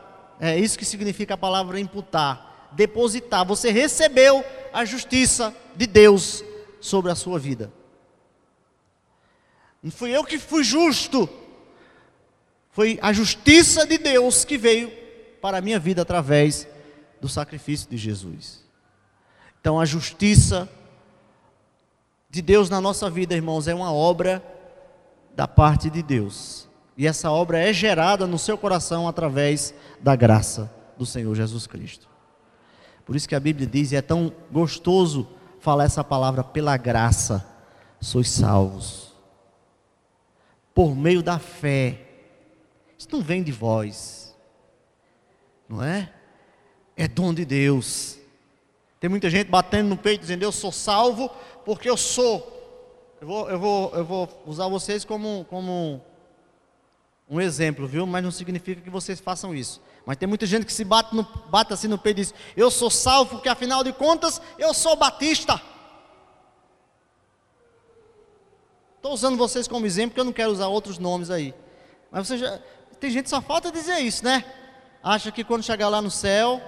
é 0.52 0.60
isso 0.60 0.78
que 0.78 0.84
significa 0.84 1.36
a 1.36 1.38
palavra 1.38 1.80
imputar, 1.80 2.70
depositar. 2.74 3.46
Você 3.46 3.72
recebeu 3.72 4.44
a 4.74 4.84
justiça 4.84 5.56
de 5.74 5.88
Deus 5.88 6.44
sobre 6.82 7.12
a 7.12 7.16
sua 7.16 7.40
vida. 7.40 7.72
Não 9.82 9.90
fui 9.90 10.12
eu 10.12 10.24
que 10.26 10.38
fui 10.38 10.64
justo. 10.64 11.30
Foi 12.72 13.00
a 13.02 13.14
justiça 13.14 13.88
de 13.88 13.98
Deus 13.98 14.44
que 14.44 14.58
veio 14.58 14.92
para 15.40 15.60
a 15.60 15.62
minha 15.62 15.80
vida 15.80 16.02
através 16.02 16.68
do 17.22 17.30
sacrifício 17.30 17.90
de 17.90 17.96
Jesus. 17.96 18.64
Então 19.62 19.80
a 19.80 19.86
justiça 19.86 20.70
de 22.30 22.42
Deus 22.42 22.70
na 22.70 22.82
nossa 22.82 23.10
vida, 23.10 23.34
irmãos, 23.34 23.68
é 23.68 23.74
uma 23.74 23.94
obra 23.94 24.44
da 25.34 25.48
parte 25.48 25.90
de 25.90 26.04
Deus. 26.04 26.68
E 26.98 27.08
essa 27.08 27.32
obra 27.32 27.60
é 27.60 27.74
gerada 27.74 28.28
no 28.28 28.38
seu 28.38 28.58
coração 28.58 29.08
através 29.08 29.74
da 30.00 30.16
graça 30.16 30.72
do 30.98 31.06
Senhor 31.06 31.34
Jesus 31.36 31.66
Cristo. 31.66 32.08
Por 33.06 33.16
isso 33.16 33.28
que 33.28 33.36
a 33.36 33.40
Bíblia 33.40 33.68
diz, 33.68 33.92
e 33.92 33.96
é 33.96 34.02
tão 34.02 34.32
gostoso 34.52 35.28
falar 35.60 35.86
essa 35.86 36.04
palavra, 36.04 36.44
pela 36.44 36.78
graça 36.78 37.46
sois 38.00 38.30
salvos 38.30 39.14
por 40.74 40.96
meio 40.96 41.22
da 41.22 41.40
fé. 41.40 42.00
Isso 42.98 43.08
não 43.12 43.22
vem 43.22 43.44
de 43.44 43.52
vós, 43.52 44.36
não 45.68 45.84
é? 45.84 46.12
É 46.96 47.08
dom 47.08 47.34
de 47.34 47.46
Deus. 47.46 48.18
Tem 49.00 49.10
muita 49.10 49.30
gente 49.30 49.50
batendo 49.50 49.90
no 49.90 49.98
peito 49.98 50.22
dizendo: 50.22 50.44
Eu 50.44 50.52
sou 50.52 50.72
salvo 50.72 51.30
porque 51.66 51.90
eu 51.90 51.98
sou. 51.98 52.52
Eu 53.22 53.28
vou, 53.28 53.50
eu 53.50 53.60
vou, 53.60 53.96
eu 53.96 54.06
vou 54.06 54.44
usar 54.46 54.68
vocês 54.68 55.06
como, 55.06 55.46
como 55.50 56.02
um 57.34 57.42
exemplo, 57.42 57.88
viu? 57.88 58.06
Mas 58.06 58.24
não 58.24 58.30
significa 58.30 58.80
que 58.80 58.90
vocês 58.92 59.20
façam 59.20 59.56
isso. 59.56 59.82
Mas 60.06 60.18
tem 60.18 60.28
muita 60.28 60.46
gente 60.46 60.66
que 60.68 60.74
se 60.74 60.84
bate, 60.84 61.16
no, 61.16 61.24
bate 61.50 61.74
assim 61.74 61.88
no 61.88 61.98
peito 61.98 62.20
e 62.20 62.24
diz: 62.24 62.34
Eu 62.56 62.70
sou 62.70 62.92
salvo 62.92 63.32
porque 63.32 63.50
afinal 63.50 63.84
de 63.84 63.92
contas 63.92 64.40
eu 64.60 64.72
sou 64.72 64.96
batista. 64.96 65.60
Estou 68.98 69.14
usando 69.14 69.36
vocês 69.36 69.68
como 69.68 69.86
exemplo, 69.86 70.12
porque 70.12 70.22
eu 70.22 70.26
não 70.26 70.32
quero 70.32 70.52
usar 70.52 70.68
outros 70.68 71.00
nomes 71.00 71.32
aí. 71.32 71.56
Mas 72.12 72.28
você 72.28 72.38
já. 72.38 72.60
Tem 73.00 73.10
gente 73.10 73.24
que 73.24 73.30
só 73.32 73.42
falta 73.42 73.72
dizer 73.72 73.98
isso, 74.00 74.24
né? 74.24 74.46
Acha 75.02 75.32
que 75.32 75.44
quando 75.44 75.64
chegar 75.64 75.90
lá 75.90 76.04
no 76.04 76.12
céu, 76.12 76.62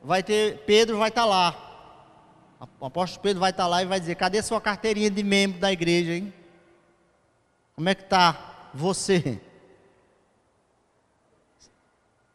vai 0.00 0.22
ter. 0.22 0.58
Pedro 0.58 0.96
vai 0.96 1.08
estar 1.08 1.22
tá 1.22 1.26
lá. 1.26 1.68
O 2.78 2.86
apóstolo 2.86 3.20
Pedro 3.20 3.40
vai 3.40 3.50
estar 3.50 3.64
tá 3.64 3.68
lá 3.68 3.82
e 3.82 3.86
vai 3.86 3.98
dizer: 3.98 4.14
cadê 4.14 4.40
sua 4.42 4.60
carteirinha 4.60 5.10
de 5.10 5.24
membro 5.24 5.58
da 5.58 5.72
igreja, 5.72 6.12
hein? 6.12 6.32
Como 7.74 7.88
é 7.88 7.96
que 7.96 8.04
está 8.04 8.70
você? 8.72 9.40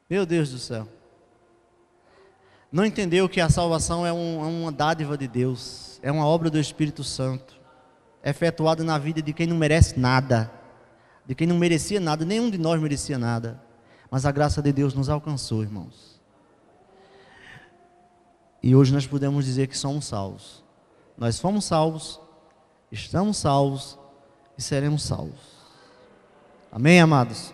Meu 0.10 0.26
Deus 0.26 0.52
do 0.52 0.58
céu. 0.58 0.88
Não 2.72 2.86
entendeu 2.86 3.28
que 3.28 3.42
a 3.42 3.50
salvação 3.50 4.06
é, 4.06 4.12
um, 4.12 4.44
é 4.44 4.48
uma 4.48 4.72
dádiva 4.72 5.18
de 5.18 5.28
Deus, 5.28 6.00
é 6.02 6.12
uma 6.12 6.26
obra 6.26 6.50
do 6.50 6.60
Espírito 6.60 7.04
Santo 7.04 7.58
efetuado 8.24 8.84
na 8.84 8.98
vida 8.98 9.22
de 9.22 9.32
quem 9.32 9.48
não 9.48 9.56
merece 9.56 9.98
nada, 9.98 10.52
de 11.26 11.34
quem 11.34 11.48
não 11.48 11.58
merecia 11.58 12.00
nada, 12.00 12.26
nenhum 12.26 12.50
de 12.50 12.58
nós 12.58 12.82
merecia 12.82 13.18
nada, 13.18 13.62
mas 14.12 14.26
a 14.26 14.32
graça 14.32 14.62
de 14.62 14.72
Deus 14.74 14.94
nos 14.94 15.10
alcançou, 15.10 15.62
irmãos. 15.62 16.22
E 18.62 18.76
hoje 18.76 18.94
nós 18.94 19.08
podemos 19.08 19.46
dizer 19.46 19.68
que 19.68 19.78
somos 19.78 20.06
salvos. 20.06 20.64
Nós 21.18 21.40
fomos 21.40 21.66
salvos, 21.66 22.20
estamos 22.92 23.38
salvos 23.38 23.98
e 24.58 24.62
seremos 24.62 25.04
salvos. 25.04 25.58
Amém, 26.72 27.00
amados? 27.00 27.54